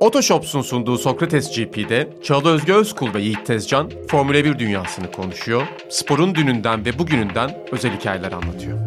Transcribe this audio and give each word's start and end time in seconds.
Otoshops'un 0.00 0.62
sunduğu 0.62 0.98
Sokrates 0.98 1.56
GP'de 1.56 2.08
Çağla 2.22 2.48
Özge 2.48 2.72
Özkul 2.72 3.14
ve 3.14 3.20
Yiğit 3.20 3.46
Tezcan 3.46 3.90
Formula 4.08 4.44
1 4.44 4.58
dünyasını 4.58 5.12
konuşuyor, 5.12 5.66
sporun 5.88 6.34
dününden 6.34 6.84
ve 6.84 6.98
bugününden 6.98 7.58
özel 7.72 7.98
hikayeler 7.98 8.32
anlatıyor. 8.32 8.78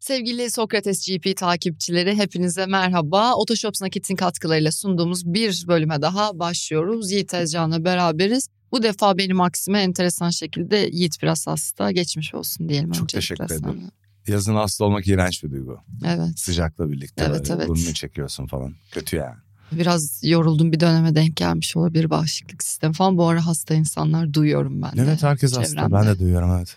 Sevgili 0.00 0.50
Sokrates 0.50 1.08
GP 1.08 1.36
takipçileri 1.36 2.16
hepinize 2.16 2.66
merhaba. 2.66 3.34
Otoshops 3.34 3.82
Nakit'in 3.82 4.16
katkılarıyla 4.16 4.72
sunduğumuz 4.72 5.34
bir 5.34 5.64
bölüme 5.68 6.02
daha 6.02 6.38
başlıyoruz. 6.38 7.12
Yiğit 7.12 7.28
Tezcan'la 7.28 7.84
beraberiz. 7.84 8.48
Bu 8.74 8.82
defa 8.82 9.18
benim 9.18 9.40
aksime 9.40 9.82
enteresan 9.82 10.30
şekilde 10.30 10.76
Yiğit 10.76 11.22
biraz 11.22 11.46
hasta. 11.46 11.90
Geçmiş 11.90 12.34
olsun 12.34 12.68
diyelim. 12.68 12.92
Çok 12.92 13.08
teşekkür 13.08 13.44
ederim. 13.44 13.62
Sana. 13.62 13.90
Yazın 14.26 14.54
hasta 14.54 14.84
olmak 14.84 15.06
iğrenç 15.06 15.44
bir 15.44 15.50
duygu. 15.50 15.78
Evet. 16.04 16.38
Sıcakla 16.38 16.90
birlikte 16.90 17.24
evet, 17.28 17.50
evet. 17.50 17.68
burnunu 17.68 17.94
çekiyorsun 17.94 18.46
falan. 18.46 18.74
Kötü 18.90 19.16
yani. 19.16 19.36
Biraz 19.72 20.20
yoruldum 20.24 20.72
bir 20.72 20.80
döneme 20.80 21.14
denk 21.14 21.36
gelmiş 21.36 21.76
olabilir 21.76 22.10
bağışıklık 22.10 22.62
sistemi 22.62 22.94
falan. 22.94 23.18
Bu 23.18 23.28
ara 23.28 23.46
hasta 23.46 23.74
insanlar 23.74 24.34
duyuyorum 24.34 24.82
ben 24.82 24.96
de. 24.96 25.02
Evet 25.02 25.22
herkes 25.22 25.52
çevremde. 25.52 25.80
hasta 25.80 25.92
ben 25.92 26.06
de 26.06 26.18
duyuyorum 26.18 26.56
evet. 26.56 26.76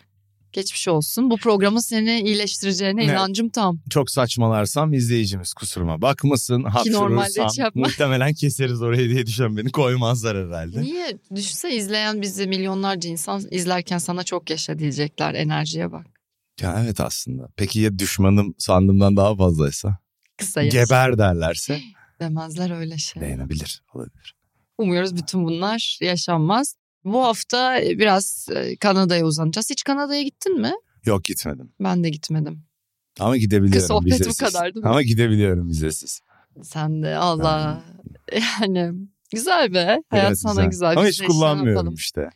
Geçmiş 0.57 0.87
olsun. 0.87 1.29
Bu 1.29 1.37
programın 1.37 1.79
seni 1.79 2.21
iyileştireceğine 2.21 3.07
ne? 3.07 3.11
inancım 3.11 3.49
tam. 3.49 3.79
Çok 3.89 4.09
saçmalarsam 4.09 4.93
izleyicimiz 4.93 5.53
kusuruma 5.53 6.01
bakmasın. 6.01 6.63
Hapşırırsam 6.63 7.71
muhtemelen 7.75 8.33
keseriz 8.33 8.81
orayı 8.81 9.09
diye 9.09 9.25
düşünüyorum. 9.25 9.57
Beni 9.57 9.71
koymazlar 9.71 10.47
herhalde. 10.47 10.81
Niye? 10.81 11.17
Düşünse 11.35 11.75
izleyen 11.75 12.21
bizi 12.21 12.47
milyonlarca 12.47 13.09
insan 13.09 13.43
izlerken 13.51 13.97
sana 13.97 14.23
çok 14.23 14.49
yaşa 14.49 14.79
diyecekler. 14.79 15.33
Enerjiye 15.33 15.91
bak. 15.91 16.05
Ya 16.61 16.81
evet 16.83 17.01
aslında. 17.01 17.49
Peki 17.55 17.79
ya 17.79 17.99
düşmanım 17.99 18.55
sandığımdan 18.57 19.17
daha 19.17 19.35
fazlaysa? 19.35 19.97
Kısa 20.37 20.61
yaşa. 20.61 20.83
Geber 20.83 21.17
derlerse? 21.17 21.81
Demezler 22.19 22.79
öyle 22.79 22.97
şey. 22.97 23.21
Dayanabilir, 23.21 23.81
olabilir. 23.93 24.35
Umuyoruz 24.77 25.15
bütün 25.15 25.45
bunlar 25.45 25.97
yaşanmaz. 26.01 26.75
Bu 27.13 27.23
hafta 27.23 27.81
e, 27.81 27.99
biraz 27.99 28.47
e, 28.55 28.77
Kanada'ya 28.77 29.25
uzanacağız. 29.25 29.69
Hiç 29.69 29.83
Kanada'ya 29.83 30.21
gittin 30.21 30.61
mi? 30.61 30.73
Yok 31.05 31.23
gitmedim. 31.23 31.71
Ben 31.79 32.03
de 32.03 32.09
gitmedim. 32.09 32.63
Ama 33.19 33.37
gidebiliyorum 33.37 33.87
Sohbet 33.87 34.13
vizesiz. 34.13 34.41
bu 34.41 34.45
kadar 34.45 34.73
değil 34.75 34.83
mi? 34.83 34.89
Ama 34.89 35.01
gidebiliyorum 35.01 35.69
vizesiz. 35.69 36.21
Sen 36.63 37.03
de 37.03 37.15
Allah. 37.15 37.83
Yani, 38.31 38.77
yani 38.77 38.93
güzel 39.33 39.73
be. 39.73 40.01
Hayat 40.09 40.27
evet, 40.27 40.39
sana 40.39 40.53
güzel. 40.53 40.69
güzel. 40.69 40.97
Ama 40.97 41.07
hiç 41.07 41.21
kullanmıyorum 41.21 41.93
işte. 41.93 42.29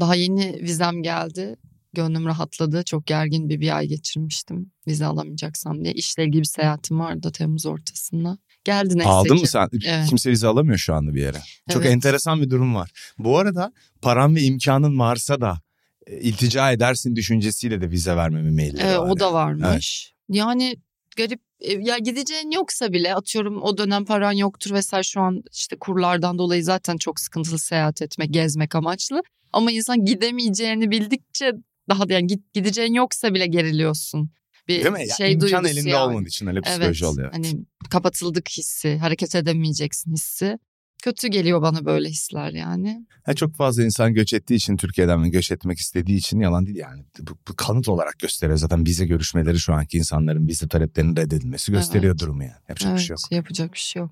Daha 0.00 0.14
yeni 0.14 0.62
vizem 0.62 1.02
geldi. 1.02 1.56
Gönlüm 1.92 2.26
rahatladı. 2.26 2.82
Çok 2.84 3.06
gergin 3.06 3.48
bir 3.48 3.60
bir 3.60 3.76
ay 3.76 3.86
geçirmiştim. 3.86 4.72
Vize 4.86 5.06
alamayacaksam 5.06 5.84
diye. 5.84 5.94
İşle 5.94 6.24
ilgili 6.24 6.40
bir 6.40 6.46
seyahatim 6.46 7.00
vardı 7.00 7.32
Temmuz 7.32 7.66
ortasında. 7.66 8.38
Geldi 8.64 8.98
neyse 8.98 9.10
Aldın 9.10 9.34
ki. 9.34 9.40
mı 9.40 9.46
sen? 9.46 9.68
Evet. 9.86 10.08
Kimse 10.08 10.30
vize 10.30 10.46
alamıyor 10.46 10.78
şu 10.78 10.94
anda 10.94 11.14
bir 11.14 11.20
yere. 11.20 11.38
Çok 11.70 11.82
evet. 11.82 11.94
enteresan 11.94 12.42
bir 12.42 12.50
durum 12.50 12.74
var. 12.74 12.90
Bu 13.18 13.38
arada 13.38 13.72
param 14.02 14.36
ve 14.36 14.42
imkanın 14.42 14.98
varsa 14.98 15.40
da 15.40 15.58
e, 16.06 16.20
iltica 16.20 16.72
edersin 16.72 17.16
düşüncesiyle 17.16 17.80
de 17.80 17.90
vize 17.90 18.16
vermeme 18.16 18.50
mailleri 18.50 18.86
evet, 18.86 18.98
var. 18.98 19.08
O 19.10 19.20
da 19.20 19.32
varmış. 19.32 19.66
Evet. 19.72 20.36
Yani 20.38 20.76
garip 21.16 21.40
e, 21.60 21.72
ya 21.72 21.98
gideceğin 21.98 22.50
yoksa 22.50 22.92
bile 22.92 23.14
atıyorum 23.14 23.62
o 23.62 23.78
dönem 23.78 24.04
paran 24.04 24.32
yoktur 24.32 24.70
vesaire 24.74 25.04
şu 25.04 25.20
an 25.20 25.42
işte 25.52 25.76
kurlardan 25.80 26.38
dolayı 26.38 26.64
zaten 26.64 26.96
çok 26.96 27.20
sıkıntılı 27.20 27.58
seyahat 27.58 28.02
etmek, 28.02 28.34
gezmek 28.34 28.74
amaçlı. 28.74 29.22
Ama 29.52 29.72
insan 29.72 30.04
gidemeyeceğini 30.04 30.90
bildikçe 30.90 31.52
daha 31.88 32.08
da 32.08 32.12
yani 32.12 32.26
gideceğin 32.54 32.94
yoksa 32.94 33.34
bile 33.34 33.46
geriliyorsun 33.46 34.30
bir 34.68 34.84
Değil 34.84 34.92
mi? 34.92 35.06
şey 35.16 35.32
İmkan 35.32 35.48
duygusu 35.48 35.68
elinde 35.68 35.90
yani. 35.90 36.10
olmadığı 36.10 36.28
için 36.28 36.46
öyle 36.46 36.60
psikoloji 36.60 37.04
evet, 37.04 37.14
oluyor. 37.14 37.32
Hani 37.32 37.64
kapatıldık 37.90 38.48
hissi, 38.48 38.98
hareket 38.98 39.34
edemeyeceksin 39.34 40.12
hissi. 40.12 40.58
Kötü 41.02 41.28
geliyor 41.28 41.62
bana 41.62 41.84
böyle 41.84 42.08
hisler 42.08 42.50
yani. 42.50 43.06
Ha, 43.24 43.34
çok 43.34 43.56
fazla 43.56 43.84
insan 43.84 44.14
göç 44.14 44.34
ettiği 44.34 44.54
için 44.54 44.76
Türkiye'den 44.76 45.24
ve 45.24 45.28
göç 45.28 45.52
etmek 45.52 45.78
istediği 45.78 46.16
için 46.16 46.40
yalan 46.40 46.66
değil 46.66 46.78
yani. 46.78 47.04
Bu, 47.20 47.32
bu 47.48 47.56
kanıt 47.56 47.88
olarak 47.88 48.18
gösteriyor 48.18 48.58
zaten 48.58 48.86
vize 48.86 49.06
görüşmeleri 49.06 49.58
şu 49.58 49.74
anki 49.74 49.98
insanların 49.98 50.48
vize 50.48 50.68
taleplerinin 50.68 51.16
reddedilmesi 51.16 51.72
gösteriyor 51.72 52.12
evet. 52.12 52.20
durumu 52.20 52.42
yani. 52.42 52.54
Yapacak 52.68 52.90
evet, 52.90 53.00
bir 53.00 53.04
şey 53.04 53.14
yok. 53.14 53.20
Yapacak 53.32 53.72
bir 53.72 53.78
şey 53.78 54.00
yok. 54.00 54.10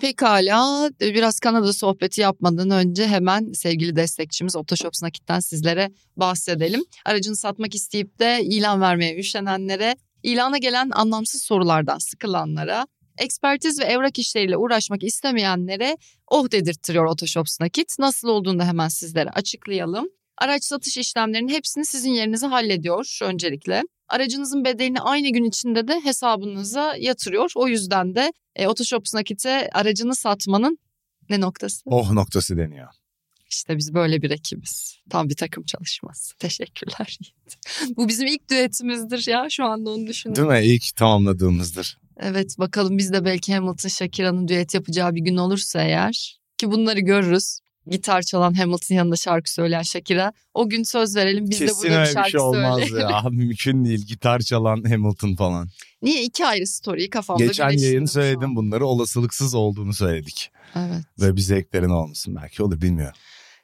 Pekala 0.00 0.90
biraz 1.00 1.40
Kanada 1.40 1.72
sohbeti 1.72 2.20
yapmadan 2.20 2.70
önce 2.70 3.06
hemen 3.06 3.52
sevgili 3.52 3.96
destekçimiz 3.96 4.56
Otoshops 4.56 5.02
Nakit'ten 5.02 5.40
sizlere 5.40 5.90
bahsedelim. 6.16 6.82
Aracını 7.04 7.36
satmak 7.36 7.74
isteyip 7.74 8.18
de 8.18 8.40
ilan 8.44 8.80
vermeye 8.80 9.18
üşenenlere, 9.18 9.96
ilana 10.22 10.58
gelen 10.58 10.90
anlamsız 10.92 11.42
sorulardan 11.42 11.98
sıkılanlara, 11.98 12.86
ekspertiz 13.18 13.80
ve 13.80 13.84
evrak 13.84 14.18
işleriyle 14.18 14.56
uğraşmak 14.56 15.02
istemeyenlere 15.02 15.96
oh 16.30 16.50
dedirttiriyor 16.50 17.04
Otoshops 17.04 17.60
Nakit. 17.60 17.98
Nasıl 17.98 18.28
olduğunu 18.28 18.58
da 18.58 18.64
hemen 18.64 18.88
sizlere 18.88 19.30
açıklayalım. 19.30 20.08
Araç 20.38 20.64
satış 20.64 20.96
işlemlerinin 20.96 21.52
hepsini 21.52 21.86
sizin 21.86 22.10
yerinize 22.10 22.46
hallediyor 22.46 23.18
öncelikle. 23.22 23.82
Aracınızın 24.08 24.64
bedelini 24.64 25.00
aynı 25.00 25.28
gün 25.28 25.44
içinde 25.44 25.88
de 25.88 26.00
hesabınıza 26.04 26.96
yatırıyor. 26.98 27.52
O 27.54 27.68
yüzden 27.68 28.14
de 28.14 28.32
e, 28.56 28.66
Otoshops 28.66 29.14
Nakit'e 29.14 29.70
aracını 29.72 30.16
satmanın 30.16 30.78
ne 31.30 31.40
noktası? 31.40 31.82
Oh 31.84 32.12
noktası 32.12 32.56
deniyor. 32.56 32.88
İşte 33.50 33.78
biz 33.78 33.94
böyle 33.94 34.22
bir 34.22 34.30
ekibiz. 34.30 34.96
Tam 35.10 35.28
bir 35.28 35.36
takım 35.36 35.64
çalışması. 35.64 36.36
Teşekkürler. 36.38 37.18
Bu 37.96 38.08
bizim 38.08 38.26
ilk 38.26 38.50
düetimizdir 38.50 39.30
ya 39.30 39.46
şu 39.50 39.64
anda 39.64 39.90
onu 39.90 40.06
düşünüyorum. 40.06 40.50
Değil 40.50 40.62
mi? 40.62 40.74
İlk 40.74 40.96
tamamladığımızdır. 40.96 41.98
Evet 42.20 42.58
bakalım 42.58 42.98
biz 42.98 43.12
de 43.12 43.24
belki 43.24 43.54
Hamilton 43.54 43.88
Shakira'nın 43.88 44.48
düet 44.48 44.74
yapacağı 44.74 45.14
bir 45.14 45.20
gün 45.20 45.36
olursa 45.36 45.82
eğer 45.82 46.38
ki 46.58 46.70
bunları 46.70 47.00
görürüz 47.00 47.58
gitar 47.86 48.22
çalan 48.22 48.54
Hamilton 48.54 48.94
yanında 48.94 49.16
şarkı 49.16 49.52
söyleyen 49.52 49.82
Shakira. 49.82 50.32
O 50.54 50.68
gün 50.68 50.82
söz 50.82 51.16
verelim 51.16 51.50
biz 51.50 51.58
Kesin 51.58 51.88
de 51.88 51.90
burada 51.90 52.02
bir 52.02 52.06
şarkı 52.06 52.26
bir 52.26 52.30
şey 52.30 52.40
olmaz 52.40 52.80
söyleyelim. 52.80 53.10
ya. 53.10 53.22
Mümkün 53.30 53.84
değil 53.84 54.06
gitar 54.06 54.40
çalan 54.40 54.84
Hamilton 54.84 55.34
falan. 55.34 55.68
Niye 56.02 56.22
iki 56.22 56.46
ayrı 56.46 56.66
story'i 56.66 57.10
kafamda 57.10 57.44
Geçen 57.44 57.70
yayın 57.70 58.04
söyledim 58.04 58.56
bunları 58.56 58.86
olasılıksız 58.86 59.54
olduğunu 59.54 59.94
söyledik. 59.94 60.50
Evet. 60.76 61.04
Ve 61.20 61.36
bir 61.36 61.40
zevklerin 61.40 61.88
olmasın 61.88 62.36
belki 62.36 62.62
olur 62.62 62.80
bilmiyorum. 62.80 63.16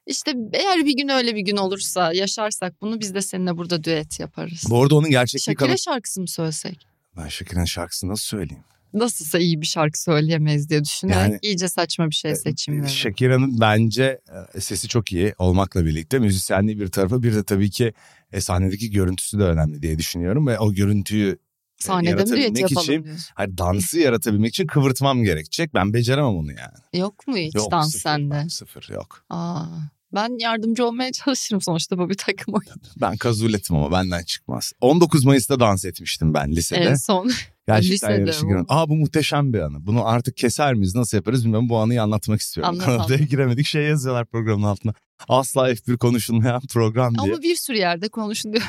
İşte 0.06 0.34
eğer 0.52 0.86
bir 0.86 0.96
gün 0.96 1.08
öyle 1.08 1.34
bir 1.34 1.40
gün 1.40 1.56
olursa 1.56 2.12
yaşarsak 2.12 2.82
bunu 2.82 3.00
biz 3.00 3.14
de 3.14 3.22
seninle 3.22 3.56
burada 3.56 3.84
düet 3.84 4.20
yaparız. 4.20 4.64
Bu 4.70 4.82
arada 4.82 4.94
onun 4.94 5.10
gerçekliği... 5.10 5.42
Shakira 5.44 5.68
kanı... 5.68 5.78
şarkısı 5.78 6.20
mı 6.20 6.28
söylesek? 6.28 6.86
Ben 7.16 7.28
Shakira'nın 7.28 7.64
şarkısını 7.64 8.10
nasıl 8.10 8.24
söyleyeyim? 8.24 8.64
nasılsa 8.94 9.38
iyi 9.38 9.60
bir 9.60 9.66
şarkı 9.66 10.02
söyleyemeyiz 10.02 10.70
diye 10.70 10.84
düşünerek 10.84 11.16
yani, 11.16 11.38
iyice 11.42 11.68
saçma 11.68 12.10
bir 12.10 12.14
şey 12.14 12.30
e, 12.30 12.36
seçeyim. 12.36 12.88
Shakira'nın 12.88 13.60
bence 13.60 14.20
e, 14.54 14.60
sesi 14.60 14.88
çok 14.88 15.12
iyi 15.12 15.34
olmakla 15.38 15.84
birlikte 15.84 16.18
müzisyenliği 16.18 16.80
bir 16.80 16.88
tarafı 16.88 17.22
bir 17.22 17.34
de 17.34 17.44
tabii 17.44 17.70
ki 17.70 17.92
e, 18.32 18.40
sahnedeki 18.40 18.90
görüntüsü 18.90 19.38
de 19.38 19.42
önemli 19.42 19.82
diye 19.82 19.98
düşünüyorum 19.98 20.46
ve 20.46 20.58
o 20.58 20.72
görüntüyü 20.72 21.38
Sahnede 21.78 22.10
yaratabilmek 22.10 22.72
için 22.72 23.06
hayır, 23.34 23.58
dansı 23.58 23.98
yaratabilmek 23.98 24.48
için 24.48 24.66
kıvırtmam 24.66 25.24
gerekecek. 25.24 25.74
Ben 25.74 25.92
beceremem 25.94 26.36
onu 26.36 26.52
yani. 26.52 27.00
Yok 27.02 27.26
mu 27.26 27.36
hiç 27.36 27.54
yok, 27.54 27.70
dans 27.70 27.86
sıfır, 27.86 28.00
sende? 28.00 28.48
Sıfır 28.48 28.88
yok. 28.92 29.24
Aa, 29.30 29.64
ben 30.14 30.38
yardımcı 30.40 30.86
olmaya 30.86 31.12
çalışırım 31.12 31.60
sonuçta 31.60 31.98
bu 31.98 32.10
bir 32.10 32.16
takım 32.16 32.54
oyun. 32.54 32.82
Ben 33.00 33.16
kazuletim 33.16 33.76
ama 33.76 33.92
benden 33.92 34.22
çıkmaz. 34.22 34.72
19 34.80 35.24
Mayıs'ta 35.24 35.60
dans 35.60 35.84
etmiştim 35.84 36.34
ben 36.34 36.52
lisede. 36.52 36.80
En 36.80 36.94
son. 36.94 37.30
Gerçekten 37.66 38.10
yarışı 38.10 38.46
günü. 38.46 38.64
Aa 38.68 38.88
bu 38.88 38.96
muhteşem 38.96 39.52
bir 39.52 39.58
anı. 39.60 39.86
Bunu 39.86 40.06
artık 40.06 40.36
keser 40.36 40.74
miyiz 40.74 40.94
nasıl 40.94 41.16
yaparız 41.16 41.44
bilmiyorum. 41.44 41.68
Bu 41.68 41.78
anıyı 41.78 42.02
anlatmak 42.02 42.40
istiyorum. 42.40 42.74
Anlat, 42.74 42.86
Kanada'ya 42.86 43.18
giremedik 43.18 43.66
şey 43.66 43.82
yazıyorlar 43.82 44.26
programın 44.26 44.62
altına. 44.62 44.94
Asla 45.28 45.72
F1 45.72 45.98
konuşulmayan 45.98 46.60
program 46.60 47.14
diye. 47.18 47.32
Ama 47.32 47.42
bir 47.42 47.56
sürü 47.56 47.76
yerde 47.76 48.08
konuşuluyor. 48.08 48.62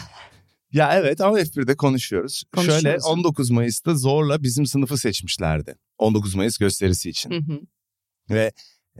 Ya 0.71 0.93
evet 0.93 1.21
ama 1.21 1.39
F1'de 1.39 1.75
konuşuyoruz. 1.75 2.43
Şöyle 2.65 2.97
19 2.97 3.51
Mayıs'ta 3.51 3.95
zorla 3.95 4.43
bizim 4.43 4.65
sınıfı 4.65 4.97
seçmişlerdi. 4.97 5.75
19 5.97 6.35
Mayıs 6.35 6.57
gösterisi 6.57 7.09
için. 7.09 7.31
Hı 7.31 7.35
hı. 7.35 7.61
Ve 8.29 8.51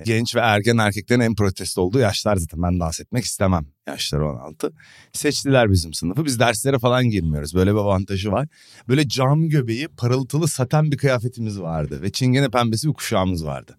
genç 0.05 0.35
ve 0.35 0.39
ergen 0.39 0.77
erkeklerin 0.77 1.19
en 1.19 1.35
protesto 1.35 1.81
olduğu 1.81 1.99
yaşlar 1.99 2.35
zaten. 2.35 2.61
Ben 2.61 2.79
dans 2.79 2.99
etmek 2.99 3.23
istemem. 3.23 3.65
Yaşları 3.87 4.29
16. 4.29 4.73
Seçtiler 5.13 5.71
bizim 5.71 5.93
sınıfı. 5.93 6.25
Biz 6.25 6.39
derslere 6.39 6.79
falan 6.79 7.09
girmiyoruz. 7.09 7.55
Böyle 7.55 7.71
bir 7.71 7.77
avantajı 7.77 8.31
var. 8.31 8.47
Böyle 8.87 9.07
cam 9.07 9.49
göbeği 9.49 9.87
parıltılı 9.87 10.47
saten 10.47 10.91
bir 10.91 10.97
kıyafetimiz 10.97 11.61
vardı. 11.61 12.01
Ve 12.01 12.11
çingene 12.11 12.49
pembesi 12.49 12.87
bir 12.87 12.93
kuşağımız 12.93 13.45
vardı. 13.45 13.77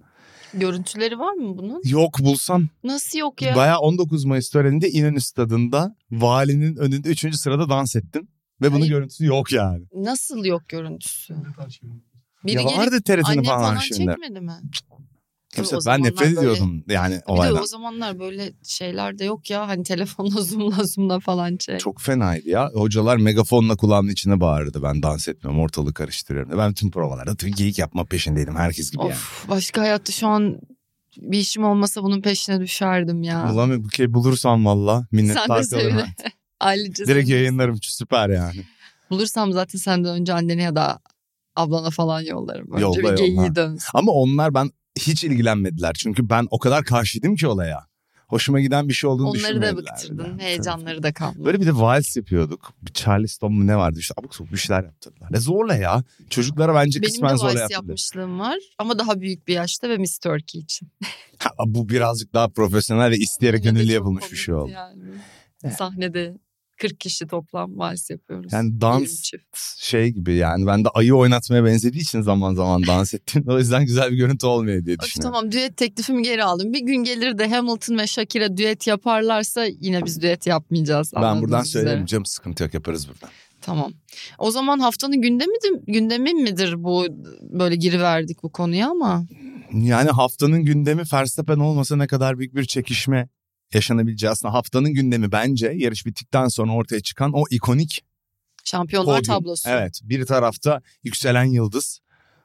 Görüntüleri 0.54 1.18
var 1.18 1.32
mı 1.32 1.58
bunun? 1.58 1.82
Yok 1.84 2.18
bulsam. 2.20 2.68
Nasıl 2.84 3.18
yok 3.18 3.42
ya? 3.42 3.56
Baya 3.56 3.78
19 3.78 4.24
Mayıs 4.24 4.50
töreninde 4.50 4.90
İnönü 4.90 5.20
Stadı'nda 5.20 5.96
valinin 6.10 6.76
önünde 6.76 7.08
3. 7.08 7.34
sırada 7.34 7.68
dans 7.68 7.96
ettim. 7.96 8.28
Ve 8.62 8.70
bunun 8.70 8.80
Hayır. 8.80 8.92
görüntüsü 8.92 9.24
yok 9.24 9.52
yani. 9.52 9.84
Nasıl 9.94 10.44
yok 10.44 10.68
görüntüsü? 10.68 11.34
Biri 12.44 12.56
ya 12.56 12.64
vardı 12.64 13.02
TRT'nin 13.02 13.42
falan, 13.42 13.44
falan 13.44 13.76
şimdi. 13.76 13.98
çekmedi 13.98 14.40
mi? 14.40 14.52
Kimse, 15.54 15.76
ben 15.76 15.80
zamanlar 15.80 16.08
nefret 16.08 16.20
böyle- 16.36 16.38
ediyordum 16.40 16.84
yani 16.88 17.14
Bir 17.14 17.18
de 17.20 17.22
olaydan. 17.26 17.62
o 17.62 17.66
zamanlar 17.66 18.18
böyle 18.18 18.52
şeyler 18.62 19.18
de 19.18 19.24
yok 19.24 19.50
ya 19.50 19.68
hani 19.68 19.82
telefonla 19.82 20.30
zoomla 20.42 20.84
zoomla 20.84 21.20
falan 21.20 21.56
şey. 21.60 21.78
Çok 21.78 22.00
fenaydı 22.00 22.48
ya. 22.48 22.70
Hocalar 22.74 23.16
megafonla 23.16 23.76
kulağımın 23.76 24.10
içine 24.10 24.40
bağırdı. 24.40 24.82
Ben 24.82 25.02
dans 25.02 25.28
etmiyorum, 25.28 25.60
ortalığı 25.62 25.94
karıştırıyorum. 25.94 26.58
Ben 26.58 26.74
tüm 26.74 26.90
provalarda 26.90 27.34
tüm 27.34 27.52
geyik 27.52 27.78
yapma 27.78 28.04
peşindeydim 28.04 28.56
herkes 28.56 28.90
gibi 28.90 29.02
yani. 29.02 29.12
Of 29.12 29.48
başka 29.48 29.80
hayatta 29.80 30.12
şu 30.12 30.26
an 30.28 30.60
bir 31.16 31.38
işim 31.38 31.64
olmasa 31.64 32.02
bunun 32.02 32.22
peşine 32.22 32.60
düşerdim 32.60 33.22
ya. 33.22 33.52
Ulan 33.52 33.84
bir 33.84 33.90
şey 33.96 34.14
bulursam 34.14 34.66
valla 34.66 34.98
Sen 34.98 35.06
minnettar 35.12 35.66
kalırım. 35.70 36.02
Ailece 36.60 37.06
Direkt 37.06 37.28
söyle. 37.28 37.40
yayınlarım 37.40 37.78
süper 37.82 38.28
yani. 38.28 38.60
Bulursam 39.10 39.52
zaten 39.52 39.78
senden 39.78 40.14
önce 40.14 40.32
annene 40.34 40.62
ya 40.62 40.76
da 40.76 40.98
ablana 41.56 41.90
falan 41.90 42.20
yollarım. 42.20 42.72
Önce 42.72 42.82
Yolla, 42.84 43.12
bir 43.12 43.16
geyiği 43.16 43.54
dönsün. 43.54 43.88
Ama 43.94 44.12
onlar 44.12 44.54
ben 44.54 44.70
hiç 45.06 45.24
ilgilenmediler. 45.24 45.92
Çünkü 45.98 46.28
ben 46.30 46.46
o 46.50 46.58
kadar 46.58 46.84
karşıydım 46.84 47.36
ki 47.36 47.46
olaya. 47.46 47.90
Hoşuma 48.28 48.60
giden 48.60 48.88
bir 48.88 48.94
şey 48.94 49.10
olduğunu 49.10 49.28
Onları 49.28 49.42
da 49.42 49.48
düşünmediler. 49.48 49.76
bıktırdın. 49.76 50.34
bile. 50.38 50.44
Heyecanları 50.44 51.02
da 51.02 51.12
kalmadı. 51.12 51.44
Böyle 51.44 51.60
bir 51.60 51.66
de 51.66 51.76
vals 51.76 52.16
yapıyorduk. 52.16 52.72
Bir 52.82 52.92
Charleston 52.92 53.52
mu 53.52 53.66
ne 53.66 53.76
vardı 53.76 53.98
işte 53.98 54.14
abuk 54.20 54.34
sabuk 54.34 54.52
bir 54.52 54.56
şeyler 54.56 54.84
yaptırdılar. 54.84 55.30
E 55.34 55.40
zorla 55.40 55.74
ya. 55.74 56.04
Çocuklara 56.30 56.74
bence 56.74 57.02
Benim 57.02 57.10
kısmen 57.12 57.32
de 57.32 57.36
zorla 57.36 57.48
vals 57.52 57.60
yaptırdı. 57.60 57.72
yapmışlığım 57.82 58.40
var 58.40 58.58
ama 58.78 58.98
daha 58.98 59.20
büyük 59.20 59.48
bir 59.48 59.54
yaşta 59.54 59.88
ve 59.88 59.96
Miss 59.98 60.18
Turkey 60.18 60.60
için. 60.60 60.88
Ha, 61.38 61.50
bu 61.66 61.88
birazcık 61.88 62.34
daha 62.34 62.48
profesyonel 62.48 63.10
ve 63.10 63.16
isteyerek 63.16 63.64
de 63.64 63.68
gönüllü 63.70 63.92
yapılmış 63.92 64.32
bir 64.32 64.36
şey 64.36 64.54
oldu. 64.54 64.70
Yani. 64.70 65.02
Evet. 65.64 65.76
Sahnede 65.76 66.36
40 66.80 67.00
kişi 67.00 67.26
toplam 67.26 67.78
vals 67.78 68.10
yapıyoruz. 68.10 68.52
Yani 68.52 68.80
dans 68.80 69.22
çift. 69.22 69.56
şey 69.78 70.08
gibi 70.10 70.34
yani 70.34 70.66
ben 70.66 70.84
de 70.84 70.88
ayı 70.88 71.14
oynatmaya 71.14 71.64
benzediği 71.64 72.02
için 72.02 72.20
zaman 72.20 72.54
zaman 72.54 72.82
dans 72.86 73.14
ettim. 73.14 73.44
O 73.48 73.58
yüzden 73.58 73.84
güzel 73.86 74.12
bir 74.12 74.16
görüntü 74.16 74.46
olmuyor 74.46 74.84
diye 74.84 74.98
düşünüyorum. 74.98 75.32
tamam 75.32 75.52
düet 75.52 75.76
teklifimi 75.76 76.22
geri 76.22 76.44
aldım. 76.44 76.72
Bir 76.72 76.80
gün 76.80 77.04
gelir 77.04 77.38
de 77.38 77.50
Hamilton 77.50 77.98
ve 77.98 78.06
Shakira 78.06 78.56
düet 78.56 78.86
yaparlarsa 78.86 79.64
yine 79.64 80.04
biz 80.04 80.22
düet 80.22 80.46
yapmayacağız. 80.46 81.12
Ben 81.14 81.22
buradan 81.22 81.36
anladığınız 81.36 81.70
söyleyeyim 81.70 81.96
üzere. 81.98 82.06
canım 82.06 82.26
sıkıntı 82.26 82.62
yok 82.62 82.74
yaparız 82.74 83.08
buradan. 83.08 83.30
Tamam. 83.60 83.92
O 84.38 84.50
zaman 84.50 84.78
haftanın 84.78 85.22
gündemi 85.22 85.52
gündemi 85.86 86.34
midir 86.34 86.84
bu 86.84 87.06
böyle 87.42 87.76
giriverdik 87.76 88.42
bu 88.42 88.52
konuya 88.52 88.90
ama 88.90 89.26
Yani 89.72 90.10
haftanın 90.10 90.62
gündemi 90.64 91.02
Verstappen 91.12 91.56
olmasa 91.58 91.96
ne 91.96 92.06
kadar 92.06 92.38
büyük 92.38 92.54
bir 92.54 92.64
çekişme 92.64 93.28
yaşanabileceği 93.74 94.30
aslında 94.30 94.54
haftanın 94.54 94.94
gündemi 94.94 95.32
bence 95.32 95.72
yarış 95.76 96.06
bittikten 96.06 96.48
sonra 96.48 96.72
ortaya 96.72 97.00
çıkan 97.00 97.32
o 97.32 97.44
ikonik 97.50 98.04
şampiyonlar 98.64 99.18
Podyum. 99.18 99.34
tablosu. 99.34 99.68
Evet 99.68 100.00
bir 100.02 100.26
tarafta 100.26 100.80
yükselen 101.04 101.44
yıldız 101.44 102.00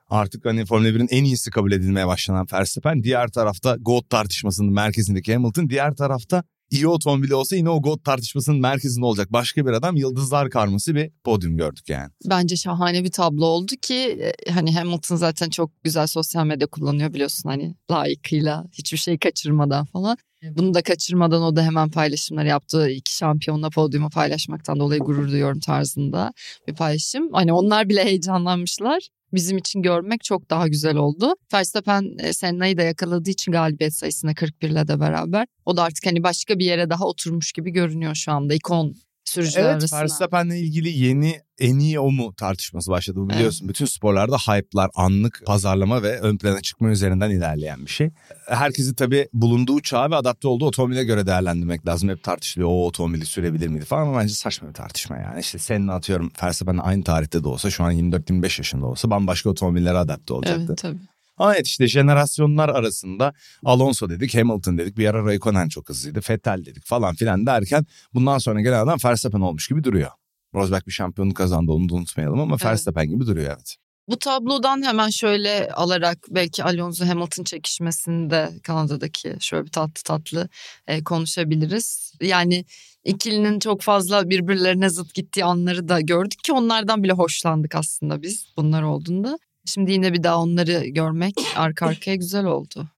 artık 0.10 0.46
hani 0.46 0.66
Formula 0.66 0.90
1'in 0.90 1.08
en 1.12 1.24
iyisi 1.24 1.52
kabul 1.52 1.72
edilmeye 1.72 2.08
başlanan 2.08 2.48
Verstappen. 2.54 3.04
Diğer 3.04 3.28
tarafta 3.28 3.76
GOAT 3.80 4.10
tartışmasının 4.10 4.74
merkezindeki 4.74 5.34
Hamilton. 5.34 5.70
Diğer 5.70 5.96
tarafta 5.96 6.44
iyi 6.72 6.88
otomobili 6.88 7.36
olsa 7.36 7.56
yine 7.56 7.70
o 7.70 7.82
GOAT 7.82 8.04
tartışmasının 8.04 8.60
merkezinde 8.60 9.06
olacak 9.06 9.34
başka 9.34 9.66
bir 9.66 9.72
adam 9.72 9.96
yıldızlar 9.96 10.50
karması 10.50 10.96
bir 10.96 11.12
podyum 11.24 11.58
gördük 11.58 11.90
yani. 11.90 12.10
Bence 12.26 12.56
şahane 12.56 13.04
bir 13.04 13.12
tablo 13.12 13.46
oldu 13.46 13.74
ki 13.82 13.96
e, 13.96 14.52
hani 14.52 14.76
Hamilton 14.76 15.16
zaten 15.16 15.50
çok 15.50 15.84
güzel 15.84 16.08
sosyal 16.08 16.46
medya 16.46 16.68
kullanıyor 16.68 17.14
biliyorsun 17.14 17.50
hani 17.50 17.76
layıkıyla 17.92 18.66
hiçbir 18.74 18.98
şey 18.98 19.18
kaçırmadan 19.18 19.86
falan. 19.86 20.18
Bunu 20.52 20.74
da 20.74 20.82
kaçırmadan 20.82 21.42
o 21.42 21.56
da 21.56 21.64
hemen 21.64 21.90
paylaşımlar 21.90 22.46
yaptı. 22.46 22.90
İki 22.90 23.16
şampiyonla 23.16 23.70
podyumu 23.70 24.10
paylaşmaktan 24.10 24.80
dolayı 24.80 25.00
gurur 25.00 25.32
duyuyorum 25.32 25.60
tarzında 25.60 26.32
bir 26.68 26.76
paylaşım. 26.76 27.30
Hani 27.34 27.54
onlar 27.54 27.90
bile 27.90 28.06
heyecanlanmışlar. 28.06 29.08
Bizim 29.34 29.58
için 29.58 29.82
görmek 29.82 30.24
çok 30.24 30.50
daha 30.50 30.68
güzel 30.68 30.96
oldu. 30.96 31.34
Verstappen 31.54 32.18
e, 32.20 32.34
Senna'yı 32.34 32.78
da 32.78 32.84
yakaladığı 32.84 33.30
için 33.30 33.52
galibiyet 33.52 33.94
sayısına 33.94 34.34
41 34.34 34.70
ile 34.70 34.88
de 34.88 35.00
beraber. 35.00 35.48
O 35.66 35.78
da 35.78 35.84
artık 35.84 36.06
hani 36.06 36.24
başka 36.24 36.60
bir 36.60 36.66
yere 36.66 36.90
daha 36.90 37.08
oturmuş 37.08 37.52
gibi 37.52 37.72
görünüyor 37.72 38.16
şu 38.16 38.32
anda 38.32 38.54
ikon 38.54 38.96
sürücüler 39.26 39.64
Evet 39.64 39.76
arasında. 39.76 40.02
Verstappen'le 40.02 40.52
ilgili 40.52 40.90
yeni 40.90 41.42
en 41.60 41.80
iyi 41.80 42.00
o 42.00 42.12
mu 42.12 42.34
tartışması 42.38 42.92
başladı. 42.92 43.20
Bu 43.20 43.30
biliyorsun 43.30 43.70
bütün 43.70 43.86
sporlarda 43.86 44.38
hype'lar, 44.38 44.90
anlık 44.96 45.42
pazarlama 45.46 46.04
ve 46.04 46.20
ön 46.20 46.38
plana 46.38 46.62
çıkma 46.62 46.90
üzerinden 46.90 47.30
ilerleyen 47.30 47.86
bir 47.86 47.92
şey. 47.92 48.10
Herkesi 48.48 48.96
tabii 48.96 49.28
bulunduğu 49.34 49.82
çağa 49.82 50.12
ve 50.12 50.16
adapte 50.16 50.48
olduğu 50.48 50.66
otomobile 50.66 51.04
göre 51.04 51.28
değerlendirmek 51.28 51.88
lazım. 51.88 52.10
Hep 52.10 52.24
tartışılıyor 52.24 52.70
o 52.70 52.86
otomobili 52.86 53.26
sürebilir 53.26 53.68
miydi 53.68 53.86
falan 53.86 54.02
ama 54.02 54.20
bence 54.20 54.34
saçma 54.34 54.70
bir 54.70 54.74
tartışma 54.74 55.18
yani. 55.18 55.40
İşte 55.40 55.60
seninle 55.60 55.92
atıyorum 55.92 56.32
Verstappen 56.44 56.78
aynı 56.78 57.04
tarihte 57.04 57.44
de 57.44 57.48
olsa 57.48 57.70
şu 57.70 57.84
an 57.84 57.94
24-25 57.94 58.44
yaşında 58.60 58.86
olsa 58.86 59.10
bambaşka 59.10 59.50
otomobillere 59.50 59.98
adapte 59.98 60.34
olacaktı. 60.34 60.66
Evet 60.68 60.78
tabii. 60.78 60.98
Ama 61.38 61.56
evet 61.56 61.68
işte 61.68 61.88
jenerasyonlar 61.88 62.70
arasında 62.70 63.34
Alonso 63.64 64.10
dedik, 64.10 64.36
Hamilton 64.36 64.78
dedik, 64.78 64.98
bir 64.98 65.08
ara 65.08 65.26
Raikkonen 65.26 65.70
çok 65.70 65.90
hızlıydı, 65.90 66.20
Vettel 66.30 66.66
dedik 66.66 66.86
falan 66.86 67.16
filan 67.16 67.46
derken 67.46 67.86
bundan 68.14 68.38
sonra 68.38 68.62
gelen 68.62 68.84
adam 68.84 68.98
Verstappen 69.06 69.42
olmuş 69.42 69.68
gibi 69.68 69.84
duruyor. 69.84 70.12
Rosberg 70.56 70.88
bir 70.88 70.92
şampiyonluk 70.92 71.38
kazandı 71.38 71.72
onu 71.72 71.90
da 71.90 71.96
unutmayalım 71.96 72.40
ama 72.40 72.56
Evet. 72.56 72.66
Verstappen 72.66 73.10
gibi 73.10 73.26
duruyor 73.26 73.48
evet. 73.48 73.76
Bu 74.10 74.20
tablodan 74.20 74.84
hemen 74.84 75.10
şöyle 75.10 75.72
alarak 75.72 76.18
belki 76.30 76.64
Alonso 76.64 77.06
Hamilton 77.06 77.44
çekişmesinde 77.44 78.52
Kanada'daki 78.64 79.36
şöyle 79.40 79.66
bir 79.66 79.72
tatlı 79.72 80.04
tatlı 80.04 80.50
e, 80.88 81.04
konuşabiliriz. 81.04 82.14
Yani 82.22 82.66
ikilinin 83.04 83.60
çok 83.60 83.82
fazla 83.82 84.30
birbirlerine 84.30 84.90
zıt 84.90 85.14
gittiği 85.14 85.46
anları 85.46 85.88
da 85.88 86.02
gördük 86.02 86.44
ki 86.44 86.54
onlardan 86.54 87.04
bile 87.04 87.14
hoşlandık 87.14 87.76
aslında 87.76 88.22
biz 88.22 88.48
bunlar 88.58 88.84
olduğunda. 88.84 89.38
Şimdi 89.66 89.92
yine 89.92 90.14
bir 90.14 90.24
daha 90.24 90.42
onları 90.42 90.86
görmek 90.88 91.36
arka 91.56 91.86
arkaya 91.86 92.16
güzel 92.16 92.46
oldu. 92.46 92.90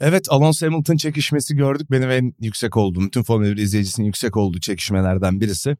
Evet 0.00 0.26
Alonso 0.30 0.66
Hamilton 0.66 0.96
çekişmesi 0.96 1.56
gördük. 1.56 1.90
Benim 1.90 2.10
en 2.10 2.34
yüksek 2.40 2.76
olduğum, 2.76 3.00
bütün 3.00 3.22
Formula 3.22 3.50
1 3.50 3.56
izleyicisinin 3.56 4.06
yüksek 4.06 4.36
olduğu 4.36 4.60
çekişmelerden 4.60 5.40
birisi. 5.40 5.76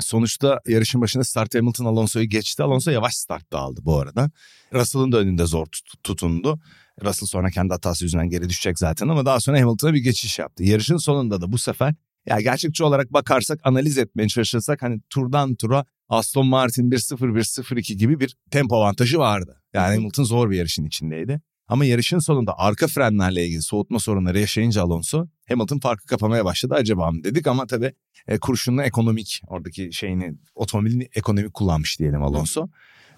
Sonuçta 0.00 0.60
yarışın 0.66 1.00
başında 1.00 1.24
start 1.24 1.54
Hamilton 1.54 1.84
Alonso'yu 1.84 2.28
geçti. 2.28 2.62
Alonso 2.62 2.90
yavaş 2.90 3.14
startta 3.14 3.58
aldı 3.58 3.80
bu 3.84 4.00
arada. 4.00 4.30
Russell'ın 4.72 5.12
da 5.12 5.18
önünde 5.18 5.46
zor 5.46 5.66
tut- 5.66 6.02
tutundu. 6.02 6.60
Russell 7.04 7.26
sonra 7.26 7.50
kendi 7.50 7.72
hatası 7.72 8.04
yüzünden 8.04 8.28
geri 8.28 8.48
düşecek 8.48 8.78
zaten 8.78 9.08
ama 9.08 9.26
daha 9.26 9.40
sonra 9.40 9.60
Hamilton'a 9.60 9.94
bir 9.94 10.00
geçiş 10.00 10.38
yaptı. 10.38 10.64
Yarışın 10.64 10.96
sonunda 10.96 11.40
da 11.40 11.52
bu 11.52 11.58
sefer 11.58 11.94
ya 12.26 12.40
gerçekçi 12.40 12.84
olarak 12.84 13.12
bakarsak 13.12 13.60
analiz 13.64 13.98
etmeye 13.98 14.28
çalışırsak 14.28 14.82
hani 14.82 15.00
turdan 15.10 15.54
tura 15.54 15.84
Aston 16.08 16.46
Martin 16.46 16.90
1-0 16.90 17.16
1-0-2 17.18 17.94
gibi 17.94 18.20
bir 18.20 18.36
tempo 18.50 18.76
avantajı 18.76 19.18
vardı. 19.18 19.62
Yani 19.72 19.94
Hamilton 19.94 20.24
zor 20.24 20.50
bir 20.50 20.56
yarışın 20.56 20.84
içindeydi. 20.84 21.40
Ama 21.68 21.84
yarışın 21.84 22.18
sonunda 22.18 22.58
arka 22.58 22.86
frenlerle 22.86 23.46
ilgili 23.46 23.62
soğutma 23.62 23.98
sorunları 23.98 24.40
yaşayınca 24.40 24.82
Alonso 24.82 25.26
Hamilton 25.48 25.78
farkı 25.78 26.06
kapamaya 26.06 26.44
başladı 26.44 26.74
acaba 26.74 27.10
mı 27.10 27.24
dedik 27.24 27.46
ama 27.46 27.66
tabii 27.66 27.92
e, 28.28 28.38
kurşunlu 28.38 28.82
ekonomik 28.82 29.40
oradaki 29.46 29.92
şeyini 29.92 30.34
otomobilini 30.54 31.08
ekonomik 31.14 31.54
kullanmış 31.54 31.98
diyelim 31.98 32.22
Alonso. 32.22 32.68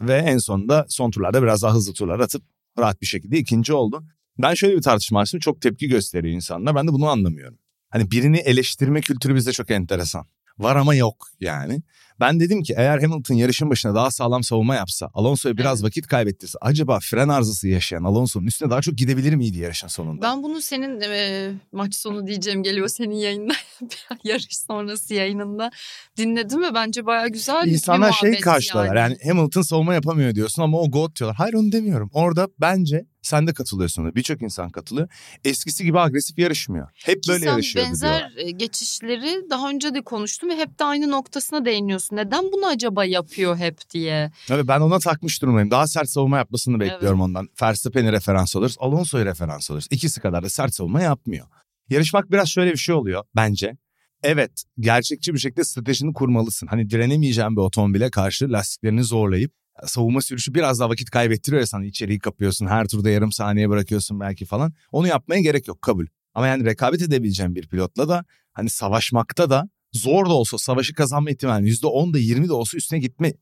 Ve 0.00 0.14
en 0.14 0.38
sonunda 0.38 0.87
son 0.88 1.10
turlarda 1.10 1.42
biraz 1.42 1.62
daha 1.62 1.75
hızlı 1.75 1.92
turlar 1.92 2.20
atıp 2.20 2.42
rahat 2.78 3.00
bir 3.00 3.06
şekilde 3.06 3.38
ikinci 3.38 3.72
oldu. 3.72 4.04
Ben 4.38 4.54
şöyle 4.54 4.76
bir 4.76 4.82
tartışma 4.82 5.20
açtım 5.20 5.40
çok 5.40 5.60
tepki 5.60 5.88
gösteriyor 5.88 6.34
insanlar 6.34 6.75
ben 6.75 6.88
de 6.88 6.92
bunu 6.92 7.08
anlamıyorum. 7.08 7.58
Hani 7.90 8.10
birini 8.10 8.37
eleştirme 8.37 9.00
kültürü 9.00 9.34
bizde 9.34 9.52
çok 9.52 9.70
enteresan. 9.70 10.26
Var 10.58 10.76
ama 10.76 10.94
yok 10.94 11.28
yani. 11.40 11.82
Ben 12.20 12.40
dedim 12.40 12.62
ki 12.62 12.75
eğer 12.76 13.02
Hamilton 13.02 13.35
yarışın 13.35 13.70
başına 13.70 13.94
daha 13.94 14.11
sağlam 14.11 14.42
savunma 14.42 14.75
yapsa, 14.75 15.11
Alonso'ya 15.14 15.56
biraz 15.56 15.80
Evet. 15.80 15.87
vakit 15.87 16.06
kaybettirse 16.06 16.58
acaba 16.61 16.99
fren 17.00 17.28
arızası 17.28 17.68
yaşayan 17.68 18.04
Alonso'nun 18.04 18.46
üstüne 18.46 18.70
daha 18.70 18.80
çok 18.80 18.94
gidebilir 18.94 19.35
miydi 19.35 19.58
yarışın 19.58 19.88
sonunda? 19.88 20.23
Ben 20.23 20.42
bunu 20.42 20.62
senin 20.62 21.00
e, 21.00 21.50
maç 21.73 21.94
sonu 21.94 22.26
diyeceğim 22.26 22.62
geliyor 22.62 22.88
senin 22.88 23.14
yayında 23.14 23.54
yarış 24.25 24.58
sonrası 24.58 25.14
yayınında 25.14 25.70
dinledim 26.16 26.62
ve 26.62 26.75
bence 26.75 27.06
baya 27.06 27.28
güzel 27.28 27.66
bir 27.66 27.70
İnsanlar 27.70 28.12
şey 28.12 28.40
karşılar 28.40 28.96
yani. 28.96 29.16
Hamilton 29.25 29.62
savunma 29.62 29.94
yapamıyor 29.94 30.35
diyorsun 30.35 30.62
ama 30.62 30.80
o 30.80 30.90
GOAT 30.90 31.16
diyorlar. 31.16 31.37
Hayır 31.37 31.54
onu 31.54 31.73
demiyorum. 31.73 32.11
Orada 32.12 32.49
bence 32.61 33.06
sen 33.26 33.46
de 33.46 33.52
katılıyorsun. 33.52 34.14
Birçok 34.14 34.42
insan 34.42 34.70
katılıyor. 34.70 35.08
Eskisi 35.44 35.85
gibi 35.85 36.00
agresif 36.00 36.38
yarışmıyor. 36.38 36.88
Hep 36.94 37.18
böyle 37.28 37.46
yarışıyor 37.46 37.87
benzer 37.87 38.32
e, 38.37 38.50
geçişleri 38.50 39.50
daha 39.50 39.70
önce 39.70 39.94
de 39.94 40.02
konuştum 40.02 40.50
ve 40.50 40.56
hep 40.56 40.78
de 40.78 40.85
aynı 40.85 41.11
noktasına 41.11 41.64
değiniyorsun. 41.64 42.05
Neden 42.12 42.52
bunu 42.52 42.66
acaba 42.66 43.04
yapıyor 43.04 43.56
hep 43.56 43.90
diye. 43.90 44.30
Tabii 44.48 44.68
ben 44.68 44.80
ona 44.80 44.98
takmış 44.98 45.42
durumdayım. 45.42 45.70
Daha 45.70 45.86
sert 45.86 46.08
savunma 46.08 46.36
yapmasını 46.38 46.80
bekliyorum 46.80 47.20
ondan. 47.20 47.48
Verstappen'i 47.62 48.12
referans 48.12 48.56
alırız. 48.56 48.76
Alonso'yu 48.80 49.25
referans 49.25 49.70
alırız. 49.70 49.86
İkisi 49.90 50.20
kadar 50.20 50.42
da 50.42 50.48
sert 50.48 50.75
savunma 50.75 51.02
yapmıyor. 51.02 51.46
Yarışmak 51.90 52.30
biraz 52.30 52.48
şöyle 52.48 52.72
bir 52.72 52.76
şey 52.78 52.94
oluyor 52.94 53.25
bence. 53.36 53.76
Evet 54.22 54.64
gerçekçi 54.80 55.34
bir 55.34 55.38
şekilde 55.38 55.64
stratejini 55.64 56.12
kurmalısın. 56.12 56.66
Hani 56.66 56.90
direnemeyeceğin 56.90 57.56
bir 57.56 57.60
otomobile 57.60 58.10
karşı 58.10 58.52
lastiklerini 58.52 59.04
zorlayıp 59.04 59.52
savunma 59.84 60.22
sürüşü 60.22 60.54
biraz 60.54 60.80
daha 60.80 60.90
vakit 60.90 61.10
kaybettiriyor 61.10 61.60
ya 61.60 61.66
sana 61.66 61.84
içeriği 61.84 62.18
kapıyorsun. 62.18 62.66
Her 62.66 62.88
turda 62.88 63.10
yarım 63.10 63.32
saniye 63.32 63.68
bırakıyorsun 63.70 64.20
belki 64.20 64.44
falan. 64.44 64.72
Onu 64.92 65.06
yapmaya 65.06 65.40
gerek 65.40 65.68
yok 65.68 65.82
kabul. 65.82 66.06
Ama 66.34 66.46
yani 66.46 66.64
rekabet 66.64 67.02
edebileceğin 67.02 67.54
bir 67.54 67.68
pilotla 67.68 68.08
da 68.08 68.25
hani 68.52 68.70
savaşmakta 68.70 69.50
da 69.50 69.68
zor 69.96 70.26
da 70.26 70.32
olsa 70.32 70.58
savaşı 70.58 70.94
kazanma 70.94 71.30
ihtimali 71.30 71.68
%10 71.68 72.14
da 72.14 72.18
20 72.18 72.48
de 72.48 72.52
olsa 72.52 72.76
üstüne 72.76 72.98
gitme 72.98 73.32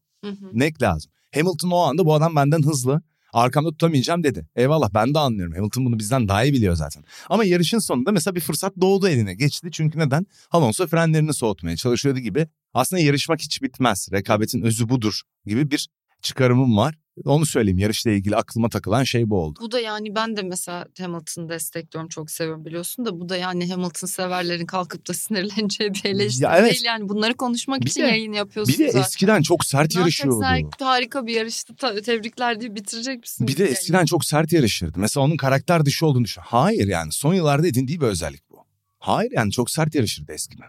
nek 0.53 0.83
lazım. 0.83 1.13
Hamilton 1.35 1.71
o 1.71 1.77
anda 1.79 2.07
bu 2.07 2.15
adam 2.15 2.37
benden 2.37 2.63
hızlı. 2.63 3.03
Arkamda 3.33 3.71
tutamayacağım 3.71 4.23
dedi. 4.23 4.47
Eyvallah 4.57 4.95
ben 4.95 5.15
de 5.15 5.19
anlıyorum. 5.19 5.55
Hamilton 5.55 5.85
bunu 5.87 5.99
bizden 5.99 6.29
daha 6.29 6.45
iyi 6.45 6.53
biliyor 6.53 6.75
zaten. 6.75 7.05
Ama 7.29 7.45
yarışın 7.45 7.79
sonunda 7.79 8.13
mesela 8.13 8.35
bir 8.35 8.41
fırsat 8.41 8.73
doğdu 8.81 9.09
eline 9.09 9.35
geçti. 9.35 9.69
Çünkü 9.73 9.99
neden? 9.99 10.27
Alonso 10.51 10.87
frenlerini 10.87 11.35
soğutmaya 11.35 11.77
çalışıyordu 11.77 12.19
gibi. 12.19 12.49
Aslında 12.75 13.03
yarışmak 13.03 13.41
hiç 13.41 13.63
bitmez. 13.63 14.09
Rekabetin 14.13 14.63
özü 14.63 14.89
budur 14.89 15.23
gibi 15.47 15.71
bir 15.71 15.89
çıkarımım 16.23 16.77
var. 16.77 16.95
Onu 17.25 17.47
söyleyeyim 17.47 17.79
yarışla 17.79 18.11
ilgili 18.11 18.37
aklıma 18.37 18.69
takılan 18.69 19.05
şey 19.05 19.31
bu 19.31 19.39
oldu. 19.39 19.59
Bu 19.63 19.71
da 19.71 19.81
yani 19.81 20.15
ben 20.15 20.37
de 20.37 20.43
mesela 20.43 20.87
Hamilton'ı 20.99 21.49
destekliyorum 21.49 22.09
çok 22.09 22.31
seviyorum 22.31 22.65
biliyorsun 22.65 23.05
da 23.05 23.21
bu 23.21 23.29
da 23.29 23.37
yani 23.37 23.71
Hamilton 23.71 24.07
severlerin 24.07 24.67
kalkıp 24.67 25.09
da 25.09 25.15
sinirleneceği 25.15 25.95
bir 25.95 26.05
eleştiri 26.05 26.45
Ya 26.45 26.57
evet. 26.59 26.73
değil 26.73 26.85
yani 26.85 27.09
bunları 27.09 27.35
konuşmak 27.35 27.81
Bir 27.81 27.87
için 27.87 28.03
de- 28.03 28.07
yayın 28.07 28.33
yapıyorsun 28.33 28.75
Bir 28.75 28.79
de 28.79 28.87
zaten. 28.87 29.01
eskiden 29.01 29.43
çok 29.43 29.65
sert 29.65 29.95
Ne 29.95 30.01
yarışıyordu. 30.01 30.43
yapacaksın? 30.43 30.85
Harika 30.85 31.27
bir 31.27 31.35
yarıştı 31.35 31.75
tebrikler 32.05 32.61
diye 32.61 32.75
bitirecek 32.75 33.21
misin? 33.21 33.47
Bir 33.49 33.57
de 33.57 33.63
yayını? 33.63 33.77
eskiden 33.77 34.05
çok 34.05 34.25
sert 34.25 34.53
yarışırdı. 34.53 34.99
Mesela 34.99 35.25
onun 35.25 35.37
karakter 35.37 35.85
dışı 35.85 36.07
olduğunu 36.07 36.25
düşün. 36.25 36.43
Hayır 36.45 36.89
yani 36.89 37.13
son 37.13 37.35
yıllarda 37.35 37.67
edindiği 37.67 38.01
bir 38.01 38.07
özellik 38.07 38.51
bu. 38.51 38.65
Hayır 38.99 39.33
yani 39.35 39.53
çok 39.53 39.71
sert 39.71 39.95
yarışırdı 39.95 40.33
eskiden. 40.33 40.69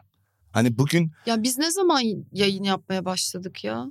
Hani 0.51 0.77
bugün 0.77 1.11
Ya 1.25 1.43
biz 1.43 1.57
ne 1.57 1.71
zaman 1.71 2.03
yayın 2.31 2.63
yapmaya 2.63 3.05
başladık 3.05 3.63
ya? 3.63 3.85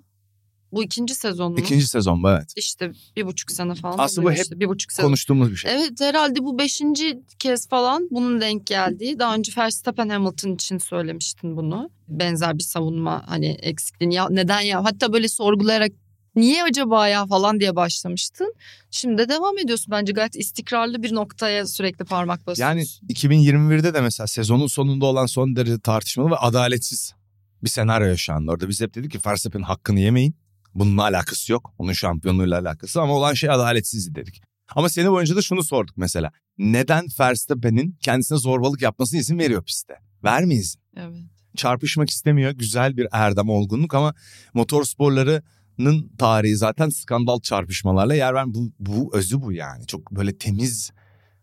Bu 0.75 0.85
ikinci 0.85 1.15
sezon 1.15 1.53
mu? 1.53 1.59
ikinci 1.59 1.87
sezon 1.87 2.23
bu 2.23 2.31
evet. 2.31 2.53
İşte 2.57 2.93
bir 3.17 3.27
buçuk 3.27 3.51
sene 3.51 3.75
falan 3.75 3.99
Aslında 3.99 4.27
bu 4.27 4.33
hep 4.33 4.39
işte, 4.39 4.61
bir 4.61 4.69
buçuk 4.69 4.93
sene. 4.93 5.07
Konuştuğumuz 5.07 5.51
bir 5.51 5.57
şey. 5.57 5.73
Evet 5.75 6.01
herhalde 6.01 6.45
bu 6.45 6.59
beşinci 6.59 7.19
kez 7.39 7.69
falan 7.69 8.09
bunun 8.11 8.41
denk 8.41 8.67
geldiği. 8.67 9.19
Daha 9.19 9.35
önce 9.35 9.53
Verstappen 9.57 10.09
Hamilton 10.09 10.55
için 10.55 10.79
söylemiştin 10.79 11.57
bunu. 11.57 11.91
Benzer 12.09 12.59
bir 12.59 12.63
savunma 12.63 13.23
hani 13.27 13.47
eksikliğini 13.47 14.15
ya 14.15 14.29
neden 14.31 14.61
ya 14.61 14.85
hatta 14.85 15.13
böyle 15.13 15.29
sorgulayarak 15.29 15.93
niye 16.37 16.63
acaba 16.63 17.09
ya 17.09 17.27
falan 17.27 17.61
diye 17.61 17.77
başlamıştın. 17.77 18.55
Şimdi 18.91 19.19
de 19.19 19.29
devam 19.29 19.59
ediyorsun 19.59 19.91
bence 19.91 20.13
gayet 20.13 20.37
istikrarlı 20.37 21.03
bir 21.03 21.15
noktaya 21.15 21.67
sürekli 21.67 22.05
parmak 22.05 22.47
basıyorsun. 22.47 22.79
Yani 22.79 22.87
2021'de 23.09 23.95
de 23.95 24.01
mesela 24.01 24.27
sezonun 24.27 24.67
sonunda 24.67 25.07
olan 25.07 25.27
son 25.27 25.57
derece 25.57 25.81
tartışmalı 25.81 26.31
ve 26.31 26.37
adaletsiz 26.37 27.15
bir 27.63 27.69
senaryo 27.69 28.07
yaşandı. 28.07 28.51
Orada 28.51 28.69
biz 28.69 28.81
hep 28.81 28.95
dedik 28.95 29.13
ki 29.13 29.19
Verstappen'in 29.27 29.63
hakkını 29.63 30.01
yemeyin. 30.01 30.35
Bununla 30.75 31.03
alakası 31.03 31.53
yok. 31.53 31.75
Onun 31.79 31.93
şampiyonluğuyla 31.93 32.61
alakası 32.61 33.01
ama 33.01 33.15
olan 33.15 33.35
şey 33.35 33.51
adaletsizdi 33.51 34.15
dedik. 34.15 34.43
Ama 34.69 34.89
sene 34.89 35.11
boyunca 35.11 35.37
da 35.37 35.43
şunu 35.43 35.63
sorduk 35.63 35.97
mesela. 35.97 36.33
Neden 36.59 37.07
Verstappen'in 37.21 37.99
kendisine 38.01 38.39
zorbalık 38.39 38.83
yapmasına 38.83 39.21
izin 39.21 39.39
veriyor 39.39 39.65
pistte? 39.65 39.95
Vermeyiz. 40.25 40.77
Evet. 40.97 41.17
Çarpışmak 41.57 42.11
istemiyor. 42.11 42.51
Güzel 42.51 42.97
bir 42.97 43.07
erdem 43.13 43.49
olgunluk 43.49 43.95
ama 43.95 44.15
motor 44.55 44.85
sporlarının 44.85 46.13
tarihi 46.19 46.57
zaten 46.57 46.89
skandal 46.89 47.41
çarpışmalarla 47.41 48.15
yer 48.15 48.35
ver. 48.35 48.45
Bu, 48.47 48.73
bu 48.79 49.17
özü 49.17 49.43
bu 49.43 49.53
yani. 49.53 49.87
Çok 49.87 50.11
böyle 50.11 50.39
temiz 50.39 50.91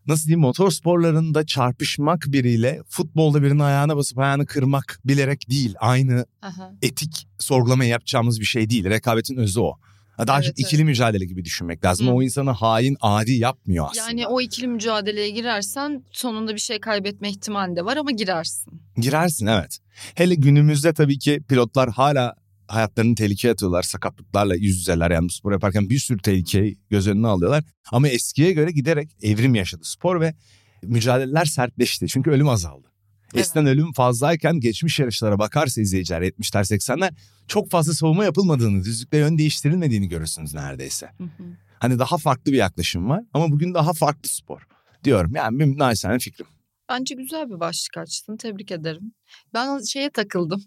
nasıl 0.06 0.26
diyeyim 0.26 0.40
motor 0.40 0.70
sporlarında 0.70 1.46
çarpışmak 1.46 2.24
biriyle 2.28 2.82
futbolda 2.88 3.42
birinin 3.42 3.58
ayağına 3.58 3.96
basıp 3.96 4.18
ayağını 4.18 4.46
kırmak 4.46 5.00
bilerek 5.04 5.50
değil. 5.50 5.74
Aynı 5.80 6.26
Aha. 6.42 6.72
etik 6.82 7.28
sorgulama 7.38 7.84
yapacağımız 7.84 8.40
bir 8.40 8.44
şey 8.44 8.70
değil. 8.70 8.84
Rekabetin 8.84 9.36
özü 9.36 9.60
o. 9.60 9.78
Daha 10.26 10.36
Evet, 10.36 10.46
çok 10.46 10.58
ikili 10.58 10.84
mücadele 10.84 11.24
gibi 11.24 11.44
düşünmek 11.44 11.84
lazım. 11.84 12.06
Hı. 12.06 12.10
O 12.10 12.22
insanı 12.22 12.50
hain, 12.50 12.96
adi 13.00 13.32
yapmıyor 13.32 13.86
aslında. 13.90 14.08
Yani 14.08 14.26
o 14.26 14.40
ikili 14.40 14.66
mücadeleye 14.68 15.30
girersen 15.30 16.04
sonunda 16.12 16.54
bir 16.54 16.60
şey 16.60 16.80
kaybetme 16.80 17.30
ihtimali 17.30 17.76
de 17.76 17.84
var 17.84 17.96
ama 17.96 18.10
girersin. 18.10 18.80
Girersin 18.96 19.46
evet. 19.46 19.78
Hele 20.14 20.34
günümüzde 20.34 20.92
tabii 20.92 21.18
ki 21.18 21.42
pilotlar 21.48 21.90
hala 21.90 22.34
hayatlarını 22.72 23.14
tehlikeye 23.14 23.52
atıyorlar. 23.52 23.82
Sakatlıklarla 23.82 24.54
yüz 24.54 24.76
yüzeler 24.76 25.10
yani 25.10 25.30
spor 25.30 25.52
yaparken 25.52 25.90
bir 25.90 25.98
sürü 25.98 26.18
tehlikeyi 26.18 26.78
göz 26.90 27.08
önüne 27.08 27.26
alıyorlar. 27.26 27.64
Ama 27.92 28.08
eskiye 28.08 28.52
göre 28.52 28.70
giderek 28.70 29.10
evrim 29.22 29.54
yaşadı 29.54 29.84
spor 29.84 30.20
ve 30.20 30.34
mücadeleler 30.82 31.44
sertleşti. 31.44 32.06
Çünkü 32.08 32.30
ölüm 32.30 32.48
azaldı. 32.48 32.88
Evet. 33.34 33.40
Eskiden 33.44 33.66
ölüm 33.66 33.92
fazlayken 33.92 34.60
geçmiş 34.60 34.98
yarışlara 34.98 35.38
bakarsa 35.38 35.80
izleyiciler 35.80 36.22
70'ler 36.22 36.76
80'ler 36.76 37.14
çok 37.48 37.70
fazla 37.70 37.94
savunma 37.94 38.24
yapılmadığını, 38.24 38.84
düzlükle 38.84 39.18
yön 39.18 39.38
değiştirilmediğini 39.38 40.08
görürsünüz 40.08 40.54
neredeyse. 40.54 41.06
Hı 41.18 41.24
hı. 41.24 41.44
Hani 41.78 41.98
daha 41.98 42.18
farklı 42.18 42.52
bir 42.52 42.56
yaklaşım 42.56 43.08
var 43.08 43.24
ama 43.34 43.50
bugün 43.50 43.74
daha 43.74 43.92
farklı 43.92 44.28
spor 44.28 44.66
diyorum. 45.04 45.34
Yani 45.34 45.58
benim 45.58 45.78
naçizane 45.78 46.18
fikrim. 46.18 46.46
Bence 46.88 47.14
güzel 47.14 47.50
bir 47.50 47.60
başlık 47.60 47.98
açtın. 47.98 48.36
Tebrik 48.36 48.70
ederim. 48.70 49.12
Ben 49.54 49.82
şeye 49.82 50.10
takıldım. 50.10 50.64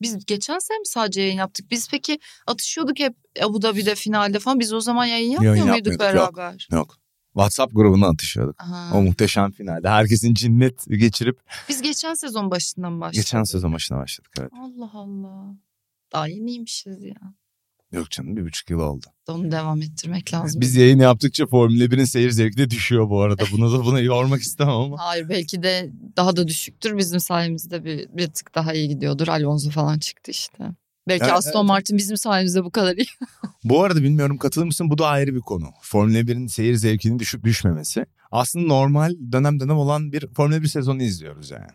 Biz 0.00 0.26
geçen 0.26 0.58
sene 0.58 0.78
mi 0.78 0.86
sadece 0.86 1.20
yayın 1.20 1.36
yaptık? 1.36 1.70
Biz 1.70 1.88
peki 1.90 2.18
atışıyorduk 2.46 2.98
hep 2.98 3.16
Abu 3.42 3.62
Dhabi'de 3.62 3.94
finalde 3.94 4.38
falan. 4.38 4.60
Biz 4.60 4.72
o 4.72 4.80
zaman 4.80 5.04
yayın 5.06 5.30
yapmıyor 5.30 5.54
Yayın 5.54 5.68
muyduk 5.70 5.86
yapmıyorduk, 5.92 6.20
yok. 6.26 6.36
beraber? 6.36 6.68
Yok. 6.72 6.96
WhatsApp 7.32 7.74
grubuna 7.74 8.06
atışıyorduk. 8.08 8.60
Aha. 8.62 8.96
O 8.96 9.02
muhteşem 9.02 9.50
finalde. 9.50 9.88
Herkesin 9.88 10.34
cinnet 10.34 10.84
geçirip 10.90 11.40
Biz 11.68 11.82
geçen 11.82 12.14
sezon 12.14 12.50
başından 12.50 13.00
başladık. 13.00 13.16
geçen 13.24 13.42
sezon 13.42 13.72
başına 13.72 13.98
başladık. 13.98 14.32
Evet. 14.40 14.50
Allah 14.60 14.90
Allah. 14.92 15.54
Daha 16.12 16.28
yeniymişiz 16.28 17.02
ya. 17.02 17.14
Yok 17.96 18.10
canım 18.10 18.36
bir 18.36 18.44
buçuk 18.44 18.70
yıl 18.70 18.80
oldu. 18.80 19.06
Onu 19.28 19.50
devam 19.50 19.82
ettirmek 19.82 20.34
lazım. 20.34 20.60
Biz 20.60 20.76
yayın 20.76 20.98
yaptıkça 20.98 21.46
Formula 21.46 21.84
1'in 21.84 22.04
seyir 22.04 22.30
zevki 22.30 22.56
de 22.56 22.70
düşüyor 22.70 23.10
bu 23.10 23.22
arada. 23.22 23.44
Buna 23.52 23.72
da 23.72 23.84
buna 23.84 24.00
yormak 24.00 24.40
istemem 24.40 24.74
ama. 24.74 24.96
Hayır 24.98 25.28
belki 25.28 25.62
de 25.62 25.90
daha 26.16 26.36
da 26.36 26.48
düşüktür. 26.48 26.98
Bizim 26.98 27.20
sayemizde 27.20 27.84
bir, 27.84 28.08
bir 28.12 28.26
tık 28.26 28.54
daha 28.54 28.74
iyi 28.74 28.88
gidiyordur. 28.88 29.28
Alonso 29.28 29.70
falan 29.70 29.98
çıktı 29.98 30.30
işte. 30.30 30.64
Belki 31.08 31.24
Evet, 31.24 31.34
Aston 31.34 31.60
evet. 31.60 31.68
Martin 31.68 31.98
bizim 31.98 32.16
sayemizde 32.16 32.64
bu 32.64 32.70
kadar 32.70 32.96
iyi. 32.96 33.06
Bu 33.64 33.84
arada 33.84 34.02
bilmiyorum 34.02 34.38
katılır 34.38 34.66
mısın 34.66 34.90
bu 34.90 34.98
da 34.98 35.06
ayrı 35.06 35.34
bir 35.34 35.40
konu. 35.40 35.70
Formula 35.82 36.18
1'in 36.18 36.46
seyir 36.46 36.74
zevkinin 36.74 37.18
düşüp 37.18 37.44
düşmemesi. 37.44 38.06
Aslında 38.30 38.66
normal 38.66 39.14
dönem 39.32 39.60
dönem 39.60 39.76
olan 39.76 40.12
bir 40.12 40.26
Formula 40.36 40.62
1 40.62 40.68
sezonu 40.68 41.02
izliyoruz 41.02 41.50
yani. 41.50 41.66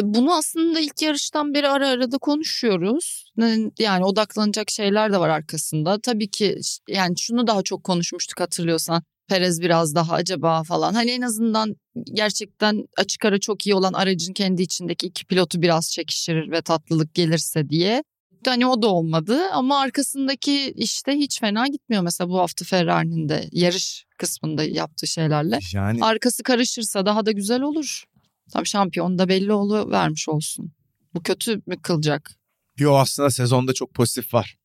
Bunu 0.00 0.34
aslında 0.34 0.80
ilk 0.80 1.02
yarıştan 1.02 1.54
beri 1.54 1.68
ara 1.68 1.88
ara 1.88 2.12
da 2.12 2.18
konuşuyoruz. 2.18 3.32
Yani 3.78 4.04
odaklanacak 4.04 4.70
şeyler 4.70 5.12
de 5.12 5.18
var 5.18 5.28
arkasında. 5.28 6.00
Tabii 6.00 6.30
ki 6.30 6.58
yani 6.88 7.14
şunu 7.18 7.46
daha 7.46 7.62
çok 7.62 7.84
konuşmuştuk 7.84 8.40
hatırlıyorsan. 8.40 9.02
Perez 9.28 9.60
biraz 9.60 9.94
daha 9.94 10.14
acaba 10.14 10.62
falan. 10.62 10.94
Hani 10.94 11.10
en 11.10 11.22
azından 11.22 11.76
gerçekten 12.12 12.84
açık 12.96 13.24
ara 13.24 13.40
çok 13.40 13.66
iyi 13.66 13.74
olan 13.74 13.92
aracın 13.92 14.32
kendi 14.32 14.62
içindeki 14.62 15.06
iki 15.06 15.24
pilotu 15.24 15.62
biraz 15.62 15.92
çekiştirir 15.92 16.50
ve 16.50 16.62
tatlılık 16.62 17.14
gelirse 17.14 17.68
diye. 17.68 18.02
Hani 18.46 18.66
o 18.66 18.82
da 18.82 18.86
olmadı 18.86 19.40
ama 19.52 19.78
arkasındaki 19.78 20.72
işte 20.76 21.12
hiç 21.12 21.40
fena 21.40 21.66
gitmiyor. 21.66 22.02
Mesela 22.02 22.30
bu 22.30 22.38
hafta 22.38 22.64
Ferrari'nin 22.64 23.28
de 23.28 23.48
yarış 23.52 24.04
kısmında 24.18 24.64
yaptığı 24.64 25.06
şeylerle. 25.06 25.58
Yani 25.74 26.04
Arkası 26.04 26.42
karışırsa 26.42 27.06
daha 27.06 27.26
da 27.26 27.32
güzel 27.32 27.62
olur. 27.62 28.04
Tabii 28.52 28.66
şampiyon 28.66 29.18
da 29.18 29.28
belli 29.28 29.52
olu 29.52 29.90
vermiş 29.90 30.28
olsun. 30.28 30.72
Bu 31.14 31.22
kötü 31.22 31.62
mü 31.66 31.76
kılacak? 31.82 32.30
yo 32.78 32.94
aslında 32.96 33.30
sezonda 33.30 33.72
çok 33.72 33.94
pozitif 33.94 34.34
var. 34.34 34.56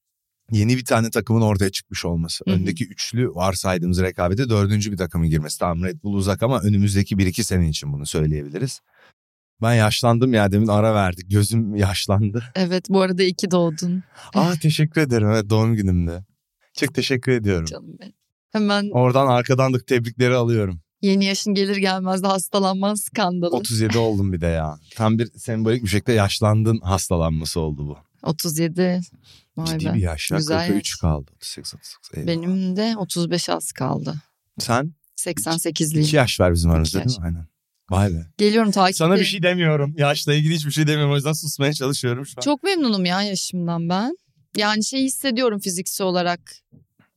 Yeni 0.52 0.78
bir 0.78 0.86
tane 0.86 1.10
takımın 1.10 1.42
ortaya 1.42 1.72
çıkmış 1.72 2.06
olması. 2.06 2.44
Hı 2.48 2.52
hı. 2.52 2.56
Öndeki 2.56 2.88
üçlü 2.88 3.30
varsaydığımız 3.30 4.02
rekabete 4.02 4.50
dördüncü 4.50 4.92
bir 4.92 4.98
takımın 4.98 5.30
girmesi. 5.30 5.60
Tamam 5.60 5.84
Red 5.84 6.04
Bull 6.04 6.14
uzak 6.14 6.44
ama 6.44 6.60
önümüzdeki 6.60 7.18
bir 7.18 7.26
iki 7.26 7.44
sene 7.44 7.70
için 7.70 7.94
bunu 7.94 8.06
söyleyebiliriz. 8.06 8.82
Ben 9.62 9.74
yaşlandım 9.74 10.34
ya 10.34 10.52
demin 10.52 10.68
ara 10.68 10.96
verdik. 10.96 11.32
Gözüm 11.32 11.76
yaşlandı. 11.76 12.44
Evet 12.56 12.86
bu 12.90 13.02
arada 13.02 13.24
iki 13.24 13.52
doğdun 13.52 14.04
Aa 14.34 14.54
teşekkür 14.62 15.02
ederim. 15.02 15.28
Evet 15.28 15.50
doğum 15.50 15.76
günümde. 15.76 16.26
Çok 16.74 16.94
teşekkür 16.94 17.32
ediyorum. 17.32 17.66
canım 17.66 17.98
benim. 18.02 18.14
Hemen 18.52 18.90
Oradan 18.92 19.28
arkadan 19.28 19.74
da 19.74 19.80
tebrikleri 19.80 20.36
alıyorum. 20.36 20.82
Yeni 21.02 21.26
yaşın 21.26 21.54
gelir 21.54 21.78
gelmez 21.78 22.24
de 22.24 22.28
hastalanman 22.28 22.96
skandalı. 22.96 23.56
37 23.56 23.98
oldum 23.98 24.34
bir 24.34 24.42
de 24.42 24.48
ya. 24.48 24.80
Tam 24.96 25.20
bir 25.20 25.32
sembolik 25.38 25.84
bir 25.84 25.90
şekilde 25.90 26.12
yaşlandın 26.14 26.80
hastalanması 26.80 27.60
oldu 27.60 27.88
bu. 27.88 27.98
37. 28.24 29.02
Vay 29.58 29.66
Ciddi 29.66 29.86
be. 29.86 29.94
bir 29.94 30.00
yaş. 30.00 30.32
ya. 30.32 30.38
Güzel 30.38 30.68
43 30.68 30.90
yaş. 30.90 30.96
kaldı. 30.96 31.32
38, 31.36 31.74
39. 31.74 32.10
eyvallah. 32.14 32.28
Benim 32.28 32.76
de 32.78 32.96
35 32.98 33.50
az 33.50 33.72
kaldı. 33.72 34.16
Sen 34.60 34.94
88'liyim. 35.18 36.00
2 36.00 36.16
yaş 36.16 36.40
var 36.40 36.54
bizim 36.54 36.72
aramızda 36.72 37.06
değil 37.06 37.20
mi? 37.20 37.26
Aynen. 37.26 37.48
Vay 37.90 38.14
be. 38.14 38.26
Geliyorum 38.38 38.72
takip 38.72 38.98
Sana 38.98 39.16
bir 39.16 39.24
şey 39.24 39.44
demiyorum. 39.44 39.94
Yaşla 39.98 40.34
ilgili 40.34 40.56
hiçbir 40.56 40.72
şey 40.72 40.88
demiyorum. 40.88 41.14
O 41.14 41.16
yüzden 41.16 41.34
susmaya 41.34 41.74
çalışıyorum 41.74 42.26
şu 42.26 42.34
an. 42.38 42.42
Çok 42.42 42.64
memnunum 42.64 43.06
ya 43.06 43.22
yaşımdan 43.22 43.90
ben. 43.90 44.18
Yani 44.58 44.86
şey 44.86 45.04
hissediyorum 45.04 45.60
fiziksel 45.60 46.08
olarak 46.08 46.56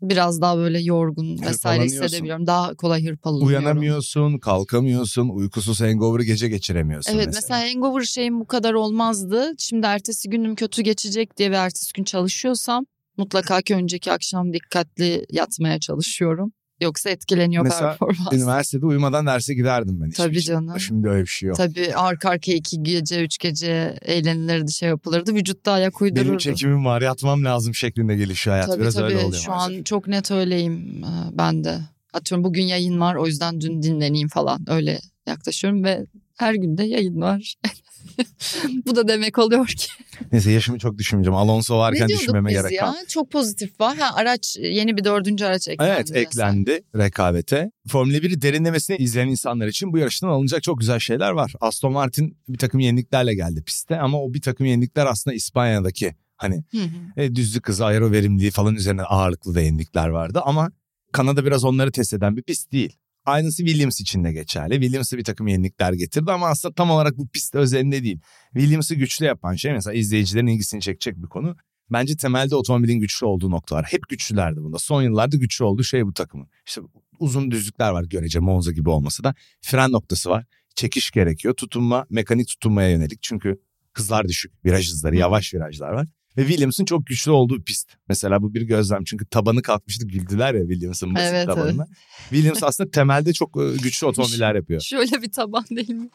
biraz 0.03 0.41
daha 0.41 0.57
böyle 0.57 0.81
yorgun 0.81 1.39
vesaire 1.43 1.85
hissedebiliyorum. 1.85 2.47
Daha 2.47 2.75
kolay 2.75 3.05
hırpalanıyorum. 3.07 3.49
Uyanamıyorsun, 3.49 4.39
kalkamıyorsun, 4.39 5.29
uykusuz 5.29 5.81
hangover 5.81 6.21
gece 6.21 6.49
geçiremiyorsun 6.49 7.13
Evet 7.13 7.27
mesela. 7.27 7.57
mesela 7.59 7.75
hangover 7.75 8.05
şeyim 8.05 8.41
bu 8.41 8.47
kadar 8.47 8.75
olmazdı. 8.75 9.53
Şimdi 9.59 9.87
ertesi 9.87 10.31
günüm 10.31 10.55
kötü 10.55 10.83
geçecek 10.83 11.37
diye 11.37 11.51
ve 11.51 11.57
ertesi 11.57 11.93
gün 11.93 12.05
çalışıyorsam 12.05 12.87
mutlaka 13.17 13.63
ki 13.63 13.75
önceki 13.75 14.13
akşam 14.13 14.53
dikkatli 14.53 15.27
yatmaya 15.31 15.79
çalışıyorum. 15.81 16.53
Yoksa 16.81 17.11
etkileniyor 17.11 17.65
Mesela 17.65 17.91
performans. 17.91 18.33
Üniversitede 18.33 18.87
uyumadan 18.87 19.27
derse 19.27 19.55
giderdim 19.55 20.01
ben. 20.01 20.11
Tabii 20.11 20.35
şey. 20.35 20.43
canım. 20.43 20.81
Şimdi 20.81 21.09
öyle 21.09 21.23
bir 21.23 21.27
şey 21.27 21.47
yok. 21.49 21.57
Tabii 21.57 21.95
arka 21.95 22.31
arkaya 22.31 22.55
iki 22.55 22.83
gece, 22.83 23.25
üç 23.25 23.39
gece 23.39 23.99
eğlenilirdi, 24.03 24.73
şey 24.73 24.89
yapılırdı. 24.89 25.35
Vücutta 25.35 25.73
ayak 25.73 26.03
uydururdu. 26.03 26.29
Benim 26.29 26.39
çekimim 26.39 26.85
var 26.85 27.03
yatmam 27.03 27.45
lazım 27.45 27.75
şeklinde 27.75 28.17
gelişiyor 28.17 28.55
hayat. 28.55 28.67
Tabii 28.69 28.81
Biraz 28.81 28.95
tabii 28.95 29.05
öyle 29.05 29.19
oluyor 29.19 29.43
şu 29.43 29.51
maalesef. 29.51 29.79
an 29.79 29.83
çok 29.83 30.09
net 30.09 30.31
öyleyim 30.31 31.05
e, 31.05 31.39
ben 31.39 31.65
de. 31.65 31.79
Atıyorum 32.13 32.45
bugün 32.45 32.63
yayın 32.63 33.01
var 33.01 33.15
o 33.15 33.27
yüzden 33.27 33.61
dün 33.61 33.83
dinleneyim 33.83 34.29
falan 34.29 34.65
öyle 34.71 35.01
yaklaşıyorum 35.27 35.85
ve 35.85 36.07
her 36.39 36.55
günde 36.55 36.85
yayın 36.85 37.21
var. 37.21 37.55
Bu 38.87 38.97
da 38.97 39.09
demek 39.09 39.39
oluyor 39.39 39.67
ki. 39.67 39.87
Neyse 40.33 40.51
yaşımı 40.51 40.79
çok 40.79 40.99
düşünmeyeceğim. 40.99 41.37
Alonso 41.37 41.79
varken 41.79 42.09
düşünmeme 42.09 42.53
gerek 42.53 42.73
yok. 42.73 42.95
Çok 43.09 43.31
pozitif 43.31 43.81
var. 43.81 43.97
Ha, 43.97 44.11
araç 44.15 44.57
yeni 44.61 44.97
bir 44.97 45.05
dördüncü 45.05 45.45
araç 45.45 45.69
eklendi. 45.69 45.93
Evet 45.97 46.07
diyorsun. 46.07 46.27
eklendi 46.27 46.83
rekabete. 46.97 47.71
Formula 47.89 48.17
1'i 48.17 48.43
derinlemesine 48.43 48.97
izleyen 48.97 49.29
insanlar 49.29 49.67
için 49.67 49.93
bu 49.93 49.99
yarıştan 49.99 50.29
alınacak 50.29 50.63
çok 50.63 50.81
güzel 50.81 50.99
şeyler 50.99 51.31
var. 51.31 51.53
Aston 51.61 51.93
Martin 51.93 52.37
bir 52.49 52.59
takım 52.59 52.81
yeniliklerle 52.81 53.35
geldi 53.35 53.63
piste 53.67 53.99
ama 53.99 54.23
o 54.23 54.35
bir 54.35 54.43
takım 54.43 54.67
yenilikler 54.67 55.07
aslında 55.07 55.35
İspanya'daki 55.35 56.15
hani 56.37 56.65
Hı 56.71 56.79
hı. 56.79 57.23
e, 57.23 57.35
düzlük 57.35 57.69
hızı, 57.69 57.85
aero 57.85 58.13
verimliliği 58.13 58.51
falan 58.51 58.75
üzerine 58.75 59.03
ağırlıklı 59.03 59.55
da 59.55 59.61
yenilikler 59.61 60.09
vardı 60.09 60.41
ama 60.45 60.71
Kanada 61.13 61.45
biraz 61.45 61.65
onları 61.65 61.93
test 61.93 62.15
eden 62.15 62.37
bir 62.37 62.43
pist 62.43 62.73
değil. 62.73 62.97
Aynısı 63.25 63.65
Williams 63.65 64.01
için 64.01 64.25
de 64.25 64.33
geçerli. 64.33 64.75
Williams'a 64.75 65.19
bir 65.19 65.25
takım 65.25 65.47
yenilikler 65.49 65.93
getirdi 65.93 66.33
ama 66.33 66.49
aslında 66.49 66.75
tam 66.75 66.91
olarak 66.91 67.19
bu 67.19 67.29
pist 67.29 67.55
özelinde 67.55 68.03
değil. 68.03 68.21
Williams'ı 68.53 68.95
güçlü 68.95 69.25
yapan 69.27 69.55
şey 69.55 69.73
mesela 69.73 69.95
izleyicilerin 69.95 70.47
ilgisini 70.47 70.81
çekecek 70.81 71.17
bir 71.17 71.29
konu. 71.29 71.57
Bence 71.93 72.17
temelde 72.17 72.57
otomobilin 72.57 73.01
güçlü 73.01 73.27
olduğu 73.27 73.51
noktalar. 73.51 73.85
Hep 73.85 74.09
güçlülerdi 74.09 74.61
bunda. 74.61 74.79
Son 74.79 75.03
yıllarda 75.03 75.37
güçlü 75.37 75.65
olduğu 75.65 75.85
şey 75.85 76.07
bu 76.07 76.15
takımın. 76.15 76.49
İşte 76.67 76.81
uzun 77.19 77.51
düzlükler 77.51 77.91
var 77.91 78.05
görece 78.05 78.41
Monza 78.41 78.73
gibi 78.73 78.91
olmasa 78.91 79.25
da. 79.25 79.35
Fren 79.61 79.93
noktası 79.93 80.31
var. 80.31 80.45
Çekiş 80.75 81.11
gerekiyor. 81.11 81.55
Tutunma, 81.55 82.07
mekanik 82.11 82.49
tutunmaya 82.49 82.91
yönelik. 82.91 83.23
Çünkü 83.23 83.61
hızlar 83.93 84.29
düşük. 84.29 84.65
Viraj 84.65 84.91
hızları, 84.91 85.17
yavaş 85.17 85.55
virajlar 85.55 85.93
var. 85.93 86.09
Ve 86.37 86.47
Williams'ın 86.47 86.85
çok 86.85 87.07
güçlü 87.07 87.31
olduğu 87.31 87.63
pist. 87.63 87.93
Mesela 88.09 88.43
bu 88.43 88.55
bir 88.55 88.63
gözlem. 88.63 89.05
Çünkü 89.05 89.27
tabanı 89.27 89.63
kalkmıştı 89.63 90.07
güldüler 90.07 90.55
ya 90.55 90.61
Williams'ın 90.69 91.15
basit 91.15 91.29
Evet, 91.31 91.47
tabanına. 91.47 91.87
Williams 92.31 92.63
aslında 92.63 92.91
temelde 92.95 93.33
çok 93.33 93.57
e, 93.57 93.77
güçlü 93.83 94.07
otomobiller 94.07 94.55
yapıyor. 94.55 94.81
Şöyle 94.81 95.23
bir 95.23 95.33
taban 95.33 95.65
değil 95.71 95.91
mi? 95.91 96.09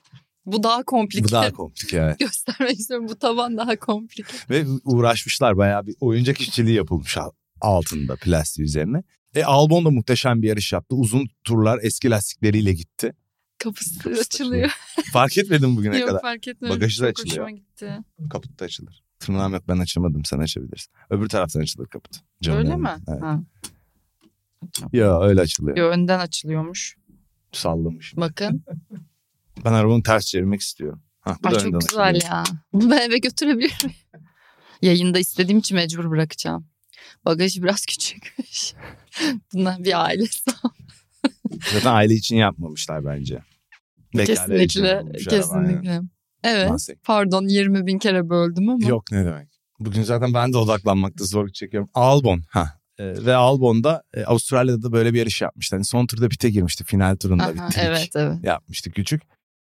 Bu 0.45 0.63
daha 0.63 0.83
komplike. 0.83 1.23
Bu 1.23 1.31
daha 1.31 1.51
komplike 1.51 1.97
evet. 2.03 2.19
Göstermek 2.19 2.79
istiyorum 2.79 3.07
bu 3.09 3.15
taban 3.15 3.57
daha 3.57 3.75
komplike. 3.75 4.33
Ve 4.49 4.65
uğraşmışlar 4.83 5.57
bayağı 5.57 5.87
bir 5.87 5.95
oyuncak 5.99 6.41
işçiliği 6.41 6.75
yapılmış 6.75 7.17
al- 7.17 7.31
altında 7.61 8.15
plastiği 8.15 8.65
üzerine. 8.65 9.03
E 9.35 9.43
Albon 9.43 9.85
da 9.85 9.89
muhteşem 9.89 10.41
bir 10.41 10.47
yarış 10.47 10.73
yaptı. 10.73 10.95
Uzun 10.95 11.27
turlar 11.43 11.79
eski 11.81 12.09
lastikleriyle 12.09 12.73
gitti. 12.73 13.13
Kapısı, 13.57 13.99
Kapısı 13.99 14.21
açılıyor. 14.21 14.71
Fark 15.13 15.37
etmedim 15.37 15.77
bugüne 15.77 15.97
Yok 15.99 16.07
kadar. 16.09 16.21
fark 16.21 16.47
etmedim. 16.47 16.75
Bagajı 16.75 17.03
da 17.03 17.07
açılıyor. 17.07 17.31
hoşuma 17.35 17.51
gitti. 17.51 17.91
Kaput 18.29 18.59
da 18.59 18.65
açılır. 18.65 19.03
Tırnağım 19.25 19.53
yok 19.53 19.63
ben 19.67 19.79
açamadım 19.79 20.25
sen 20.25 20.39
açabilirsin. 20.39 20.93
Öbür 21.09 21.29
taraftan 21.29 21.61
açılır. 21.61 21.87
Camın 22.41 22.57
Öyle 22.59 22.69
önünden. 22.69 22.81
mi? 22.81 23.03
Evet. 23.07 23.21
Ha. 23.21 23.39
Ya 24.93 25.21
öyle 25.21 25.41
açılıyor. 25.41 25.77
Yo, 25.77 25.85
önden 25.87 26.19
açılıyormuş. 26.19 26.97
Sallamış. 27.51 28.13
Bakın. 28.17 28.63
Ben 29.65 29.73
arabanı 29.73 30.03
ters 30.03 30.25
çevirmek 30.25 30.61
istiyorum. 30.61 31.01
Hah, 31.19 31.37
bu 31.43 31.47
Ay 31.47 31.53
da 31.55 31.59
çok 31.59 31.81
güzel 31.81 32.03
açılıyor. 32.09 32.31
ya. 32.33 32.43
Bunu 32.73 32.91
ben 32.91 33.09
eve 33.09 33.17
götürebilir 33.17 33.73
miyim? 33.83 33.95
Yayında 34.81 35.19
istediğim 35.19 35.59
için 35.59 35.75
mecbur 35.75 36.09
bırakacağım. 36.09 36.67
Bagajı 37.25 37.63
biraz 37.63 37.85
küçükmüş. 37.85 38.73
Bundan 39.53 39.83
bir 39.83 40.03
aile 40.05 40.25
sağ. 40.25 40.69
Zaten 41.73 41.91
aile 41.93 42.13
için 42.13 42.35
yapmamışlar 42.35 43.05
bence. 43.05 43.39
İçin 44.13 44.25
Kesinlikle. 44.25 44.87
yapılmış 44.87 45.27
araba, 45.27 45.53
aynen. 45.53 46.09
Evet. 46.45 46.67
Maalesef. 46.67 47.03
Pardon 47.03 47.47
20 47.47 47.85
bin 47.87 47.99
kere 47.99 48.29
böldüm 48.29 48.69
ama. 48.69 48.87
Yok 48.87 49.11
ne 49.11 49.25
demek. 49.25 49.47
Bugün 49.79 50.03
zaten 50.03 50.33
ben 50.33 50.53
de 50.53 50.57
odaklanmakta 50.57 51.25
zorluk 51.25 51.53
çekiyorum. 51.53 51.89
Albon. 51.93 52.41
Ha. 52.49 52.79
E, 52.97 53.25
ve 53.25 53.35
Albon'da 53.35 54.03
e, 54.13 54.23
Avustralya'da 54.25 54.81
da 54.81 54.91
böyle 54.91 55.13
bir 55.13 55.19
yarış 55.19 55.41
yapmıştı. 55.41 55.75
Hani 55.75 55.85
son 55.85 56.07
turda 56.07 56.29
pite 56.29 56.49
girmişti. 56.49 56.83
Final 56.83 57.15
turunda 57.15 57.43
Aha, 57.43 57.53
bir 57.53 57.57
trik 57.57 57.77
evet 57.83 58.09
evet. 58.15 58.43
yapmıştı 58.43 58.91
küçük. 58.91 59.21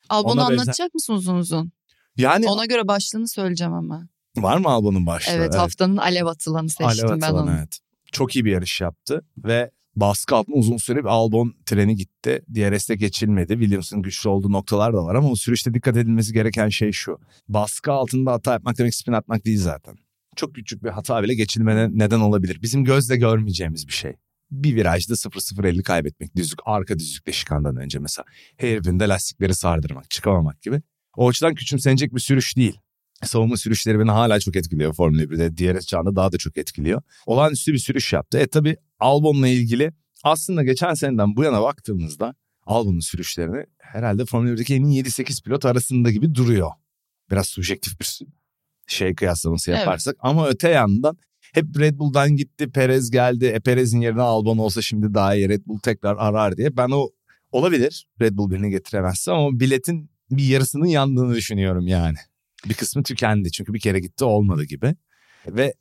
Albon'u 0.10 0.32
Ona 0.32 0.42
benzer- 0.42 0.52
anlatacak 0.54 0.94
mısın 0.94 1.14
uzun 1.14 1.36
uzun? 1.36 1.72
Yani 2.18 2.48
Ona 2.50 2.66
göre 2.66 2.88
başlığını 2.88 3.28
söyleyeceğim 3.28 3.74
ama. 3.74 4.08
var 4.38 4.58
mı 4.58 4.70
Albon'un 4.70 5.06
başlığı? 5.06 5.32
Evet, 5.34 5.56
haftanın 5.56 5.98
alev 5.98 6.26
atılanı 6.26 6.70
seçtim 6.70 6.88
Alev 6.88 7.04
ben 7.04 7.28
atılan, 7.28 7.48
onu. 7.48 7.56
evet. 7.58 7.80
Çok 8.12 8.36
iyi 8.36 8.46
bir 8.46 8.52
yarış 8.52 8.82
yaptı 8.82 9.22
ve 9.38 9.72
baskı 9.96 10.36
altında 10.36 10.56
uzun 10.56 10.78
süre 10.78 11.00
bir 11.00 11.10
Albon 11.10 11.56
treni 11.66 11.96
gitti. 11.96 12.44
DRS'de 12.56 12.96
geçilmedi. 12.96 13.54
Williams'ın 13.54 14.02
güçlü 14.02 14.30
olduğu 14.30 14.52
noktalar 14.52 14.94
da 14.94 15.04
var 15.04 15.16
ama 15.16 15.32
o 15.32 15.36
sürüşte 15.36 15.74
dikkat 15.74 15.98
edilmesi 15.98 16.34
gereken 16.34 16.70
şey 16.70 16.92
şu. 16.92 17.18
Baskı 17.48 17.92
altında 17.92 18.32
hata 18.32 18.54
yapmak 18.54 18.78
demek 18.78 18.96
spin 18.96 19.14
atmak 19.14 19.46
değil 19.46 19.60
zaten. 19.60 19.96
Çok 20.36 20.56
küçük 20.56 20.84
bir 20.84 20.90
hata 20.90 21.24
bile 21.24 21.36
geçilmene 21.36 21.90
neden 21.92 22.20
olabilir. 22.20 22.62
Bizim 22.62 22.84
gözle 22.84 23.18
görmeyeceğimiz 23.18 23.88
bir 23.88 23.94
şey. 23.94 24.14
Bir 24.52 24.76
virajda 24.76 25.14
0-0-50 25.14 25.84
kaybetmek 25.84 26.36
düzlük 26.36 26.60
arka 26.66 27.00
düzlükte 27.00 27.32
şikandan 27.32 27.76
önce 27.76 28.00
mesela. 28.00 28.26
Hairpin'de 28.62 29.08
lastikleri 29.08 29.56
sardırmak 29.56 30.10
çıkamamak 30.10 30.62
gibi. 30.62 30.82
O 31.16 31.30
açıdan 31.30 31.56
küçümsenecek 31.56 32.16
bir 32.16 32.20
sürüş 32.20 32.58
değil. 32.58 32.78
Savunma 33.24 33.58
sürüşleri 33.58 34.00
beni 34.00 34.12
hala 34.12 34.40
çok 34.40 34.56
etkiliyor 34.56 34.94
Formula 34.94 35.22
1'de. 35.22 35.58
DRS 35.58 35.86
çağında 35.86 36.16
daha 36.16 36.32
da 36.32 36.38
çok 36.38 36.58
etkiliyor. 36.58 37.02
Olağanüstü 37.26 37.74
bir 37.74 37.78
sürüş 37.78 38.14
yaptı. 38.14 38.38
E 38.38 38.48
tabi 38.48 38.78
Albon'la 39.02 39.48
ilgili 39.48 39.92
aslında 40.24 40.64
geçen 40.64 40.94
seneden 40.94 41.36
bu 41.36 41.44
yana 41.44 41.62
baktığımızda 41.62 42.36
Albon'un 42.66 43.00
sürüşlerini 43.00 43.66
herhalde 43.78 44.26
Formula 44.26 44.52
1'deki 44.54 44.76
en 44.76 44.84
iyi 44.84 45.04
7-8 45.04 45.44
pilot 45.44 45.66
arasında 45.66 46.12
gibi 46.12 46.36
duruyor. 46.36 46.72
Biraz 47.32 47.48
subjektif 47.48 48.00
bir 48.00 48.20
şey 48.88 49.16
kıyaslaması 49.16 49.72
Evet. 49.72 49.80
yaparsak. 49.80 50.16
Ama 50.20 50.48
öte 50.48 50.70
yandan 50.70 51.18
hep 51.54 51.66
Red 51.80 52.00
Bull'dan 52.00 52.36
gitti, 52.36 52.72
Perez 52.72 53.12
geldi. 53.12 53.46
E 53.46 53.60
Perez'in 53.60 54.02
yerine 54.02 54.22
Albon 54.22 54.58
olsa 54.58 54.82
şimdi 54.82 55.14
daha 55.14 55.36
iyi 55.36 55.50
Red 55.50 55.62
Bull 55.66 55.80
tekrar 55.80 56.16
arar 56.20 56.58
diye. 56.58 56.78
Ben 56.78 56.90
o 56.90 57.10
olabilir 57.52 58.08
Red 58.22 58.38
Bull 58.38 58.52
birini 58.52 58.70
getiremezse 58.70 59.32
ama 59.32 59.60
biletin 59.60 60.12
bir 60.32 60.44
yarısının 60.44 60.86
yandığını 60.86 61.36
düşünüyorum 61.36 61.88
yani. 61.88 62.18
Bir 62.70 62.74
kısmı 62.74 63.04
tükendi 63.04 63.52
çünkü 63.52 63.74
bir 63.74 63.80
kere 63.80 64.00
gitti 64.00 64.24
olmadı 64.24 64.64
gibi. 64.64 64.96
Ve 65.48 65.74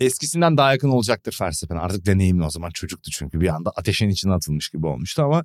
eskisinden 0.00 0.56
daha 0.56 0.72
yakın 0.72 0.88
olacaktır 0.88 1.38
Verstappen. 1.40 1.76
Artık 1.76 2.06
deneyimli 2.06 2.44
o 2.44 2.50
zaman 2.50 2.70
çocuktu 2.70 3.10
çünkü 3.10 3.40
bir 3.40 3.48
anda 3.48 3.70
ateşin 3.76 4.08
içine 4.08 4.32
atılmış 4.32 4.68
gibi 4.70 4.86
olmuştu 4.86 5.22
ama 5.22 5.44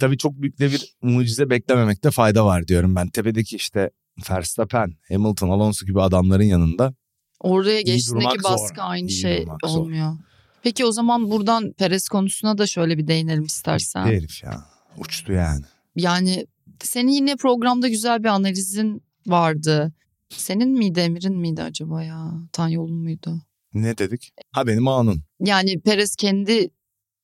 tabii 0.00 0.18
çok 0.18 0.32
büyük 0.42 0.58
de 0.58 0.70
bir 0.70 0.94
mucize 1.02 1.50
beklememekte 1.50 2.10
fayda 2.10 2.46
var 2.46 2.68
diyorum 2.68 2.94
ben. 2.96 3.08
Tepedeki 3.08 3.56
işte 3.56 3.90
Verstappen, 4.30 4.92
Hamilton, 5.08 5.48
Alonso 5.48 5.86
gibi 5.86 6.02
adamların 6.02 6.42
yanında 6.44 6.94
Oraya 7.40 7.80
geçtiğindeki 7.82 8.24
durmak 8.28 8.42
zor. 8.42 8.50
baskı 8.50 8.82
aynı 8.82 9.08
İyi 9.08 9.20
şey 9.20 9.42
durmak 9.42 9.60
zor. 9.66 9.80
olmuyor. 9.80 10.16
Peki 10.62 10.84
o 10.84 10.92
zaman 10.92 11.30
buradan 11.30 11.72
Perez 11.72 12.08
konusuna 12.08 12.58
da 12.58 12.66
şöyle 12.66 12.98
bir 12.98 13.06
değinelim 13.06 13.44
istersen. 13.44 14.04
gitti 14.04 14.16
herif 14.16 14.42
ya. 14.44 14.66
Uçtu 14.98 15.32
yani. 15.32 15.64
Yani 15.96 16.46
senin 16.82 17.08
yine 17.12 17.36
programda 17.36 17.88
güzel 17.88 18.22
bir 18.22 18.28
analizin 18.28 19.02
vardı. 19.26 19.92
Senin 20.28 20.68
miydi 20.78 21.00
Emir'in 21.00 21.36
miydi 21.36 21.62
acaba 21.62 22.02
ya? 22.02 22.32
Tanyol'un 22.52 22.96
muydu? 22.96 23.42
Ne 23.74 23.98
dedik? 23.98 24.32
Ha 24.52 24.66
benim 24.66 24.88
anın. 24.88 25.22
Yani 25.40 25.80
Perez 25.80 26.16
kendi 26.16 26.70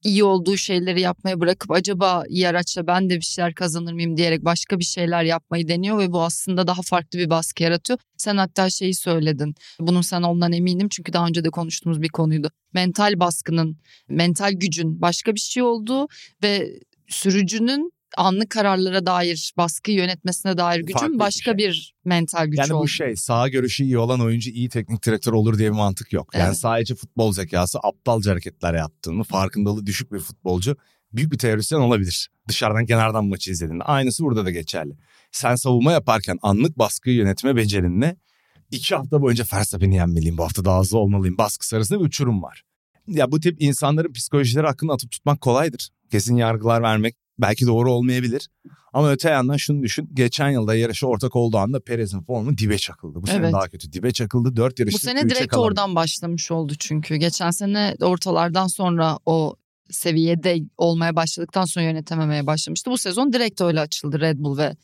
iyi 0.04 0.24
olduğu 0.24 0.56
şeyleri 0.56 1.00
yapmaya 1.00 1.40
bırakıp 1.40 1.70
acaba 1.70 2.24
iyi 2.28 2.48
araçla 2.48 2.86
ben 2.86 3.10
de 3.10 3.16
bir 3.16 3.24
şeyler 3.24 3.54
kazanır 3.54 3.92
mıyım 3.92 4.16
diyerek 4.16 4.44
başka 4.44 4.78
bir 4.78 4.84
şeyler 4.84 5.24
yapmayı 5.24 5.68
deniyor 5.68 5.98
ve 5.98 6.12
bu 6.12 6.22
aslında 6.22 6.66
daha 6.66 6.82
farklı 6.82 7.18
bir 7.18 7.30
baskı 7.30 7.62
yaratıyor. 7.62 7.98
Sen 8.16 8.36
hatta 8.36 8.70
şeyi 8.70 8.94
söyledin. 8.94 9.54
Bunun 9.80 10.00
sen 10.00 10.22
ondan 10.22 10.52
eminim 10.52 10.88
çünkü 10.88 11.12
daha 11.12 11.26
önce 11.26 11.44
de 11.44 11.50
konuştuğumuz 11.50 12.02
bir 12.02 12.08
konuydu. 12.08 12.50
Mental 12.74 13.20
baskının, 13.20 13.78
mental 14.08 14.52
gücün 14.52 15.00
başka 15.02 15.34
bir 15.34 15.40
şey 15.40 15.62
olduğu 15.62 16.08
ve 16.42 16.80
sürücünün 17.08 17.92
anlık 18.16 18.50
kararlara 18.50 19.06
dair 19.06 19.52
baskı 19.56 19.90
yönetmesine 19.90 20.58
dair 20.58 20.80
gücün 20.80 20.92
Farklı 20.98 21.14
bir 21.14 21.18
başka 21.18 21.50
şey. 21.50 21.58
bir 21.58 21.94
mental 22.04 22.46
güç 22.46 22.58
Yani 22.58 22.72
olduğu. 22.72 22.82
bu 22.84 22.88
şey 22.88 23.16
sağ 23.16 23.48
görüşü 23.48 23.84
iyi 23.84 23.98
olan 23.98 24.20
oyuncu 24.20 24.50
iyi 24.50 24.68
teknik 24.68 25.06
direktör 25.06 25.32
olur 25.32 25.58
diye 25.58 25.70
bir 25.72 25.76
mantık 25.76 26.12
yok. 26.12 26.34
Yani 26.34 26.44
Evet. 26.46 26.58
sadece 26.58 26.94
futbol 26.94 27.32
zekası 27.32 27.78
aptalca 27.82 28.30
hareketler 28.32 28.74
yaptığını 28.74 29.24
farkındalığı 29.24 29.86
düşük 29.86 30.12
bir 30.12 30.18
futbolcu 30.18 30.76
büyük 31.12 31.32
bir 31.32 31.38
teorisyen 31.38 31.78
olabilir. 31.78 32.30
Dışarıdan 32.48 32.86
kenardan 32.86 33.24
maçı 33.26 33.50
izlediğinde. 33.50 33.84
Aynısı 33.84 34.24
burada 34.24 34.44
da 34.44 34.50
geçerli. 34.50 34.92
Sen 35.32 35.54
savunma 35.54 35.92
yaparken 35.92 36.38
anlık 36.42 36.78
baskıyı 36.78 37.16
yönetme 37.16 37.56
becerinle 37.56 38.16
iki 38.70 38.94
hafta 38.94 39.22
boyunca 39.22 39.44
Verstappen'i 39.52 39.94
yenmeliyim 39.94 40.38
bu 40.38 40.44
hafta 40.44 40.64
daha 40.64 40.80
hızlı 40.80 40.98
olmalıyım 40.98 41.38
baskısı 41.38 41.76
arasında 41.76 42.00
bir 42.00 42.04
uçurum 42.04 42.42
var. 42.42 42.62
Ya 43.06 43.32
bu 43.32 43.40
tip 43.40 43.62
insanların 43.62 44.12
psikolojileri 44.12 44.66
hakkında 44.66 44.92
atıp 44.92 45.10
tutmak 45.10 45.40
kolaydır. 45.40 45.88
Kesin 46.10 46.36
yargılar 46.36 46.82
vermek 46.82 47.16
belki 47.38 47.66
doğru 47.66 47.92
olmayabilir. 47.92 48.48
Ama 48.92 49.10
öte 49.10 49.30
yandan 49.30 49.56
şunu 49.56 49.82
düşün. 49.82 50.10
Geçen 50.14 50.50
yılda 50.50 50.74
yarışa 50.74 51.06
ortak 51.06 51.36
olduğu 51.36 51.58
anda 51.58 51.80
Perez'in 51.80 52.20
formu 52.22 52.58
dibe 52.58 52.78
çakıldı. 52.78 53.22
Bu 53.22 53.26
sene 53.26 53.36
Evet. 53.36 53.52
daha 53.52 53.68
kötü. 53.68 53.92
Dibe 53.92 54.10
çakıldı. 54.12 54.56
Dört 54.56 54.78
yarışta 54.78 54.96
Bu 54.96 55.00
sene 55.10 55.22
direkt 55.30 55.46
kalan- 55.48 55.64
oradan 55.66 55.94
başlamış 55.94 56.50
oldu 56.50 56.72
çünkü. 56.78 57.16
Geçen 57.16 57.50
sene 57.50 57.94
ortalardan 58.00 58.66
sonra 58.66 59.18
o 59.26 59.56
seviyede 59.90 60.56
olmaya 60.76 61.16
başladıktan 61.16 61.64
sonra 61.64 61.84
yönetememeye 61.84 62.46
başlamıştı. 62.46 62.90
Bu 62.90 62.98
sezon 62.98 63.32
direkt 63.32 63.60
öyle 63.60 63.80
açıldı 63.80 64.20
Red 64.20 64.38
Bull 64.38 64.58
ve 64.58 64.76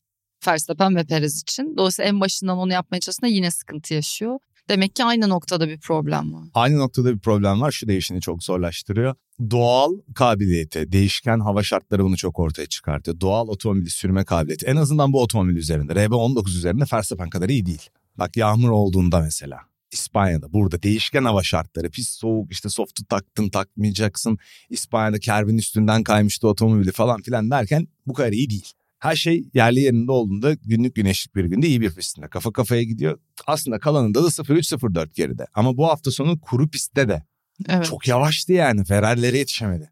Verstappen 0.46 0.96
ve 0.96 1.04
Perez 1.04 1.42
için. 1.42 1.74
Dolayısıyla 1.76 2.08
en 2.08 2.20
başından 2.20 2.58
onu 2.58 2.72
yapmaya 2.72 3.00
çalıştığında 3.00 3.30
yine 3.30 3.50
sıkıntı 3.50 3.94
yaşıyor. 3.94 4.38
Demek 4.68 4.96
ki 4.96 5.04
aynı 5.04 5.28
noktada 5.28 5.68
bir 5.68 5.80
problem 5.80 6.34
var. 6.34 6.48
Aynı 6.54 6.78
noktada 6.78 7.14
bir 7.14 7.18
problem 7.18 7.60
var. 7.60 7.70
Şu 7.70 7.88
değişini 7.88 8.20
çok 8.20 8.42
zorlaştırıyor. 8.42 9.14
Doğal 9.50 9.92
kabiliyeti, 10.14 10.92
değişken 10.92 11.40
hava 11.40 11.62
şartları 11.62 12.04
bunu 12.04 12.16
çok 12.16 12.38
ortaya 12.38 12.66
çıkartıyor. 12.66 13.20
Doğal 13.20 13.48
otomobili 13.48 13.90
sürme 13.90 14.24
kabiliyeti. 14.24 14.66
En 14.66 14.76
azından 14.76 15.12
bu 15.12 15.22
otomobil 15.22 15.56
üzerinde. 15.56 15.92
RB19 15.92 16.48
üzerinde 16.48 16.84
Verstappen 16.92 17.30
kadar 17.30 17.48
iyi 17.48 17.66
değil. 17.66 17.90
Bak 18.16 18.36
yağmur 18.36 18.70
olduğunda 18.70 19.20
mesela. 19.20 19.58
İspanya'da 19.92 20.52
burada 20.52 20.82
değişken 20.82 21.24
hava 21.24 21.42
şartları 21.42 21.90
pis 21.90 22.08
soğuk 22.08 22.52
işte 22.52 22.68
soft'u 22.68 23.04
taktın 23.04 23.48
takmayacaksın 23.48 24.38
İspanya'da 24.70 25.18
kerbin 25.18 25.58
üstünden 25.58 26.02
kaymıştı 26.02 26.48
otomobili 26.48 26.92
falan 26.92 27.22
filan 27.22 27.50
derken 27.50 27.88
bu 28.06 28.12
kadar 28.12 28.32
iyi 28.32 28.50
değil. 28.50 28.72
Her 29.02 29.16
şey 29.16 29.44
yerli 29.54 29.80
yerinde 29.80 30.12
olduğunda 30.12 30.54
günlük 30.54 30.94
güneşlik 30.94 31.34
bir 31.34 31.44
günde 31.44 31.66
iyi 31.66 31.80
bir 31.80 31.94
pistinde 31.94 32.28
kafa 32.28 32.52
kafaya 32.52 32.82
gidiyor. 32.82 33.18
Aslında 33.46 33.78
kalanında 33.78 34.24
da 34.24 34.26
0-3-0-4 34.26 35.14
geride 35.14 35.46
ama 35.54 35.76
bu 35.76 35.86
hafta 35.88 36.10
sonu 36.10 36.40
kuru 36.40 36.68
pistte 36.70 37.08
de 37.08 37.22
Evet. 37.68 37.86
çok 37.86 38.08
yavaştı 38.08 38.52
yani 38.52 38.84
Ferrari'lere 38.84 39.38
yetişemedi. 39.38 39.90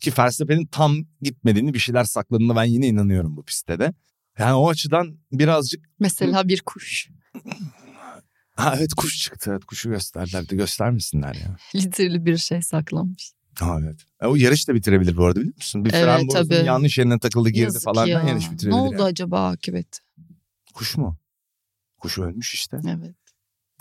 Ki 0.00 0.12
Verstappen'in 0.18 0.66
tam 0.66 0.96
gitmediğini 1.20 1.74
bir 1.74 1.78
şeyler 1.78 2.04
sakladığını 2.04 2.56
ben 2.56 2.64
yine 2.64 2.86
inanıyorum 2.88 3.36
bu 3.36 3.44
pistte 3.44 3.78
de. 3.78 3.94
Yani 4.38 4.52
o 4.52 4.68
açıdan 4.68 5.18
birazcık 5.32 5.84
Mesela 6.00 6.48
bir 6.48 6.60
kuş. 6.60 7.08
ha 8.56 8.74
evet 8.78 8.94
kuş 8.96 9.18
çıktı 9.22 9.50
evet 9.50 9.64
kuşu 9.64 9.90
gösterdiler 9.90 10.48
de 10.48 10.56
göstermesinler 10.56 11.34
ya. 11.34 11.56
Literally 11.74 12.26
bir 12.26 12.36
şey 12.36 12.62
saklamış. 12.62 13.32
Ha 13.60 13.78
evet. 13.84 13.96
E, 14.22 14.26
o 14.26 14.36
yarış 14.36 14.68
da 14.68 14.74
bitirebilir 14.74 15.16
bu 15.16 15.24
arada 15.24 15.40
biliyor 15.40 15.54
musun? 15.56 15.84
Bir 15.84 15.92
Evet, 15.92 16.04
fren 16.04 16.28
tabii. 16.28 16.54
yanlış 16.66 16.98
yerine 16.98 17.18
takıldı 17.18 17.48
girdi 17.48 17.60
Yazık 17.62 17.82
falan 17.84 18.06
ya. 18.06 18.22
yarış 18.22 18.50
bitirebilir. 18.50 18.70
Ne 18.70 18.80
oldu 18.80 18.92
yani. 18.92 19.02
acaba 19.02 19.48
akıbeti? 19.50 19.98
Kuş 20.74 20.96
mu? 20.96 21.16
Kuş 22.00 22.18
ölmüş 22.18 22.54
işte. 22.54 22.76
Evet. 22.88 23.14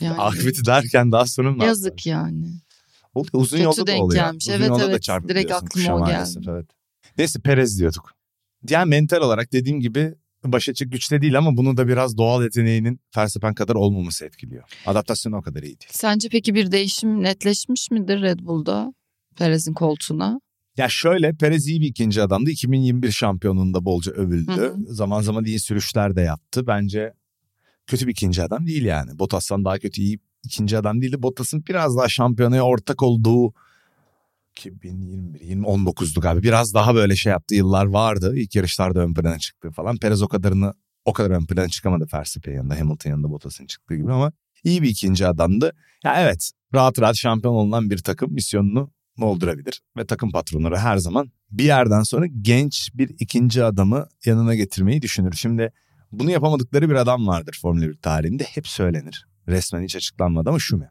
Yani 0.02 0.22
Akıbeti 0.22 0.66
derken 0.66 1.12
daha 1.12 1.26
sonra 1.26 1.52
mı? 1.52 1.64
yazık 1.66 2.06
yani. 2.06 2.48
Oluyor, 3.14 3.30
uzun 3.34 3.58
Kötü 3.58 3.64
yolda 3.66 3.88
da 3.88 3.96
oluyor. 4.04 4.24
gelmiş. 4.26 4.48
Uzun 4.48 4.58
Evet, 4.60 4.70
yolda 4.70 4.88
da 4.88 4.92
evet. 4.92 5.04
çarpabiliyorsun 5.04 5.50
Direkt 5.50 5.64
aklıma 5.64 5.96
o 5.96 6.08
geldi. 6.08 6.40
Evet. 6.50 6.66
Neyse 7.18 7.40
Perez 7.40 7.80
diyorduk. 7.80 8.12
Yani 8.70 8.90
mental 8.90 9.18
olarak 9.22 9.52
dediğim 9.54 9.80
gibi 9.80 10.16
başa 10.46 10.74
çık 10.74 10.92
güçte 10.92 11.22
değil 11.22 11.38
ama 11.38 11.58
bunu 11.58 11.78
da 11.78 11.88
biraz 11.88 12.18
doğal 12.18 12.44
yeteneğinin 12.44 13.00
Verstappen 13.18 13.54
kadar 13.54 13.76
olmaması 13.76 14.26
etkiliyor. 14.26 14.64
Adaptasyonu 14.86 15.38
o 15.38 15.42
kadar 15.42 15.60
iyi 15.64 15.80
değil. 15.80 15.90
Sence 15.92 16.30
peki 16.30 16.56
bir 16.56 16.72
değişim 16.72 17.24
netleşmiş 17.24 17.92
midir 17.92 18.22
Red 18.22 18.40
Bull'da? 18.40 18.94
Perez'in 19.38 19.74
koltuğuna. 19.74 20.40
Ya 20.78 20.90
şöyle 20.90 21.34
Perez 21.34 21.68
iyi 21.68 21.82
bir 21.82 21.88
ikinci 21.88 22.22
adamdı. 22.22 22.50
2021 22.50 23.12
şampiyonluğunda 23.12 23.86
bolca 23.86 24.12
övüldü. 24.12 24.52
Hı 24.52 24.76
Zaman 24.88 25.22
zaman 25.22 25.46
iyi 25.46 25.60
sürüşler 25.60 26.16
de 26.16 26.22
yaptı. 26.22 26.68
Bence 26.68 27.14
kötü 27.88 28.08
bir 28.08 28.12
ikinci 28.12 28.44
adam 28.44 28.68
değil 28.68 28.86
yani. 28.86 29.20
Bottas'tan 29.20 29.66
daha 29.66 29.80
kötü 29.80 30.02
iyi 30.02 30.20
ikinci 30.44 30.78
adam 30.78 31.02
değildi. 31.02 31.22
Bottas'ın 31.22 31.66
biraz 31.70 31.98
daha 31.98 32.10
şampiyonaya 32.10 32.64
ortak 32.64 33.04
olduğu 33.04 33.54
2021 34.52 35.40
2019'du 35.40 36.22
galiba. 36.22 36.44
Biraz 36.44 36.74
daha 36.74 36.96
böyle 36.96 37.16
şey 37.16 37.32
yaptığı 37.32 37.56
yıllar 37.56 37.86
vardı. 37.86 38.34
İlk 38.36 38.56
yarışlarda 38.56 39.00
ön 39.00 39.14
plana 39.14 39.40
çıktı 39.40 39.72
falan. 39.72 39.98
Perez 39.98 40.22
o 40.22 40.28
kadarını 40.28 40.74
o 41.06 41.14
kadar 41.14 41.30
ön 41.32 41.46
plana 41.46 41.70
çıkamadı 41.70 42.08
Verstappen 42.14 42.54
yanında. 42.54 42.80
Hamilton 42.80 43.10
yanında 43.10 43.30
Bottas'ın 43.30 43.66
çıktığı 43.66 43.96
gibi 43.96 44.12
ama 44.12 44.32
iyi 44.64 44.82
bir 44.82 44.90
ikinci 44.90 45.28
adamdı. 45.28 45.72
Ya 46.04 46.22
evet 46.22 46.52
rahat 46.74 47.02
rahat 47.02 47.16
şampiyon 47.16 47.54
olunan 47.54 47.90
bir 47.90 47.98
takım 47.98 48.34
misyonunu 48.34 48.92
doldurabilir. 49.20 49.82
Ve 49.98 50.06
takım 50.06 50.32
patronları 50.32 50.78
her 50.78 50.98
zaman 50.98 51.32
bir 51.52 51.64
yerden 51.64 52.04
sonra 52.04 52.26
genç 52.42 52.90
bir 52.94 53.10
ikinci 53.20 53.64
adamı 53.64 54.08
yanına 54.26 54.56
getirmeyi 54.56 55.02
düşünür. 55.02 55.34
Şimdi 55.34 55.72
bunu 56.12 56.32
yapamadıkları 56.32 56.90
bir 56.90 56.96
adam 56.96 57.28
vardır 57.28 57.60
Formula 57.62 57.88
1 57.88 57.94
tarihinde. 57.94 58.44
Hep 58.44 58.68
söylenir. 58.68 59.28
Resmen 59.48 59.84
hiç 59.84 59.96
açıklanmadı 59.96 60.50
ama 60.50 60.60
şu 60.60 60.78
mu? 60.78 60.86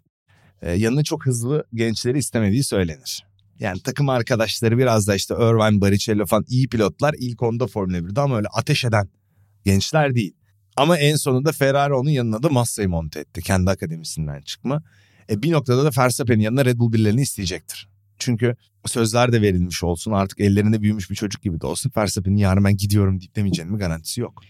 Ee, 0.63 0.73
yanına 0.73 1.05
çok 1.05 1.27
hızlı 1.27 1.65
gençleri 1.75 2.19
istemediği 2.19 2.65
söylenir. 2.65 3.27
Yani 3.59 3.81
takım 3.83 4.09
arkadaşları 4.09 4.79
biraz 4.79 5.09
da 5.09 5.15
işte 5.15 5.35
Irvine, 5.35 5.81
Barrichello 5.81 6.27
falan 6.27 6.45
iyi 6.49 6.69
pilotlar 6.69 7.15
ilk 7.19 7.43
onda 7.43 7.67
Formula 7.67 7.99
1'de 7.99 8.21
ama 8.21 8.37
öyle 8.37 8.49
ateş 8.49 8.85
eden 8.85 9.09
gençler 9.65 10.15
değil. 10.15 10.35
Ama 10.77 10.99
en 10.99 11.17
sonunda 11.17 11.53
Ferrari 11.53 11.95
onun 11.95 12.11
yanına 12.11 12.43
da 12.43 12.49
Massa'yı 12.49 12.89
monte 12.89 13.21
etti. 13.21 13.43
Kendi 13.43 13.71
akademisinden 13.71 14.41
çıkma. 14.41 14.83
E 15.31 15.43
bir 15.43 15.53
noktada 15.53 15.85
da 15.85 16.03
Verstappen'in 16.03 16.43
yanına 16.43 16.65
Red 16.65 16.79
Bull 16.79 16.93
birilerini 16.93 17.21
isteyecektir. 17.21 17.92
Çünkü 18.25 18.57
sözler 18.87 19.33
de 19.33 19.43
verilmiş 19.43 19.83
olsun 19.85 20.13
artık 20.13 20.41
ellerinde 20.41 20.83
büyümüş 20.83 21.11
bir 21.11 21.15
çocuk 21.15 21.43
gibi 21.43 21.61
de 21.61 21.67
olsun. 21.67 21.93
Verstappen'in 21.97 22.37
yarın 22.37 22.65
ben 22.65 22.77
gidiyorum 22.77 23.21
deyip 23.21 23.37
demeyeceğinin 23.37 23.79
garantisi 23.79 24.21
yok. 24.21 24.43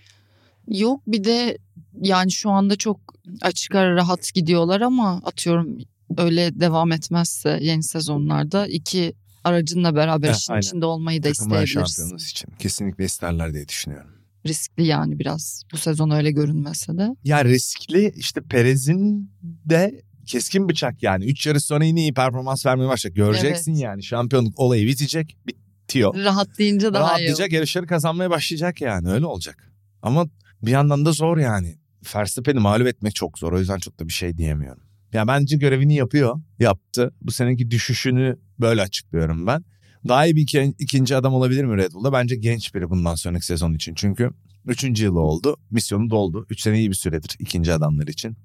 Yok 0.69 1.03
bir 1.07 1.25
de 1.25 1.59
yani 2.03 2.33
şu 2.33 2.51
anda 2.51 2.77
çok 2.77 3.01
açık 3.43 3.75
ara 3.75 3.95
rahat 3.97 4.35
gidiyorlar 4.35 4.81
ama 4.81 5.23
atıyorum 5.25 5.79
öyle 6.19 6.61
devam 6.61 6.93
etmezse 6.93 7.59
yeni 7.63 7.83
sezonlarda 7.83 8.67
iki 8.67 9.15
aracınla 9.45 9.95
beraber 9.95 10.29
Heh, 10.29 10.35
işin 10.37 10.53
aynen. 10.53 10.61
içinde 10.63 10.87
olmayı 10.87 11.23
da 11.23 11.33
Takımlar 11.33 11.63
isteyebilirsin. 11.63 12.17
için 12.17 12.49
kesinlikle 12.59 13.05
isterler 13.05 13.55
diye 13.55 13.69
düşünüyorum. 13.69 14.11
Riskli 14.47 14.87
yani 14.87 15.19
biraz 15.19 15.63
bu 15.73 15.77
sezon 15.77 16.11
öyle 16.11 16.31
görünmese 16.31 16.99
de. 16.99 17.09
Ya 17.25 17.45
riskli 17.45 18.13
işte 18.17 18.41
Perez'in 18.41 19.31
de 19.43 20.03
keskin 20.27 20.69
bıçak 20.69 21.03
yani. 21.03 21.25
Üç 21.25 21.47
yarış 21.47 21.65
sonra 21.65 21.85
yine 21.85 22.01
iyi 22.01 22.15
performans 22.15 22.67
vermeye 22.67 22.89
başlayacak. 22.89 23.17
Göreceksin 23.17 23.73
Evet. 23.73 23.83
yani 23.83 24.03
şampiyonluk 24.03 24.59
olayı 24.61 24.87
bitecek. 24.87 25.37
Bitiyor. 25.47 26.15
Rahat 26.15 26.59
deyince 26.59 26.93
daha 26.93 27.03
iyi. 27.03 27.09
Rahatlayacak 27.09 27.53
yarışları 27.53 27.87
kazanmaya 27.87 28.31
başlayacak 28.31 28.81
yani 28.81 29.09
öyle 29.11 29.27
olacak. 29.27 29.73
Ama 30.03 30.27
bir 30.63 30.71
yandan 30.71 31.05
da 31.07 31.13
zor 31.13 31.39
yani. 31.39 31.79
Verstappen'i 32.15 32.59
mağlup 32.61 32.87
etmek 32.87 33.15
çok 33.15 33.39
zor 33.39 33.53
o 33.53 33.59
yüzden 33.59 33.79
çok 33.79 34.01
da 34.01 34.09
bir 34.09 34.13
şey 34.13 34.37
diyemiyorum. 34.37 34.83
Ya 35.13 35.27
bence 35.29 35.57
görevini 35.57 35.95
yapıyor, 35.95 36.41
yaptı. 36.59 37.15
Bu 37.21 37.33
seneki 37.33 37.71
düşüşünü 37.71 38.39
böyle 38.61 38.83
açıklıyorum 38.83 39.47
ben. 39.47 39.65
Daha 40.09 40.27
iyi 40.27 40.37
bir 40.37 40.43
iki- 40.43 40.75
ikinci 40.79 41.17
adam 41.17 41.35
olabilir 41.35 41.65
mi 41.65 41.77
Red 41.77 41.93
Bull'da? 41.93 42.13
Bence 42.13 42.37
genç 42.37 42.75
biri 42.75 42.91
bundan 42.91 43.15
sonraki 43.15 43.47
sezon 43.47 43.75
için. 43.75 43.95
Çünkü 43.95 44.31
üçüncü 44.67 45.05
yılı 45.05 45.21
oldu. 45.21 45.57
Misyonu 45.71 46.11
doldu. 46.11 46.47
Üç 46.51 46.61
sene 46.61 46.79
iyi 46.79 46.91
bir 46.91 46.95
süredir 46.95 47.37
ikinci 47.39 47.73
adamlar 47.73 48.07
için. 48.07 48.37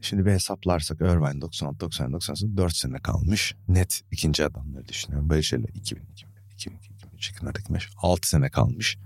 Şimdi 0.00 0.26
bir 0.26 0.30
hesaplarsak 0.30 1.00
Irvine 1.00 1.40
96, 1.40 1.80
90, 1.80 2.12
98, 2.12 2.56
4 2.56 2.76
sene 2.76 2.98
kalmış. 2.98 3.54
Net 3.68 4.00
ikinci 4.12 4.44
adamları 4.44 4.88
düşünüyorum. 4.88 5.30
Barrichello 5.30 5.66
2000, 5.74 6.02
2001, 6.12 6.52
2002, 6.54 6.90
2003, 6.92 7.28
2004, 7.30 7.58
2005, 7.58 7.88
6 8.02 8.28
sene 8.28 8.50
kalmış. 8.50 8.98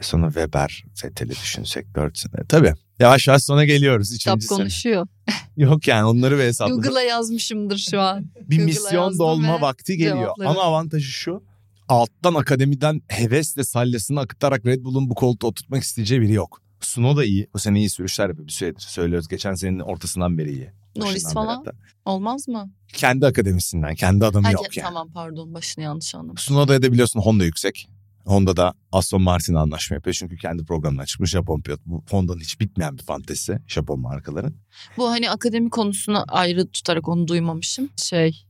E 0.00 0.02
sonra 0.02 0.26
Weber, 0.26 0.84
Vettel'i 1.04 1.30
düşünsek 1.30 1.94
4 1.94 2.18
sene. 2.18 2.32
Tabii 2.48 2.74
yavaş 2.98 3.28
yavaş 3.28 3.42
sona 3.42 3.64
geliyoruz. 3.64 4.18
Kitap 4.18 4.40
konuşuyor. 4.48 5.06
Yok 5.56 5.88
yani 5.88 6.04
onları 6.04 6.38
bir 6.38 6.42
hesapladım. 6.42 6.82
Google'a 6.82 7.02
yazmışımdır 7.02 7.78
şu 7.78 8.00
an. 8.00 8.26
bir 8.40 8.58
misyon 8.58 9.18
dolma 9.18 9.56
ve 9.56 9.60
vakti 9.60 9.96
geliyor. 9.96 10.16
cevapları. 10.16 10.48
Ama 10.48 10.62
avantajı 10.62 11.06
şu. 11.08 11.42
Alttan 11.88 12.34
akademiden 12.34 13.02
hevesle 13.08 13.64
sallasını 13.64 14.20
akıtarak 14.20 14.66
Red 14.66 14.84
Bull'un 14.84 15.10
bu 15.10 15.14
koltuğa 15.14 15.50
oturtmak 15.50 15.82
isteyeceği 15.82 16.20
biri 16.20 16.32
yok. 16.32 16.62
Suno 16.84 17.16
da 17.16 17.24
iyi. 17.24 17.48
Bu 17.54 17.58
sene 17.58 17.78
iyi 17.78 17.90
sürüşler 17.90 18.28
yapıyor. 18.28 18.46
Bir 18.46 18.52
süredir 18.52 18.80
söylüyoruz. 18.80 19.28
Geçen 19.28 19.54
senenin 19.54 19.80
ortasından 19.80 20.38
beri 20.38 20.52
iyi. 20.52 20.70
Norris 20.96 21.32
falan 21.32 21.64
olmaz 22.04 22.48
mı? 22.48 22.70
Kendi 22.92 23.26
akademisinden. 23.26 23.94
Kendi 23.94 24.26
adamı 24.26 24.46
Ha, 24.46 24.52
yok 24.52 24.76
yani. 24.76 24.86
Tamam 24.86 25.10
pardon 25.12 25.54
başını 25.54 25.84
yanlış 25.84 26.14
anladım. 26.14 26.38
Sunoda'ya 26.38 26.82
da 26.82 26.92
biliyorsun 26.92 27.20
Honda 27.20 27.44
yüksek. 27.44 27.88
Honda 28.24 28.56
da 28.56 28.74
Aston 28.92 29.22
Martin'le 29.22 29.56
anlaşma 29.56 29.94
yapıyor. 29.94 30.14
Çünkü 30.14 30.36
kendi 30.36 30.64
programından 30.64 31.04
çıkmış 31.04 31.30
Japon 31.30 31.60
pilot. 31.60 31.80
Bu 31.86 32.04
Honda'nın 32.10 32.40
hiç 32.40 32.60
bitmeyen 32.60 32.98
bir 32.98 33.02
fantezisi 33.02 33.58
Japon 33.66 34.00
markaların. 34.00 34.54
Bu 34.96 35.10
hani 35.10 35.30
akademi 35.30 35.70
konusunu 35.70 36.24
ayrı 36.28 36.70
tutarak 36.70 37.08
onu 37.08 37.28
duymamışım. 37.28 37.90
Şey 37.96 38.44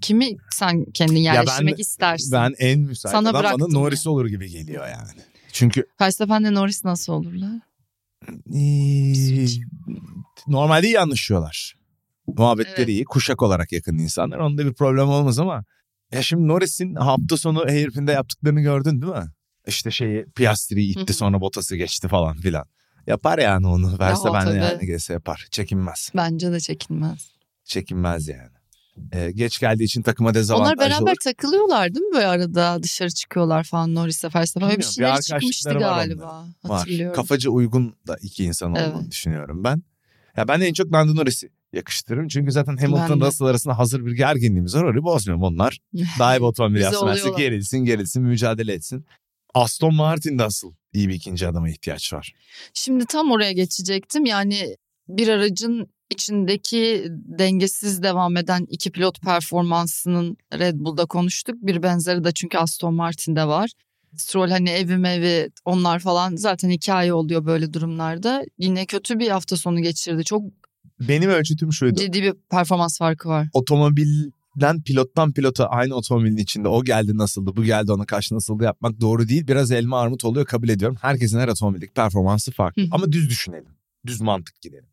kimi 0.00 0.36
sen 0.50 0.84
kendin 0.84 1.20
yerleştirmek 1.20 1.74
ben- 1.74 1.80
istersin? 1.80 2.32
Ben 2.32 2.54
en 2.58 2.80
müsait 2.80 3.12
Sana 3.12 3.30
adam 3.30 3.60
bana 3.60 3.68
Norris 3.68 4.06
olur 4.06 4.26
gibi 4.26 4.50
geliyor 4.50 4.88
yani. 4.88 5.20
Çünkü 5.52 5.86
Verstappen'le 6.00 6.54
Norris 6.54 6.84
nasıl 6.84 7.12
olurlar? 7.12 7.67
Ee, 8.54 9.46
normalde 10.46 10.86
iyi 10.86 11.00
anlaşıyorlar. 11.00 11.74
Muhabbetleri 12.26 12.76
Evet. 12.78 12.88
iyi. 12.88 13.04
Kuşak 13.04 13.42
olarak 13.42 13.72
yakın 13.72 13.98
insanlar. 13.98 14.38
Onda 14.38 14.66
bir 14.66 14.72
problem 14.72 15.08
olmaz 15.08 15.38
ama 15.38 15.64
ya 16.12 16.22
şimdi 16.22 16.48
Norris'in 16.48 16.94
hafta 16.94 17.36
sonu 17.36 17.64
Hairpin'de 17.64 18.12
yaptıklarını 18.12 18.60
gördün 18.60 19.02
değil 19.02 19.12
mi? 19.12 19.26
İşte 19.66 19.90
şeyi 19.90 20.24
Piastri'yi 20.24 20.98
itti 20.98 21.14
sonra 21.14 21.40
Bottas'ı 21.40 21.76
geçti 21.76 22.08
falan 22.08 22.36
filan. 22.36 22.64
Yapar 23.06 23.38
yani 23.38 23.66
onu. 23.66 23.98
Verse 23.98 24.28
o 24.28 24.34
ben 24.34 24.46
yani 24.46 24.86
gelse 24.86 25.12
yapar. 25.12 25.46
Çekinmez. 25.50 26.10
Bence 26.16 26.52
de 26.52 26.60
çekinmez. 26.60 27.32
Çekinmez 27.64 28.28
yani. 28.28 28.57
Ee, 29.12 29.30
geç 29.30 29.58
geldiği 29.58 29.84
için 29.84 30.02
takıma 30.02 30.34
dezavantaj 30.34 30.66
Onlar 30.66 30.78
beraber 30.78 31.12
olur. 31.12 31.16
takılıyorlar 31.24 31.94
değil 31.94 32.06
mi 32.06 32.14
böyle 32.14 32.26
arada 32.26 32.82
dışarı 32.82 33.10
çıkıyorlar 33.10 33.64
falan 33.64 33.94
Norris'le 33.94 34.24
Verstappen. 34.34 34.68
Böyle 34.68 34.78
bir 34.78 34.84
Bilmiyorum, 34.86 35.16
bir 35.18 35.22
şeyler 35.22 35.40
çıkmıştı 35.40 35.68
var 35.74 35.74
galiba. 35.74 36.46
Var. 36.64 36.78
Hatırlıyorum. 36.78 37.16
Kafacı 37.16 37.50
uygun 37.50 37.96
da 38.06 38.16
iki 38.22 38.44
insan 38.44 38.70
olduğunu 38.70 38.98
Evet. 39.00 39.10
düşünüyorum 39.10 39.64
ben. 39.64 39.82
Ya 40.36 40.48
ben 40.48 40.60
en 40.60 40.72
çok 40.72 40.92
Lando 40.92 41.16
Norris'i 41.16 41.50
yakıştırırım. 41.72 42.28
Çünkü 42.28 42.52
zaten 42.52 42.76
Hamilton. 42.76 43.20
Russell 43.20 43.46
arasında 43.46 43.78
hazır 43.78 44.06
bir 44.06 44.12
gerginliğimiz 44.12 44.74
var. 44.74 44.82
Orayı 44.84 45.02
bozmuyorum. 45.02 45.42
Onlar 45.42 45.78
daha 46.18 46.36
iyi 46.36 46.40
bir 46.40 46.44
otomobil 46.44 46.80
yapsın. 46.80 47.06
Artık 47.06 47.36
gerilsin 47.36 47.78
gerilsin 47.78 48.22
mücadele 48.22 48.72
etsin. 48.72 49.06
Aston 49.54 49.94
Martin'de 49.94 50.44
asıl 50.44 50.72
iyi 50.92 51.08
bir 51.08 51.14
ikinci 51.14 51.48
adama 51.48 51.68
ihtiyaç 51.68 52.12
var. 52.12 52.34
Şimdi 52.74 53.04
tam 53.06 53.30
oraya 53.30 53.52
geçecektim. 53.52 54.24
Yani 54.24 54.76
bir 55.08 55.28
aracın 55.28 55.88
içindeki 56.10 57.06
dengesiz 57.10 58.02
devam 58.02 58.36
eden 58.36 58.66
iki 58.70 58.92
pilot 58.92 59.20
performansının 59.20 60.36
Red 60.58 60.74
Bull'da 60.78 61.06
konuştuk. 61.06 61.56
Bir 61.62 61.82
benzeri 61.82 62.24
de 62.24 62.32
çünkü 62.32 62.58
Aston 62.58 62.94
Martin'de 62.94 63.44
var. 63.44 63.70
Stroll 64.16 64.50
hani 64.50 64.70
evi 64.70 64.96
mevi 64.96 65.50
onlar 65.64 65.98
falan 65.98 66.36
zaten 66.36 66.70
hikaye 66.70 67.12
oluyor 67.12 67.46
böyle 67.46 67.72
durumlarda. 67.72 68.44
Yine 68.58 68.86
kötü 68.86 69.18
bir 69.18 69.28
hafta 69.28 69.56
sonu 69.56 69.80
geçirdi. 69.82 70.24
Çok 70.24 70.42
Benim 71.00 71.30
ölçütüm 71.30 71.72
şuydu. 71.72 72.00
ciddi 72.00 72.22
bir 72.22 72.34
performans 72.50 72.98
farkı 72.98 73.28
var. 73.28 73.48
Otomobilden 73.52 74.82
pilottan 74.86 75.32
pilota 75.32 75.66
aynı 75.66 75.94
otomobilin 75.94 76.36
içinde 76.36 76.68
o 76.68 76.84
geldi 76.84 77.16
nasıldı 77.18 77.56
bu 77.56 77.64
geldi 77.64 77.92
ona 77.92 78.06
karşı 78.06 78.34
nasıldı 78.34 78.64
yapmak 78.64 79.00
doğru 79.00 79.28
değil. 79.28 79.46
Biraz 79.46 79.70
elma 79.70 80.00
armut 80.00 80.24
oluyor 80.24 80.46
kabul 80.46 80.68
ediyorum. 80.68 80.96
Herkesin 81.00 81.38
her 81.38 81.48
otomobillik 81.48 81.94
performansı 81.94 82.52
farklı. 82.52 82.82
Ama 82.90 83.12
düz 83.12 83.30
düşünelim. 83.30 83.72
Düz 84.06 84.20
mantık 84.20 84.60
gidelim. 84.60 84.86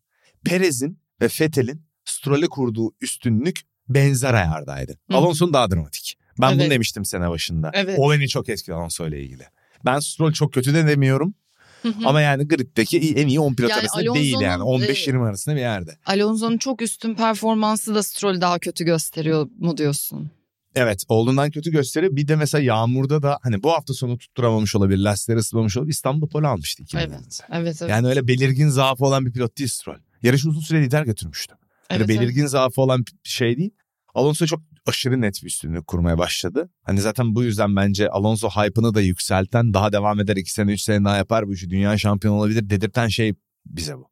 Perez'in 0.44 0.98
ve 1.20 1.24
Vettel'in 1.40 1.82
Stroll'e 2.04 2.46
kurduğu 2.46 2.92
üstünlük 3.00 3.60
benzer 3.88 4.34
ayardaydı. 4.34 4.98
Alonso'nun 5.12 5.52
daha 5.52 5.70
dramatik. 5.70 6.18
Ben 6.40 6.52
bunu 6.52 6.62
Evet. 6.62 6.70
demiştim 6.70 7.04
sene 7.04 7.30
başında. 7.30 7.70
Evet. 7.74 7.98
O 7.98 8.12
beni 8.12 8.28
çok 8.28 8.48
etkiledi 8.48 8.78
Alonso 8.78 9.08
ile 9.08 9.22
ilgili. 9.22 9.42
Ben 9.84 9.98
Stroll 9.98 10.32
çok 10.32 10.52
kötü 10.52 10.74
de 10.74 10.86
demiyorum. 10.86 11.34
Hı 11.82 11.88
hı. 11.88 12.08
Ama 12.08 12.20
yani 12.20 12.48
griddeki 12.48 13.14
en 13.16 13.26
iyi 13.26 13.40
10 13.40 13.54
pilot 13.54 13.70
Yani 13.70 13.80
arasında 13.80 14.14
değil 14.14 14.40
yani. 14.40 14.62
Alonso'nun, 14.62 14.88
15-20 14.88 15.28
arasında 15.28 15.54
bir 15.54 15.60
yerde. 15.60 15.98
Alonso'nun 16.06 16.58
çok 16.58 16.82
üstün 16.82 17.14
performansı 17.14 17.94
da 17.94 18.02
Stroll 18.02 18.40
daha 18.40 18.58
kötü 18.58 18.84
gösteriyor 18.84 19.48
mu 19.58 19.76
diyorsun? 19.76 20.30
Evet 20.74 21.02
olduğundan 21.08 21.50
kötü 21.50 21.70
gösteriyor. 21.70 22.16
Bir 22.16 22.28
de 22.28 22.36
mesela 22.36 22.62
yağmurda 22.64 23.22
da 23.22 23.38
hani 23.42 23.62
bu 23.62 23.72
hafta 23.72 23.94
sonu 23.94 24.18
tutturamamış 24.18 24.76
olabilir. 24.76 24.98
Lastikleri 24.98 25.38
ısıtmamış 25.38 25.76
olabilir. 25.76 25.92
İstanbul'da 25.92 26.30
pole 26.30 26.46
almıştı. 26.46 26.82
iki. 26.82 26.98
Evet. 26.98 27.40
Evet 27.52 27.82
evet. 27.82 27.90
Yani 27.90 28.06
öyle 28.06 28.28
belirgin 28.28 28.68
zaafı 28.68 29.04
olan 29.04 29.26
bir 29.26 29.32
pilot 29.32 29.58
değil 29.58 29.68
Stroll. 29.68 29.98
Yarışı 30.22 30.48
uzun 30.48 30.60
süre 30.60 30.82
lider 30.82 31.04
götürmüştü. 31.04 31.54
Evet, 31.90 32.00
evet. 32.00 32.08
belirgin 32.08 32.46
zaafı 32.46 32.80
olan 32.80 33.00
bir 33.00 33.30
şey 33.30 33.56
değil. 33.56 33.70
Alonso 34.14 34.46
çok 34.46 34.60
aşırı 34.86 35.20
net 35.20 35.42
bir 35.42 35.46
üstünlük 35.46 35.86
kurmaya 35.86 36.18
başladı. 36.18 36.68
Hani 36.82 37.00
zaten 37.00 37.34
bu 37.34 37.44
yüzden 37.44 37.76
bence 37.76 38.08
Alonso 38.08 38.48
hype'ını 38.48 38.94
da 38.94 39.00
yükselten 39.00 39.74
daha 39.74 39.92
devam 39.92 40.20
eder. 40.20 40.36
iki 40.36 40.52
sene 40.52 40.72
üç 40.72 40.80
sene 40.80 41.04
daha 41.04 41.16
yapar 41.16 41.48
bu 41.48 41.54
işi. 41.54 41.70
Dünya 41.70 41.98
şampiyonu 41.98 42.36
olabilir 42.38 42.70
dedirten 42.70 43.08
şey 43.08 43.34
bize 43.66 43.96
bu. 43.96 44.08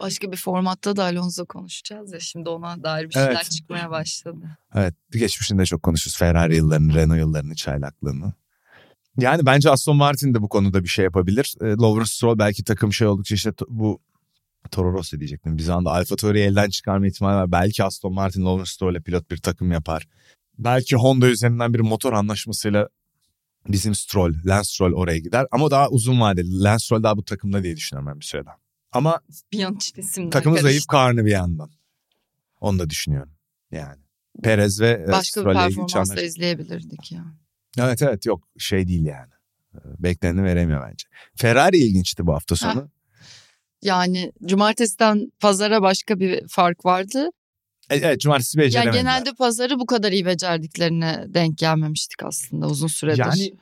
Başka 0.00 0.32
bir 0.32 0.36
formatta 0.36 0.96
da 0.96 1.04
Alonso 1.04 1.46
konuşacağız 1.46 2.12
ya 2.12 2.20
şimdi 2.20 2.48
ona 2.48 2.82
dair 2.82 3.08
bir 3.08 3.14
şeyler 3.14 3.30
Evet. 3.30 3.50
çıkmaya 3.50 3.90
başladı. 3.90 4.58
Evet 4.74 4.94
geçmişinde 5.12 5.64
çok 5.64 5.82
konuşuruz. 5.82 6.18
Ferrari 6.18 6.56
yıllarını, 6.56 6.94
Renault 6.94 7.18
yıllarını, 7.18 7.54
çaylaklığını. 7.54 8.32
Yani 9.18 9.46
bence 9.46 9.70
Aston 9.70 9.96
Martin 9.96 10.34
de 10.34 10.42
bu 10.42 10.48
konuda 10.48 10.82
bir 10.82 10.88
şey 10.88 11.04
yapabilir. 11.04 11.54
E, 11.60 11.64
Lawrence 11.64 12.10
Stroll 12.10 12.38
belki 12.38 12.64
takım 12.64 12.92
şey 12.92 13.08
oldukça 13.08 13.34
işte 13.34 13.52
bu 13.68 14.00
Toro 14.70 14.92
Rosso 14.92 15.18
diyecektim. 15.18 15.58
Bir 15.58 15.68
anda 15.68 15.90
Alfa 15.90 16.16
Tauri'yi 16.16 16.44
elden 16.44 16.70
çıkarma 16.70 17.06
ihtimali 17.06 17.36
var. 17.36 17.52
Belki 17.52 17.84
Aston 17.84 18.14
Martin 18.14 18.44
Lawrence 18.44 18.70
Stroll'le 18.70 19.00
pilot 19.02 19.30
bir 19.30 19.36
takım 19.36 19.72
yapar. 19.72 20.08
Belki 20.58 20.96
Honda 20.96 21.26
üzerinden 21.28 21.74
bir 21.74 21.80
motor 21.80 22.12
anlaşmasıyla 22.12 22.88
bizim 23.68 23.94
Stroll, 23.94 24.34
Lance 24.44 24.64
Stroll 24.68 24.92
oraya 24.92 25.18
gider. 25.18 25.46
Ama 25.50 25.70
daha 25.70 25.88
uzun 25.88 26.20
vadeli. 26.20 26.60
Lance 26.62 26.84
Stroll 26.84 27.02
daha 27.02 27.16
bu 27.16 27.24
takımda 27.24 27.62
diye 27.62 27.76
düşünüyorum 27.76 28.12
ben 28.12 28.20
bir 28.20 28.24
süreden. 28.24 28.54
Ama 28.92 29.20
Bir 29.52 29.64
an 29.64 29.78
karıştı. 30.50 30.62
zayıf 30.62 30.86
karnı 30.86 31.24
bir 31.24 31.30
yandan. 31.30 31.70
Onu 32.60 32.78
da 32.78 32.90
düşünüyorum 32.90 33.32
yani. 33.70 34.02
Perez 34.42 34.80
ve 34.80 35.04
e, 35.08 35.12
Başka 35.12 35.20
bir 35.20 35.24
Stroll'le 35.24 35.54
ilgili 35.54 35.76
performansla 35.76 36.14
çanlar- 36.14 36.24
izleyebilirdik 36.24 37.12
ya. 37.12 37.24
Evet 37.78 38.02
evet 38.02 38.26
yok 38.26 38.48
şey 38.58 38.88
değil 38.88 39.04
yani. 39.04 39.30
Bekleneni 39.84 40.44
veremiyor 40.44 40.88
bence. 40.90 41.08
Ferrari 41.36 41.78
ilginçti 41.78 42.26
bu 42.26 42.34
hafta 42.34 42.56
sonu. 42.56 42.90
Yani 43.82 44.32
cumartesiden 44.46 45.32
pazara 45.40 45.82
başka 45.82 46.20
bir 46.20 46.48
fark 46.48 46.84
vardı. 46.84 47.28
E, 47.90 47.96
Evet 47.96 48.20
cumartesi 48.20 48.58
Yani 48.58 48.66
beceremediler. 48.66 49.00
genelde 49.02 49.30
pazarı 49.38 49.78
bu 49.78 49.86
kadar 49.86 50.12
iyi 50.12 50.26
becerdiklerine 50.26 51.24
denk 51.28 51.58
gelmemiştik 51.58 52.22
aslında 52.22 52.66
uzun 52.66 52.86
süredir. 52.86 53.18
Yani 53.18 53.54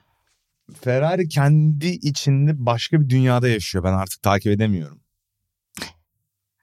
Ferrari 0.80 1.28
kendi 1.28 1.86
içinde 1.86 2.66
başka 2.66 3.00
bir 3.00 3.08
dünyada 3.08 3.48
yaşıyor. 3.48 3.84
Ben 3.84 3.92
artık 3.92 4.22
takip 4.22 4.52
edemiyorum. 4.52 5.00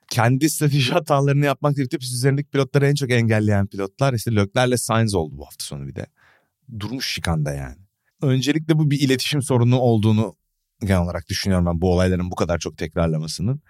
Kendi 0.10 0.50
strateji 0.50 0.92
hatalarını 0.92 1.46
yapmakla 1.46 1.78
birlikte 1.78 1.98
pist 1.98 2.14
üzerindeki 2.14 2.50
pilotları 2.50 2.88
en 2.88 2.96
çok 2.96 3.12
engelleyen 3.12 3.68
pilotlar 3.68 4.14
işte 4.14 4.36
Leclerc'le 4.36 4.78
Sainz 4.78 5.16
oldu 5.16 5.38
bu 5.38 5.46
hafta 5.46 5.66
sonu 5.66 5.88
bir 5.88 5.96
de. 5.96 6.06
Durmuş 6.80 7.14
şikanda 7.14 7.54
yani. 7.54 7.78
Öncelikle 8.22 8.78
bu 8.78 8.92
bir 8.92 9.00
iletişim 9.00 9.42
sorunu 9.42 9.80
olduğunu 9.80 10.36
genel 10.86 11.02
olarak 11.02 11.30
düşünüyorum 11.30 11.66
ben 11.66 11.82
bu 11.82 11.92
olayların 11.94 12.32
bu 12.32 12.36
kadar 12.36 12.60
çok 12.60 12.78
tekrarlamasının. 12.78 13.62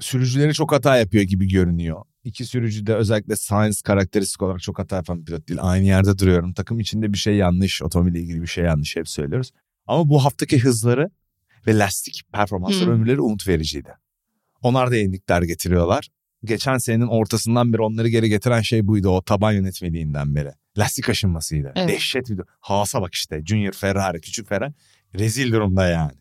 Sürücüleri 0.00 0.54
çok 0.54 0.72
hata 0.72 0.96
yapıyor 0.96 1.24
gibi 1.24 1.48
görünüyor. 1.48 2.02
İki 2.24 2.44
sürücü 2.44 2.86
de 2.86 2.94
özellikle 2.94 3.36
Sainz 3.36 3.82
karakteristik 3.82 4.42
olarak 4.42 4.60
çok 4.60 4.78
hata 4.78 4.96
yapan 4.96 5.20
bir 5.20 5.24
pilot 5.24 5.48
değil. 5.48 5.60
Aynı 5.62 5.84
yerde 5.84 6.18
duruyorum. 6.18 6.52
Takım 6.52 6.80
içinde 6.80 7.12
bir 7.12 7.18
şey 7.18 7.36
yanlış, 7.36 7.82
otomobille 7.82 8.20
ilgili 8.20 8.42
bir 8.42 8.46
şey 8.46 8.64
yanlış 8.64 8.96
hep 8.96 9.08
söylüyoruz. 9.08 9.50
Ama 9.86 10.08
bu 10.08 10.24
haftaki 10.24 10.58
hızları 10.58 11.10
ve 11.66 11.78
lastik 11.78 12.22
performansları 12.32 12.86
Hmm. 12.86 12.94
ömürleri 12.94 13.20
umut 13.20 13.48
vericiydi. 13.48 13.90
Onlar 14.62 14.90
da 14.90 14.96
yenilikler 14.96 15.42
getiriyorlar. 15.42 16.08
Geçen 16.44 16.78
senenin 16.78 17.06
ortasından 17.06 17.72
beri 17.72 17.82
onları 17.82 18.08
geri 18.08 18.28
getiren 18.28 18.60
şey 18.60 18.86
buydu 18.86 19.08
o 19.08 19.22
taban 19.22 19.52
yönetmeliğinden 19.52 20.34
beri. 20.34 20.52
Lastik 20.78 21.08
aşınmasıydı. 21.08 21.72
Evet. 21.76 21.88
Dehşet 21.88 22.30
bir 22.30 22.40
Haas'a 22.60 23.02
bak 23.02 23.14
işte 23.14 23.42
Junior 23.46 23.72
Ferrari, 23.72 24.20
küçük 24.20 24.48
Ferrari 24.48 24.72
rezil 25.18 25.52
durumda 25.52 25.88
yani. 25.88 26.12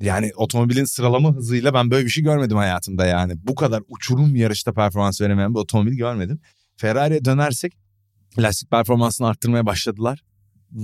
Yani 0.00 0.30
otomobilin 0.36 0.84
sıralama 0.84 1.34
hızıyla 1.34 1.74
ben 1.74 1.90
böyle 1.90 2.04
bir 2.04 2.10
şey 2.10 2.24
görmedim 2.24 2.56
hayatımda 2.56 3.06
yani. 3.06 3.32
Bu 3.42 3.54
kadar 3.54 3.82
uçurum 3.88 4.36
yarışta 4.36 4.72
performans 4.72 5.20
veremeyen 5.20 5.54
bir 5.54 5.58
otomobil 5.58 5.92
görmedim. 5.92 6.40
Ferrari'ye 6.76 7.24
dönersek 7.24 7.76
lastik 8.38 8.70
performansını 8.70 9.26
arttırmaya 9.26 9.66
başladılar. 9.66 10.24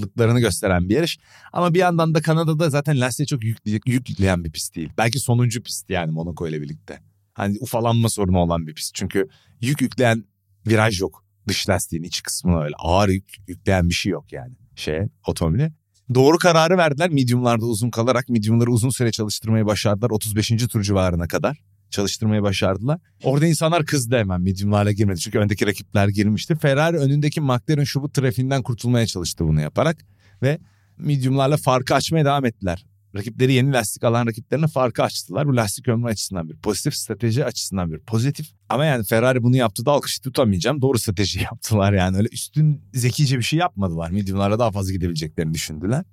Lıklarını 0.03 0.41
gösteren 0.41 0.89
bir 0.89 0.95
yarış. 0.95 1.19
Ama 1.53 1.75
bir 1.75 1.79
yandan 1.79 2.15
da 2.15 2.23
Kanada'da 2.23 2.71
zaten 2.71 3.01
lastiğe 3.01 3.27
çok 3.27 3.45
yük, 3.45 3.59
yük 3.67 3.89
yükleyen 3.89 4.45
bir 4.45 4.53
pist 4.53 4.77
değil. 4.77 4.91
Belki 4.99 5.19
sonuncu 5.19 5.63
pist 5.63 5.91
yani 5.91 6.11
Monaco 6.11 6.49
ile 6.49 6.63
birlikte. 6.63 7.01
Hani 7.35 7.59
ufalanma 7.61 8.09
sorunu 8.09 8.39
olan 8.39 8.67
bir 8.67 8.75
pist. 8.75 8.95
Çünkü 8.95 9.29
yük 9.61 9.81
yükleyen 9.81 10.25
viraj 10.67 11.01
yok. 11.01 11.25
Dış 11.49 11.69
lastiğin 11.69 12.03
iç 12.03 12.23
kısmına 12.23 12.63
öyle 12.63 12.75
ağır 12.79 13.09
yük 13.09 13.49
yükleyen 13.49 13.89
bir 13.89 13.95
şey 13.95 14.13
yok 14.13 14.33
yani 14.33 14.55
şeye 14.77 15.09
otomobile. 15.27 15.73
Doğru 16.15 16.39
kararı 16.39 16.79
verdiler. 16.79 17.11
Medium'larda 17.11 17.65
uzun 17.65 17.91
kalarak 17.91 18.29
medium'ları 18.29 18.71
uzun 18.71 18.91
süre 18.91 19.11
çalıştırmayı 19.11 19.67
başardılar. 19.67 20.11
35. 20.11 20.49
tur 20.49 20.83
civarına 20.83 21.29
kadar 21.29 21.59
çalıştırmayı 21.91 22.43
başardılar. 22.43 23.01
Orada 23.23 23.47
insanlar 23.47 23.87
kızdı 23.87 24.17
hemen 24.17 24.41
medium'larla 24.41 24.93
girmedi. 24.93 25.21
Çünkü 25.21 25.39
öndeki 25.39 25.67
rakipler 25.67 26.09
girmişti. 26.09 26.57
Ferrari 26.57 26.97
önündeki 26.97 27.41
McLaren 27.41 27.85
şu 27.85 28.03
bu 28.03 28.13
trafiğinden 28.13 28.63
kurtulmaya 28.63 29.07
çalıştı 29.07 29.45
bunu 29.45 29.61
yaparak. 29.61 29.97
Ve 30.43 30.59
medium'larla 30.99 31.57
farkı 31.57 31.95
açmaya 31.95 32.25
devam 32.25 32.45
ettiler. 32.45 32.85
Rakipleri 33.15 33.53
yeni 33.53 33.73
lastik 33.73 34.05
alan 34.05 34.27
rakiplerine 34.27 34.67
farkı 34.67 35.03
açtılar. 35.03 35.49
Bu 35.49 35.57
lastik 35.57 35.89
ömrü 35.89 36.07
açısından 36.07 36.49
bir 36.49 36.57
pozitif, 36.57 36.95
strateji 36.95 37.45
açısından 37.45 37.93
bir 37.93 37.99
pozitif. 37.99 38.47
Ama 38.69 38.85
yani 38.85 39.05
Ferrari 39.05 39.43
bunu 39.43 39.57
yaptı 39.57 39.87
da 39.87 39.91
alkış 39.91 40.19
tutamayacağım. 40.19 40.83
Doğru 40.83 40.99
strateji 40.99 41.41
yaptılar 41.43 41.93
yani. 41.93 42.17
Öyle 42.17 42.29
üstün 42.33 42.83
zekice 42.93 43.39
bir 43.39 43.43
şey 43.43 43.59
yapmadılar. 43.59 44.11
Medium'lara 44.11 44.59
daha 44.59 44.71
fazla 44.71 44.93
gidebileceklerini 44.93 45.55
düşündüler. 45.55 46.05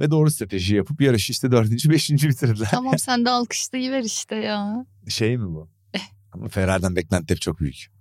Ve 0.00 0.10
doğru 0.10 0.30
strateji 0.30 0.74
yapıp 0.74 1.00
yarışı 1.00 1.32
işte 1.32 1.50
dördüncü, 1.50 1.90
beşinci 1.90 2.28
bitirdiler. 2.28 2.68
Tamam 2.70 2.98
sen 2.98 3.24
de 3.24 3.30
alkışlayıver 3.30 4.02
işte 4.02 4.36
ya. 4.36 4.86
Şey 5.08 5.36
mi 5.36 5.54
bu? 5.54 5.68
Eh. 5.94 6.00
Ama 6.32 6.48
Ferrari'den 6.48 6.96
beklenti 6.96 7.34
hep 7.34 7.40
çok 7.40 7.60
büyük. 7.60 7.97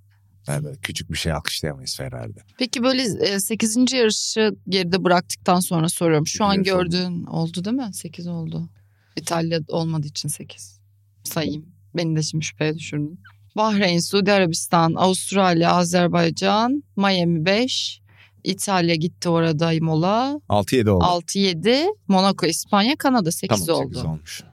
Yani 0.48 0.64
böyle 0.64 0.78
küçük 0.78 1.12
bir 1.12 1.18
şey 1.18 1.32
alkışlayamayız 1.32 1.98
Ferrari'de. 1.98 2.40
Peki 2.58 2.84
böyle 2.84 3.40
8. 3.40 3.94
yarışı 3.94 4.56
geride 4.70 5.04
bıraktıktan 5.04 5.60
sonra 5.60 5.90
soruyorum. 5.90 6.28
Şu 6.28 6.46
an 6.46 6.64
gördüğün 6.64 7.24
oldu 7.24 7.66
değil 7.66 7.76
mi? 7.76 7.90
8 7.94 8.28
oldu. 8.28 8.70
İtalya 9.16 9.60
olmadığı 9.68 10.08
için 10.08 10.30
8. 10.30 10.80
Sayayım. 11.24 11.66
Beni 11.96 12.16
de 12.16 12.24
şimdi 12.24 12.46
şüpheye 12.46 12.76
düşürdün. 12.76 13.20
Bahreyn, 13.56 14.00
Suudi 14.00 14.32
Arabistan, 14.32 14.94
Avustralya, 14.94 15.72
Azerbaycan, 15.72 16.84
Miami 16.96 17.46
5. 17.46 18.02
İtalya 18.44 18.96
gitti 18.96 19.30
orada 19.30 19.74
Imola. 19.74 20.42
6-7 20.50 20.90
oldu. 20.90 21.04
6-7. 21.04 21.86
Monaco, 22.08 22.46
İspanya, 22.46 22.96
Kanada 22.96 23.32
8 23.32 23.66
tamam 23.66 23.86
oldu. 23.86 23.94
8 23.94 24.06
olmuş. 24.06 24.44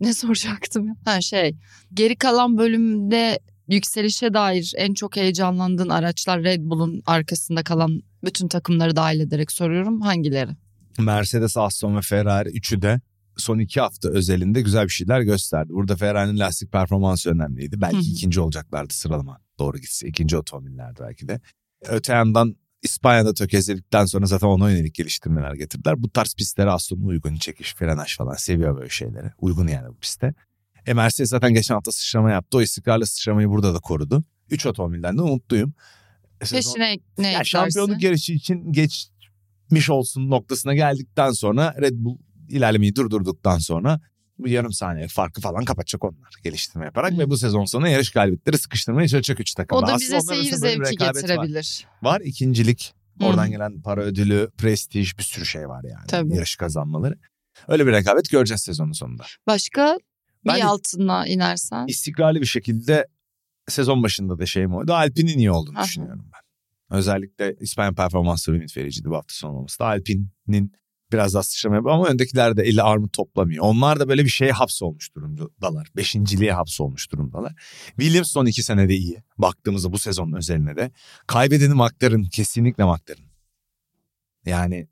Ne 0.00 0.14
soracaktım 0.14 0.88
ya? 0.88 0.94
Ha 1.04 1.20
şey. 1.20 1.56
Geri 1.94 2.16
kalan 2.16 2.58
bölümde 2.58 3.38
yükselişe 3.68 4.34
dair 4.34 4.72
en 4.76 4.94
çok 4.94 5.16
heyecanlandığın 5.16 5.88
araçlar 5.88 6.42
Red 6.42 6.60
Bull'un 6.60 7.02
arkasında 7.06 7.62
kalan 7.62 8.02
bütün 8.24 8.48
takımları 8.48 8.96
dahil 8.96 9.20
ederek 9.20 9.52
soruyorum. 9.52 10.00
Hangileri? 10.00 10.50
Mercedes, 10.98 11.56
Aston 11.56 11.96
ve 11.96 12.00
Ferrari 12.00 12.48
üçü 12.48 12.82
de 12.82 13.00
son 13.36 13.58
iki 13.58 13.80
hafta 13.80 14.08
özelinde 14.08 14.60
güzel 14.60 14.84
bir 14.84 14.92
şeyler 14.92 15.20
gösterdi. 15.20 15.72
Burada 15.72 15.96
Ferrari'nin 15.96 16.38
lastik 16.38 16.72
performansı 16.72 17.30
önemliydi. 17.30 17.80
Belki 17.80 18.10
ikinci 18.10 18.40
olacaklardı 18.40 18.94
sıralama 18.94 19.40
doğru 19.58 19.78
gitse. 19.78 20.08
ikinci 20.08 20.36
otomobiller 20.36 20.94
belki 21.00 21.28
de. 21.28 21.40
Öte 21.88 22.12
yandan 22.12 22.56
İspanya'da 22.82 23.34
tökezledikten 23.34 24.04
sonra 24.04 24.26
zaten 24.26 24.46
ona 24.46 24.70
yönelik 24.70 24.94
geliştirmeler 24.94 25.54
getirdiler. 25.54 26.02
Bu 26.02 26.10
tarz 26.10 26.34
pistlere 26.34 26.70
aslında 26.70 27.06
uygun 27.06 27.36
çekiş, 27.36 27.74
frenaj 27.74 28.16
falan 28.16 28.34
seviyor 28.34 28.76
böyle 28.76 28.90
şeyleri. 28.90 29.30
Uygun 29.38 29.68
yani 29.68 29.88
bu 29.88 29.96
piste. 29.96 30.34
E 30.86 30.94
Mercedes 30.94 31.30
zaten 31.30 31.54
geçen 31.54 31.74
hafta 31.74 31.92
sıçrama 31.92 32.30
yaptı. 32.30 32.58
O 32.58 32.62
istikrarlı 32.62 33.06
sıçramayı 33.06 33.48
burada 33.48 33.74
da 33.74 33.78
korudu. 33.78 34.24
Üç 34.50 34.66
otomobilden 34.66 35.18
de 35.18 35.22
umutluyum. 35.22 35.74
E 36.40 36.44
Peşine 36.44 36.98
ne 37.18 37.32
yani 37.32 37.46
şampiyonluk 37.46 38.02
yarışı 38.02 38.32
için 38.32 38.72
geçmiş 38.72 39.90
olsun 39.90 40.30
noktasına 40.30 40.74
geldikten 40.74 41.30
sonra 41.30 41.74
Red 41.80 41.94
Bull 41.94 42.18
ilerlemeyi 42.48 42.96
durdurduktan 42.96 43.58
sonra 43.58 44.00
bu 44.38 44.48
yarım 44.48 44.72
saniye 44.72 45.08
farkı 45.08 45.40
falan 45.40 45.64
kapatacak 45.64 46.04
onlar 46.04 46.30
geliştirme 46.44 46.84
yaparak 46.84 47.12
Hı. 47.12 47.18
ve 47.18 47.30
bu 47.30 47.36
sezon 47.36 47.64
sonu 47.64 47.88
yarış 47.88 48.10
galibiyetleri 48.10 48.58
sıkıştırmaya 48.58 49.08
çalışacak 49.08 49.40
üç 49.40 49.54
takım. 49.54 49.78
O 49.78 49.86
da 49.86 49.96
bize 49.98 50.20
seyir 50.20 50.52
zevki 50.52 50.96
getirebilir. 50.96 51.86
Var, 52.02 52.12
var 52.12 52.20
ikincilik 52.20 52.94
oradan 53.22 53.46
Hı. 53.46 53.50
gelen 53.50 53.82
para 53.82 54.00
ödülü, 54.02 54.50
prestij 54.58 55.18
bir 55.18 55.22
sürü 55.22 55.46
şey 55.46 55.68
var 55.68 55.84
yani 55.84 56.06
Tabii. 56.08 56.34
yarış 56.34 56.56
kazanmaları. 56.56 57.18
Öyle 57.68 57.86
bir 57.86 57.92
rekabet 57.92 58.30
göreceğiz 58.30 58.62
sezonun 58.62 58.92
sonunda. 58.92 59.24
Başka 59.46 59.98
bir 60.44 60.50
ben 60.50 60.60
altına 60.60 61.26
inersen? 61.26 61.86
İstikrarlı 61.86 62.40
bir 62.40 62.46
şekilde 62.46 63.06
sezon 63.68 64.02
başında 64.02 64.38
da 64.38 64.46
şeyim 64.46 64.74
oydu. 64.74 64.92
Alpine'in 64.92 65.38
iyi 65.38 65.50
olduğunu 65.50 65.78
Aha. 65.78 65.84
düşünüyorum 65.84 66.30
ben. 66.32 66.44
Özellikle 66.98 67.56
İspanya 67.60 67.92
performansları 67.92 68.56
ümit 68.56 68.76
vericiydi 68.76 69.10
bu 69.10 69.16
hafta 69.16 69.34
sonu 69.34 69.56
olması 69.56 69.78
da. 69.78 69.86
Alpine'in 69.86 70.72
biraz 71.12 71.34
daha 71.34 71.42
sıçrama 71.42 71.76
yapıyor 71.76 71.94
ama 71.94 72.08
öndekiler 72.08 72.56
de 72.56 72.62
eli 72.62 72.82
armut 72.82 73.12
toplamıyor. 73.12 73.64
Onlar 73.64 74.00
da 74.00 74.08
böyle 74.08 74.24
bir 74.24 74.28
şeye 74.28 74.52
hapsolmuş 74.52 75.14
durumdalar. 75.14 75.88
Beşinciliğe 75.96 76.52
hapsolmuş 76.52 77.12
durumdalar. 77.12 77.52
Williams 77.86 78.30
son 78.30 78.46
iki 78.46 78.62
senede 78.62 78.94
iyi. 78.94 79.22
Baktığımızda 79.38 79.92
bu 79.92 79.98
sezonun 79.98 80.32
özeline 80.32 80.76
de. 80.76 80.90
Kaybedeni 81.26 81.74
McLaren 81.74 82.24
kesinlikle 82.24 82.84
McLaren. 82.84 83.24
Yani 84.46 84.88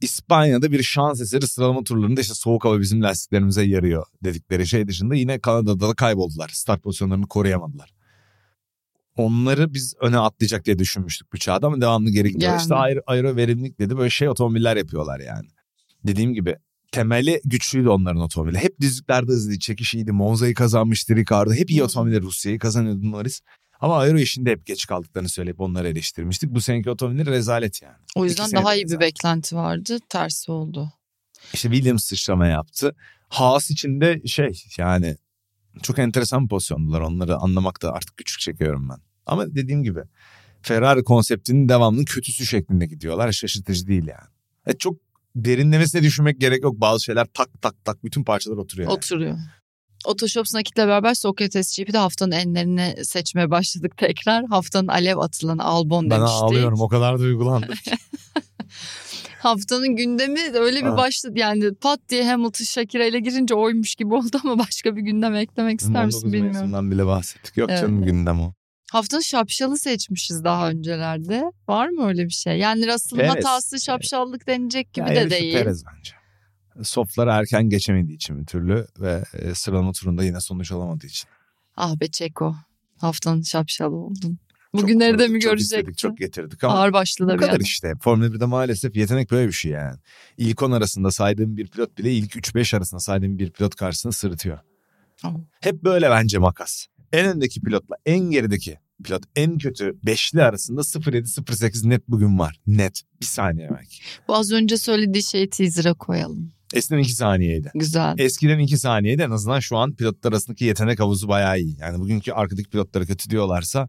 İspanya'da 0.00 0.72
bir 0.72 0.82
şans 0.82 1.20
eseri 1.20 1.46
sıralama 1.46 1.84
turlarında 1.84 2.20
işte 2.20 2.34
soğuk 2.34 2.64
hava 2.64 2.80
bizim 2.80 3.02
lastiklerimize 3.02 3.62
yarıyor 3.62 4.06
dedikleri 4.24 4.66
şey 4.66 4.88
dışında 4.88 5.14
yine 5.14 5.38
Kanada'da 5.38 5.88
da 5.88 5.94
kayboldular. 5.94 6.48
Start 6.48 6.82
pozisyonlarını 6.82 7.26
koruyamadılar. 7.26 7.92
Onları 9.16 9.74
biz 9.74 9.94
öne 10.00 10.18
atlayacak 10.18 10.64
diye 10.64 10.78
düşünmüştük 10.78 11.32
bu 11.32 11.38
çağda 11.38 11.66
ama 11.66 11.80
devamlı 11.80 12.10
geri 12.10 12.32
gidiyor. 12.32 12.50
Yani. 12.50 12.60
İşte 12.60 12.74
ayrı, 12.74 13.02
ayrı 13.06 13.36
verimlilik 13.36 13.78
dedi 13.78 13.98
böyle 13.98 14.10
şey 14.10 14.28
otomobiller 14.28 14.76
yapıyorlar 14.76 15.20
yani. 15.20 15.48
Dediğim 16.04 16.34
gibi 16.34 16.56
temeli 16.92 17.40
güçlüydü 17.44 17.88
onların 17.88 18.22
otomobili. 18.22 18.58
Hep 18.58 18.80
düzlüklerde 18.80 19.32
hızlı 19.32 19.58
çekiş 19.58 19.94
iyiydi. 19.94 20.12
Monza'yı 20.12 20.54
kazanmıştı 20.54 21.16
Ricardo. 21.16 21.52
Hep 21.52 21.70
iyi 21.70 21.82
otomobiller 21.82 22.22
Rusya'yı 22.22 22.58
kazanıyordu 22.58 23.10
Norris. 23.10 23.40
Ama 23.80 23.98
aero 23.98 24.18
işinde 24.18 24.50
hep 24.50 24.66
geç 24.66 24.86
kaldıklarını 24.86 25.28
söyleyip 25.28 25.60
onları 25.60 25.88
eleştirmiştik. 25.88 26.50
Bu 26.50 26.60
seneki 26.60 26.90
otomobiller 26.90 27.26
rezalet 27.26 27.82
yani. 27.82 27.96
O 28.16 28.24
yüzden 28.24 28.52
daha 28.52 28.74
iyi 28.74 28.86
bir 28.86 29.00
beklenti 29.00 29.56
vardı. 29.56 29.98
Tersi 30.08 30.52
oldu. 30.52 30.92
İşte 31.52 31.70
Williams 31.70 32.04
sıçrama 32.04 32.46
yaptı. 32.46 32.94
Haas 33.28 33.70
içinde 33.70 34.22
şey 34.26 34.62
yani 34.78 35.16
çok 35.82 35.98
enteresan 35.98 36.48
pozisyondular. 36.48 37.00
Onları 37.00 37.36
anlamakta 37.36 37.92
artık 37.92 38.16
küçük 38.16 38.40
çekiyorum 38.40 38.88
ben. 38.88 38.98
Ama 39.26 39.54
dediğim 39.54 39.82
gibi 39.82 40.00
Ferrari 40.62 41.04
konseptinin 41.04 41.68
devamının 41.68 42.04
kötüsü 42.04 42.46
şeklinde 42.46 42.86
gidiyorlar. 42.86 43.32
Şaşırtıcı 43.32 43.86
değil 43.86 44.06
yani. 44.06 44.28
E 44.66 44.72
çok 44.72 44.96
derinlemesine 45.36 46.02
düşünmek 46.02 46.40
gerek 46.40 46.62
yok. 46.62 46.80
Bazı 46.80 47.04
şeyler 47.04 47.26
tak 47.34 47.62
tak 47.62 47.84
tak 47.84 48.04
bütün 48.04 48.24
parçalar 48.24 48.56
oturuyor. 48.56 48.90
Oturuyor. 48.90 49.30
Yani. 49.30 49.40
Otoshops 50.04 50.54
Nakit'le 50.54 50.76
beraber 50.76 51.14
Sokrates 51.14 51.78
GP'de 51.78 51.98
haftanın 51.98 52.32
enlerini 52.32 53.04
seçmeye 53.04 53.50
başladık 53.50 53.96
tekrar. 53.96 54.44
Haftanın 54.46 54.88
alev 54.88 55.16
atılan 55.18 55.58
Albon 55.58 56.10
ben 56.10 56.18
demiştik. 56.18 56.40
Ben 56.40 56.46
ağlıyorum 56.46 56.80
o 56.80 56.88
kadar 56.88 57.18
duygulandım. 57.18 57.74
Haftanın 59.38 59.96
gündemi 59.96 60.40
öyle 60.54 60.84
bir 60.84 60.96
başladı 60.96 61.32
yani 61.38 61.74
pat 61.74 62.00
diye 62.08 62.30
Hamilton 62.30 62.64
Shakira 62.64 63.04
ile 63.04 63.20
girince 63.20 63.54
oymuş 63.54 63.94
gibi 63.94 64.14
oldu 64.14 64.40
ama 64.44 64.58
başka 64.58 64.96
bir 64.96 65.02
gündem 65.02 65.34
eklemek 65.34 65.80
ister 65.80 66.06
misin 66.06 66.32
bilmiyorum. 66.32 66.74
19 66.74 66.90
bile 66.90 67.06
bahsettik. 67.06 67.56
Yok 67.56 67.70
evet. 67.70 67.80
canım 67.80 68.04
gündem 68.04 68.40
o. 68.40 68.52
Haftanın 68.92 69.22
şapşalı 69.22 69.78
seçmişiz 69.78 70.44
daha 70.44 70.68
öncelerde. 70.68 71.44
Var 71.68 71.88
mı 71.88 72.08
öyle 72.08 72.24
bir 72.24 72.30
şey? 72.30 72.58
Yani 72.58 72.94
Russell'ın 72.94 73.28
hatası 73.28 73.80
şapşallık 73.80 74.46
denecek 74.46 74.92
gibi 74.92 75.08
ya 75.08 75.14
de 75.14 75.30
değil. 75.30 75.52
Perez 75.52 75.84
bence. 75.86 76.12
Soflara 76.82 77.36
erken 77.36 77.68
geçemediği 77.68 78.16
için 78.16 78.40
bir 78.40 78.46
türlü 78.46 78.86
ve 79.00 79.24
e, 79.32 79.54
sıralama 79.54 79.92
turunda 79.92 80.24
yine 80.24 80.40
sonuç 80.40 80.72
alamadığı 80.72 81.06
için. 81.06 81.28
Ah 81.76 82.00
be 82.00 82.08
Çeko. 82.08 82.56
Haftanın 82.98 83.42
şapşalı 83.42 83.96
oldun. 83.96 84.38
Bugünleri 84.74 85.10
çok, 85.10 85.20
de 85.20 85.28
mi 85.28 85.38
görecektik? 85.38 85.70
Çok 85.70 85.88
istedik, 85.88 85.98
çok 85.98 86.18
getirdik 86.18 86.64
ama 86.64 86.74
Ağır 86.74 86.92
başlı 86.92 87.28
da 87.28 87.34
bu 87.34 87.38
kadar 87.38 87.52
yani. 87.52 87.62
işte. 87.62 87.94
Formula 88.00 88.26
1'de 88.26 88.44
maalesef 88.44 88.96
yetenek 88.96 89.30
böyle 89.30 89.48
bir 89.48 89.52
şey 89.52 89.72
yani. 89.72 89.96
İlk 90.36 90.62
10 90.62 90.70
arasında 90.70 91.10
saydığım 91.10 91.56
bir 91.56 91.66
pilot 91.66 91.98
bile 91.98 92.12
ilk 92.12 92.36
3-5 92.36 92.76
arasında 92.76 93.00
saydığım 93.00 93.38
bir 93.38 93.50
pilot 93.50 93.74
karşısında 93.74 94.12
sırıtıyor. 94.12 94.58
Oh. 95.24 95.34
Hep 95.60 95.84
böyle 95.84 96.10
bence 96.10 96.38
makas 96.38 96.86
en 97.12 97.26
öndeki 97.26 97.60
pilotla 97.60 97.96
en 98.06 98.18
gerideki 98.18 98.78
pilot 99.04 99.22
en 99.36 99.58
kötü 99.58 99.98
beşli 100.02 100.42
arasında 100.42 100.80
0.7-0.8 100.80 101.88
net 101.88 102.08
bugün 102.08 102.38
var. 102.38 102.60
Net. 102.66 103.02
Bir 103.20 103.26
saniye 103.26 103.70
belki. 103.70 103.96
Bu 104.28 104.36
az 104.36 104.52
önce 104.52 104.76
söylediği 104.76 105.22
şeyi 105.22 105.50
teaser'a 105.50 105.94
koyalım. 105.94 106.52
Eskiden 106.74 106.98
2 106.98 107.12
saniyeydi. 107.12 107.70
Güzel. 107.74 108.14
Eskiden 108.18 108.58
2 108.58 108.78
saniyeydi 108.78 109.22
en 109.22 109.30
azından 109.30 109.60
şu 109.60 109.76
an 109.76 109.92
pilotlar 109.94 110.32
arasındaki 110.32 110.64
yetenek 110.64 111.00
havuzu 111.00 111.28
bayağı 111.28 111.60
iyi. 111.60 111.76
Yani 111.80 111.98
bugünkü 111.98 112.32
arkadaki 112.32 112.70
pilotları 112.70 113.06
kötü 113.06 113.30
diyorlarsa 113.30 113.88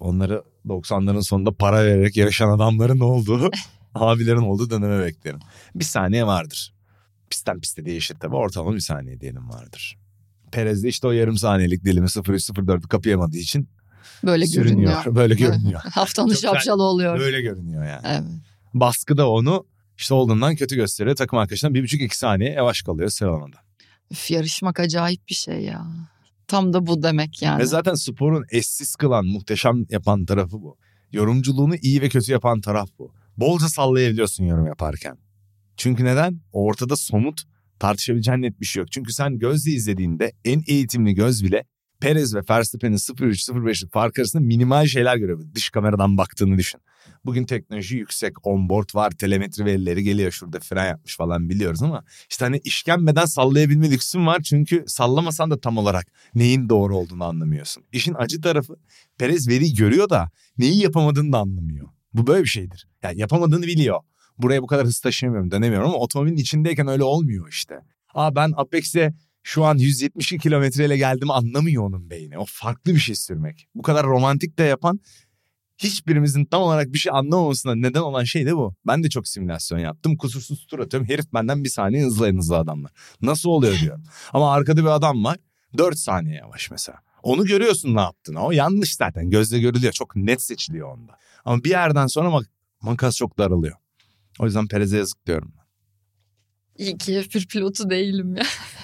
onları 0.00 0.42
90'ların 0.66 1.22
sonunda 1.22 1.52
para 1.52 1.84
vererek 1.84 2.16
yarışan 2.16 2.48
adamların 2.48 3.00
olduğu, 3.00 3.50
abilerin 3.94 4.42
olduğu 4.42 4.70
döneme 4.70 5.04
beklerim. 5.04 5.40
Bir 5.74 5.84
saniye 5.84 6.26
vardır. 6.26 6.74
Pistten 7.30 7.60
piste 7.60 7.84
değişir 7.84 8.16
tabii 8.20 8.36
ortalama 8.36 8.74
bir 8.74 8.80
saniye 8.80 9.20
diyelim 9.20 9.48
vardır. 9.50 9.98
Perez 10.52 10.84
de 10.84 10.88
işte 10.88 11.06
o 11.06 11.10
yarım 11.10 11.36
saniyelik 11.36 11.84
dilimi 11.84 12.06
0-3-0-4'ü 12.06 12.88
kapayamadığı 12.88 13.36
için 13.36 13.68
böyle 14.24 14.46
sürünüyor. 14.46 14.92
görünüyor. 14.92 15.14
Böyle 15.14 15.34
görünüyor. 15.34 15.80
Haftanın 15.92 16.34
şapşalı 16.34 16.82
oluyor. 16.82 17.18
Böyle 17.18 17.42
görünüyor 17.42 17.84
yani. 17.84 18.00
Evet. 18.04 18.22
Baskı 18.74 19.16
da 19.16 19.30
onu 19.30 19.66
işte 19.98 20.14
olduğundan 20.14 20.56
kötü 20.56 20.76
gösteriyor. 20.76 21.16
Takım 21.16 21.38
arkadaşından 21.38 21.74
bir 21.74 21.82
buçuk 21.82 22.00
iki 22.00 22.18
saniye 22.18 22.50
yavaş 22.50 22.82
kalıyor 22.82 23.08
sıralamada. 23.08 23.56
Üf, 24.10 24.30
yarışmak 24.30 24.80
acayip 24.80 25.28
bir 25.28 25.34
şey 25.34 25.60
ya. 25.60 25.86
Tam 26.46 26.72
da 26.72 26.86
bu 26.86 27.02
demek 27.02 27.42
yani. 27.42 27.60
Ve 27.60 27.66
zaten 27.66 27.94
sporun 27.94 28.44
eşsiz 28.50 28.96
kılan, 28.96 29.26
muhteşem 29.26 29.86
yapan 29.90 30.24
tarafı 30.24 30.62
bu. 30.62 30.76
Yorumculuğunu 31.12 31.76
iyi 31.76 32.02
ve 32.02 32.08
kötü 32.08 32.32
yapan 32.32 32.60
taraf 32.60 32.88
bu. 32.98 33.14
Bolca 33.36 33.68
sallayabiliyorsun 33.68 34.44
yorum 34.44 34.66
yaparken. 34.66 35.18
Çünkü 35.76 36.04
neden? 36.04 36.40
Ortada 36.52 36.96
somut 36.96 37.42
tartışabileceğin 37.78 38.42
net 38.42 38.60
bir 38.60 38.66
şey 38.66 38.80
yok. 38.80 38.92
Çünkü 38.92 39.12
sen 39.12 39.38
gözle 39.38 39.70
izlediğinde 39.70 40.32
en 40.44 40.62
eğitimli 40.66 41.14
göz 41.14 41.44
bile 41.44 41.64
Perez 42.00 42.34
ve 42.34 42.40
Verstappen'in 42.50 42.96
0-3-0-5'lik 42.96 43.92
fark 43.92 44.18
arasında 44.18 44.42
minimal 44.42 44.86
şeyler 44.86 45.16
görüyor. 45.16 45.40
Dış 45.54 45.70
kameradan 45.70 46.18
baktığını 46.18 46.58
düşün. 46.58 46.80
Bugün 47.24 47.44
teknoloji 47.44 47.96
yüksek, 47.96 48.46
onboard 48.46 48.94
var, 48.94 49.10
telemetri 49.10 49.64
verileri 49.64 50.04
geliyor. 50.04 50.32
Şurada 50.32 50.60
fren 50.60 50.86
yapmış 50.86 51.16
falan 51.16 51.48
biliyoruz 51.48 51.82
ama 51.82 52.04
işte 52.30 52.44
hani 52.44 52.60
işkembeden 52.64 53.24
sallayabilme 53.24 53.90
lüksün 53.90 54.26
var. 54.26 54.42
Çünkü 54.42 54.84
sallamasan 54.86 55.50
da 55.50 55.60
tam 55.60 55.78
olarak 55.78 56.06
neyin 56.34 56.68
doğru 56.68 56.96
olduğunu 56.96 57.24
anlamıyorsun. 57.24 57.84
İşin 57.92 58.14
acı 58.14 58.40
tarafı 58.40 58.76
Perez 59.18 59.48
veri 59.48 59.74
görüyor 59.74 60.10
da 60.10 60.30
neyi 60.58 60.82
yapamadığını 60.82 61.32
da 61.32 61.38
anlamıyor. 61.38 61.88
Bu 62.14 62.26
böyle 62.26 62.42
bir 62.42 62.48
şeydir. 62.48 62.88
Yani 63.02 63.20
yapamadığını 63.20 63.66
biliyor 63.66 64.00
buraya 64.38 64.62
bu 64.62 64.66
kadar 64.66 64.86
hız 64.86 65.00
taşıyamıyorum 65.00 65.50
dönemiyorum 65.50 65.88
ama 65.88 65.98
otomobilin 65.98 66.36
içindeyken 66.36 66.88
öyle 66.88 67.04
olmuyor 67.04 67.48
işte. 67.48 67.74
Aa 68.14 68.34
ben 68.34 68.52
Apex'e 68.56 69.14
şu 69.42 69.64
an 69.64 69.78
172 69.78 70.38
kilometreyle 70.38 70.96
geldim 70.96 71.30
anlamıyor 71.30 71.82
onun 71.82 72.10
beyni. 72.10 72.38
O 72.38 72.44
farklı 72.48 72.94
bir 72.94 73.00
şey 73.00 73.14
sürmek. 73.14 73.68
Bu 73.74 73.82
kadar 73.82 74.06
romantik 74.06 74.58
de 74.58 74.62
yapan 74.62 75.00
hiçbirimizin 75.78 76.44
tam 76.44 76.62
olarak 76.62 76.92
bir 76.92 76.98
şey 76.98 77.12
anlamamasına 77.12 77.74
neden 77.74 78.00
olan 78.00 78.24
şey 78.24 78.46
de 78.46 78.56
bu. 78.56 78.74
Ben 78.86 79.04
de 79.04 79.08
çok 79.08 79.28
simülasyon 79.28 79.78
yaptım. 79.78 80.16
Kusursuz 80.16 80.66
tur 80.66 80.78
atıyorum. 80.78 81.08
Herif 81.08 81.32
benden 81.32 81.64
bir 81.64 81.68
saniye 81.68 82.04
hızlı 82.04 82.28
en 82.28 82.36
hızlı 82.36 82.56
adamlar. 82.56 82.92
Nasıl 83.22 83.48
oluyor 83.48 83.78
diyorum. 83.80 84.04
Ama 84.32 84.52
arkada 84.52 84.80
bir 84.80 84.86
adam 84.86 85.24
var. 85.24 85.38
4 85.78 85.98
saniye 85.98 86.36
yavaş 86.36 86.70
mesela. 86.70 86.98
Onu 87.22 87.44
görüyorsun 87.44 87.94
ne 87.94 88.00
yaptığını. 88.00 88.40
O 88.40 88.50
yanlış 88.50 88.96
zaten. 88.96 89.30
Gözle 89.30 89.60
görülüyor. 89.60 89.92
Çok 89.92 90.16
net 90.16 90.42
seçiliyor 90.42 90.92
onda. 90.92 91.18
Ama 91.44 91.64
bir 91.64 91.70
yerden 91.70 92.06
sonra 92.06 92.30
mak 92.30 92.50
makas 92.80 93.16
çok 93.16 93.38
daralıyor. 93.38 93.76
O 94.38 94.44
yüzden 94.44 94.68
Perez'e 94.68 94.96
yazık 94.96 95.26
diyorum. 95.26 95.52
İyi 96.78 96.98
ki 96.98 97.22
f 97.30 97.40
pilotu 97.40 97.90
değilim 97.90 98.36
ya. 98.36 98.42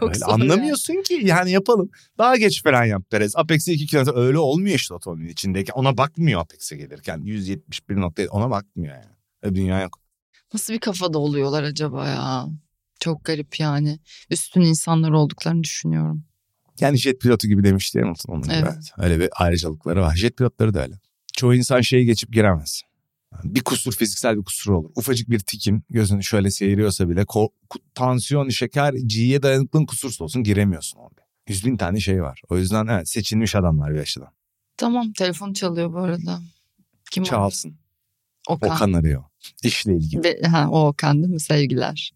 Çok 0.00 0.14
öyle 0.14 0.24
Anlamıyorsun 0.24 0.94
yani. 0.94 1.02
ki 1.02 1.20
yani 1.24 1.50
yapalım. 1.50 1.90
Daha 2.18 2.36
geç 2.36 2.62
fren 2.62 2.84
yap 2.84 3.02
Perez. 3.10 3.36
Apex'e 3.36 3.72
2 3.72 3.86
kilometre 3.86 4.12
öyle 4.20 4.38
olmuyor 4.38 4.76
işte 4.76 4.94
otomobilin 4.94 5.28
içindeki. 5.28 5.72
Ona 5.72 5.96
bakmıyor 5.98 6.40
Apex'e 6.40 6.76
gelirken. 6.76 7.20
171 7.24 7.96
nokta 7.96 8.22
ona 8.30 8.50
bakmıyor 8.50 8.94
yani. 8.94 9.14
Öyle 9.42 9.54
dünya 9.54 9.80
yok. 9.82 10.00
Nasıl 10.54 10.74
bir 10.74 10.78
kafada 10.78 11.18
oluyorlar 11.18 11.62
acaba 11.62 12.08
ya? 12.08 12.46
Çok 13.00 13.24
garip 13.24 13.60
yani. 13.60 13.98
Üstün 14.30 14.60
insanlar 14.60 15.10
olduklarını 15.10 15.62
düşünüyorum. 15.62 16.24
Yani 16.80 16.98
jet 16.98 17.20
pilotu 17.20 17.48
gibi 17.48 17.64
demişti 17.64 17.98
ya 17.98 18.04
Umut'un 18.04 18.32
onun 18.32 18.42
gibi. 18.42 18.52
Evet. 18.54 18.64
Evet. 18.72 18.92
Öyle 18.98 19.20
bir 19.20 19.28
ayrıcalıkları 19.36 20.00
var. 20.00 20.16
Jet 20.16 20.36
pilotları 20.36 20.74
da 20.74 20.82
öyle. 20.82 20.94
Çoğu 21.32 21.54
insan 21.54 21.80
şeyi 21.80 22.06
geçip 22.06 22.32
giremez. 22.32 22.82
Bir 23.44 23.64
kusur 23.64 23.92
fiziksel 23.92 24.36
bir 24.38 24.44
kusur 24.44 24.72
olur. 24.72 24.90
Ufacık 24.96 25.30
bir 25.30 25.38
tikin 25.38 25.82
gözünü 25.90 26.24
şöyle 26.24 26.50
seyiriyorsa 26.50 27.08
bile 27.08 27.20
ko- 27.20 27.50
tansiyon, 27.94 28.48
şeker, 28.48 28.94
G'ye 29.06 29.42
dayanıklığın 29.42 29.86
kusursuz 29.86 30.20
olsun 30.20 30.42
giremiyorsun 30.42 30.98
orada. 30.98 31.20
Yüz 31.48 31.66
bin 31.66 31.76
tane 31.76 32.00
şey 32.00 32.22
var. 32.22 32.42
O 32.48 32.56
yüzden 32.58 32.86
evet 32.86 33.08
seçilmiş 33.08 33.54
adamlar 33.54 33.94
bir 33.94 33.98
açıdan. 33.98 34.28
Tamam 34.76 35.12
telefon 35.12 35.52
çalıyor 35.52 35.92
bu 35.92 35.98
arada. 35.98 36.40
Kim? 37.10 37.24
Çalsın. 37.24 37.76
Okan. 38.48 38.70
Okan 38.70 38.92
arıyor. 38.92 39.24
İşle 39.62 39.96
ilgili. 39.96 40.24
Ve, 40.24 40.40
ha, 40.42 40.68
o 40.70 40.86
Okan 40.86 41.22
değil 41.22 41.32
mi 41.32 41.40
sevgiler? 41.40 42.12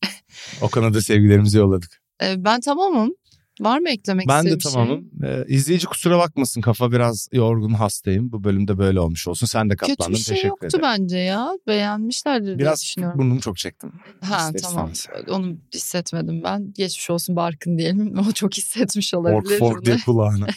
Okan'a 0.61 0.95
da 0.95 1.01
sevgilerimizi 1.01 1.59
yolladık. 1.59 2.03
Ee, 2.23 2.45
ben 2.45 2.61
tamamım. 2.61 3.15
Var 3.61 3.79
mı 3.79 3.89
eklemek 3.91 4.29
Ben 4.29 4.45
de 4.45 4.49
istediğin 4.49 4.59
bir 4.59 4.63
şey? 4.63 4.73
tamamım. 4.73 5.11
Ee, 5.25 5.55
izleyici 5.55 5.87
kusura 5.87 6.19
bakmasın 6.19 6.61
kafa 6.61 6.93
biraz 6.93 7.29
yorgun 7.33 7.75
hastayım. 7.75 8.33
Bu 8.33 8.45
bölümde 8.45 8.79
böyle 8.79 9.01
olmuş 9.01 9.29
olsun. 9.29 9.47
Sen 9.47 9.71
de 9.71 9.77
Kötü 9.77 9.93
katlandın. 9.93 10.15
bir 10.15 10.19
şey 10.19 10.35
Teşekkür 10.35 10.49
yoktu 10.49 10.67
ederim. 10.67 10.83
bence 10.83 11.19
ya. 11.19 11.53
Beğenmişlerdir 11.67 12.47
diye 12.47 12.59
Biraz 12.59 12.83
düşünüyorum. 12.83 13.19
burnumu 13.19 13.41
çok 13.41 13.57
çektim. 13.57 13.93
Ha 14.25 14.47
İster 14.47 14.71
tamam. 14.71 14.93
istemez. 14.93 15.29
Onu 15.29 15.57
hissetmedim 15.75 16.43
ben. 16.45 16.73
Geçmiş 16.77 17.11
olsun 17.11 17.37
Barkın 17.37 17.79
diyelim. 17.79 18.19
O 18.29 18.33
çok 18.33 18.55
hissetmiş 18.55 19.15
olabilir. 19.15 19.59
fork 19.59 19.85
diye 19.85 19.97
kulağına. 20.05 20.47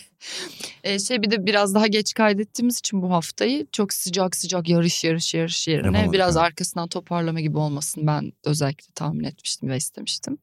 Ee, 0.83 0.99
şey 0.99 1.21
bir 1.21 1.31
de 1.31 1.45
biraz 1.45 1.75
daha 1.75 1.87
geç 1.87 2.13
kaydettiğimiz 2.13 2.79
için 2.79 3.01
bu 3.01 3.11
haftayı 3.11 3.67
çok 3.71 3.93
sıcak 3.93 4.35
sıcak 4.35 4.69
yarış 4.69 5.03
yarış 5.03 5.33
yarış 5.33 5.67
yerine 5.67 5.85
Yapamadık, 5.87 6.13
biraz 6.13 6.35
ha. 6.35 6.39
arkasından 6.41 6.87
toparlama 6.87 7.39
gibi 7.41 7.57
olmasın 7.57 8.07
ben 8.07 8.31
özellikle 8.45 8.93
tahmin 8.95 9.23
etmiştim 9.23 9.69
ve 9.69 9.77
istemiştim. 9.77 10.37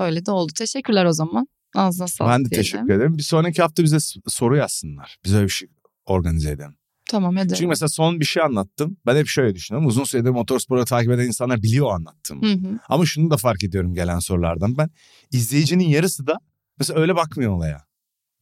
Öyle 0.00 0.26
de 0.26 0.30
oldu. 0.30 0.52
Teşekkürler 0.56 1.04
o 1.04 1.12
zaman. 1.12 1.46
Ağzına 1.74 2.06
sağlık 2.08 2.30
ben 2.32 2.44
de 2.44 2.50
diyelim. 2.50 2.62
teşekkür 2.64 2.90
ederim. 2.94 3.18
Bir 3.18 3.22
sonraki 3.22 3.62
hafta 3.62 3.82
bize 3.84 3.96
soru 4.28 4.56
yazsınlar. 4.56 5.16
Biz 5.24 5.34
öyle 5.34 5.44
bir 5.44 5.50
şey 5.50 5.68
organize 6.06 6.50
edelim. 6.50 6.74
Tamam 7.10 7.36
edelim. 7.36 7.54
Çünkü 7.54 7.66
mesela 7.68 7.88
son 7.88 8.20
bir 8.20 8.24
şey 8.24 8.42
anlattım. 8.42 8.96
Ben 9.06 9.16
hep 9.16 9.26
şöyle 9.28 9.54
düşünüyorum. 9.54 9.88
Uzun 9.88 10.04
süredir 10.04 10.30
motorsporu 10.30 10.84
takip 10.84 11.12
eden 11.12 11.26
insanlar 11.26 11.62
biliyor 11.62 11.94
anlattığımı. 11.94 12.46
Hı 12.46 12.52
hı. 12.52 12.78
Ama 12.88 13.06
şunu 13.06 13.30
da 13.30 13.36
fark 13.36 13.64
ediyorum 13.64 13.94
gelen 13.94 14.18
sorulardan. 14.18 14.78
Ben 14.78 14.90
izleyicinin 15.32 15.88
yarısı 15.88 16.26
da 16.26 16.38
mesela 16.78 17.00
öyle 17.00 17.16
bakmıyor 17.16 17.52
olaya. 17.52 17.84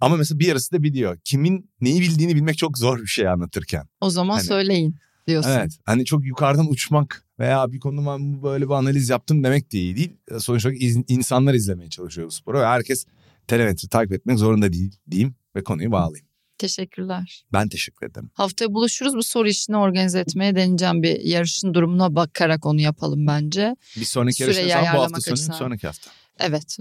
Ama 0.00 0.16
mesela 0.16 0.38
bir 0.38 0.46
yarısı 0.46 0.72
da 0.72 0.82
biliyor. 0.82 1.18
Kimin 1.24 1.70
neyi 1.80 2.00
bildiğini 2.00 2.34
bilmek 2.36 2.58
çok 2.58 2.78
zor 2.78 2.98
bir 2.98 3.06
şey 3.06 3.28
anlatırken. 3.28 3.86
O 4.00 4.10
zaman 4.10 4.34
Hani- 4.36 4.46
söyleyin 4.46 4.96
diyorsun. 5.26 5.50
Evet. 5.50 5.70
Hani 5.84 6.04
çok 6.04 6.24
yukarıdan 6.24 6.70
uçmak 6.70 7.24
veya 7.38 7.72
bir 7.72 7.80
konuda 7.80 8.10
ben 8.18 8.42
böyle 8.42 8.64
bir 8.68 8.72
analiz 8.74 9.08
yaptım 9.08 9.44
demek 9.44 9.72
de 9.72 9.78
iyi 9.78 9.96
değil. 9.96 10.16
Sonuç 10.38 10.66
olarak 10.66 10.82
iz- 10.82 11.04
insanlar 11.08 11.54
izlemeye 11.54 11.90
çalışıyor 11.90 12.26
bu 12.26 12.30
sporu 12.32 12.58
ve 12.60 12.66
herkes 12.66 13.04
telemetri 13.48 13.88
takip 13.88 14.12
etmek 14.12 14.38
zorunda 14.38 14.72
değil 14.72 14.98
diyeyim 15.10 15.34
ve 15.56 15.64
konuyu 15.64 15.92
bağlayayım. 15.92 16.28
Teşekkürler. 16.58 17.44
Ben 17.52 17.68
teşekkür 17.68 18.06
ederim. 18.06 18.30
Haftaya 18.34 18.74
buluşuruz. 18.74 19.14
Bu 19.16 19.22
soru 19.22 19.48
işini 19.48 19.76
organize 19.76 20.20
etmeye 20.20 20.56
deneyeceğim. 20.56 21.02
Bir 21.02 21.20
yarışın 21.20 21.74
durumuna 21.74 22.14
bakarak 22.14 22.66
onu 22.66 22.80
yapalım 22.80 23.26
bence. 23.26 23.76
Bir 23.96 24.04
sonraki 24.04 24.42
yarışta 24.42 24.82
bu 24.82 24.86
hafta 24.86 25.20
sonu 25.20 25.32
açısından. 25.32 25.58
sonraki 25.58 25.86
hafta. 25.86 26.10
Evet. 26.38 26.78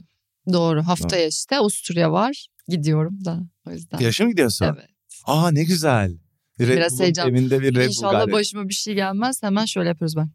Doğru. 0.53 0.83
Haftaya 0.83 1.27
işte 1.27 1.57
Avusturya 1.57 2.11
var. 2.11 2.47
Gidiyorum 2.67 3.25
da 3.25 3.39
o 3.67 3.71
yüzden. 3.71 3.99
Yarışa 3.99 4.23
mı 4.23 4.29
gidiyorsun? 4.29 4.65
Evet. 4.65 4.89
Aa 5.25 5.51
ne 5.51 5.63
güzel. 5.63 6.17
Red 6.59 6.77
Biraz 6.77 6.91
Bull'un 6.91 7.03
heyecan. 7.03 7.29
Evinde 7.29 7.61
bir 7.61 7.75
Red 7.75 7.81
Bull 7.85 7.89
İnşallah 7.89 8.11
galibiyeti. 8.11 8.39
başıma 8.39 8.69
bir 8.69 8.73
şey 8.73 8.93
gelmez. 8.93 9.43
Hemen 9.43 9.65
şöyle 9.65 9.89
yapıyoruz 9.89 10.15
ben. 10.17 10.29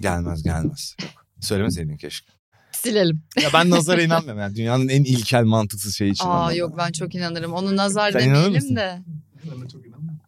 Gelmez 0.00 0.42
gelmez. 0.42 0.96
Yok. 1.02 1.26
Söylemeseydin 1.40 1.96
keşke. 1.96 2.32
Silelim. 2.74 3.22
Ya 3.42 3.48
ben 3.54 3.70
nazara 3.70 4.02
inanmıyorum. 4.06 4.40
Yani 4.40 4.56
dünyanın 4.56 4.88
en 4.88 5.04
ilkel 5.04 5.44
mantıksız 5.44 5.96
şeyi 5.96 6.12
için. 6.12 6.24
Aa 6.28 6.52
yok 6.52 6.74
ben 6.78 6.92
çok 6.92 7.14
inanırım. 7.14 7.52
Onu 7.52 7.76
nazar 7.76 8.12
Sen 8.12 8.20
demeyelim 8.20 8.52
mısın? 8.52 8.76
de. 8.76 9.02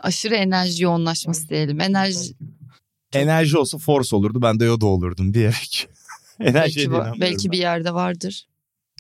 Aşırı 0.01 0.35
enerji 0.35 0.83
yoğunlaşması 0.85 1.49
diyelim. 1.49 1.81
Enerji 1.81 2.35
Enerji 3.13 3.59
olsa 3.59 3.79
force 3.79 4.17
olurdu. 4.17 4.43
Ben 4.43 4.61
de 4.61 4.65
Yoda 4.65 4.87
olurdum 4.87 5.35
diyerek. 5.35 5.89
Enerjiye 6.41 6.55
belki, 6.55 6.79
de 6.79 6.83
inanmıyorum 6.85 7.21
belki 7.21 7.45
ben. 7.45 7.53
bir 7.53 7.59
yerde 7.59 7.95
vardır. 7.95 8.47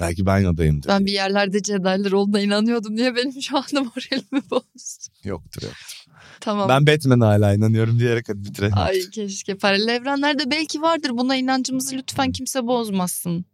Belki 0.00 0.26
ben 0.26 0.38
Yoda'yımdır. 0.38 0.88
Ben 0.88 1.06
bir 1.06 1.12
yerlerde 1.12 1.58
Jedi'ler 1.58 2.12
olduğuna 2.12 2.40
inanıyordum. 2.40 2.96
Niye 2.96 3.16
benim 3.16 3.42
şu 3.42 3.56
anda 3.56 3.80
moralimi 3.80 4.50
bozdu? 4.50 5.04
Yoktur 5.24 5.62
yoktur. 5.62 6.03
Tamam. 6.44 6.68
Ben 6.68 6.86
Batman'a 6.86 7.26
hala 7.28 7.54
inanıyorum 7.54 7.98
diyerek 7.98 8.28
hadi 8.28 8.44
bitirelim. 8.44 8.78
Ay 8.78 9.00
keşke. 9.12 9.54
Paralel 9.54 9.88
evrenlerde 9.88 10.50
belki 10.50 10.82
vardır. 10.82 11.10
Buna 11.14 11.36
inancımızı 11.36 11.96
lütfen 11.96 12.32
kimse 12.32 12.66
bozmasın. 12.66 13.44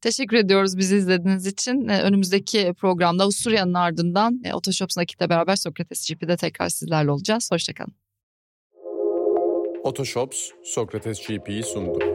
Teşekkür 0.00 0.36
ediyoruz 0.36 0.78
bizi 0.78 0.96
izlediğiniz 0.96 1.46
için. 1.46 1.88
Ee, 1.88 2.02
Önümüzdeki 2.02 2.74
programda 2.78 3.22
Avusturya'nın 3.22 3.74
ardından 3.74 4.40
e, 4.44 4.54
Otoshop 4.54 4.90
Nakit'le 4.96 5.28
beraber 5.30 5.56
Sokrates 5.56 6.08
GP'de 6.10 6.36
tekrar 6.36 6.68
sizlerle 6.68 7.10
olacağız. 7.10 7.48
Hoşçakalın. 7.52 7.94
Otoshops 9.84 10.50
Sokrates 10.64 11.26
GP'yi 11.26 11.62
sundu. 11.62 12.13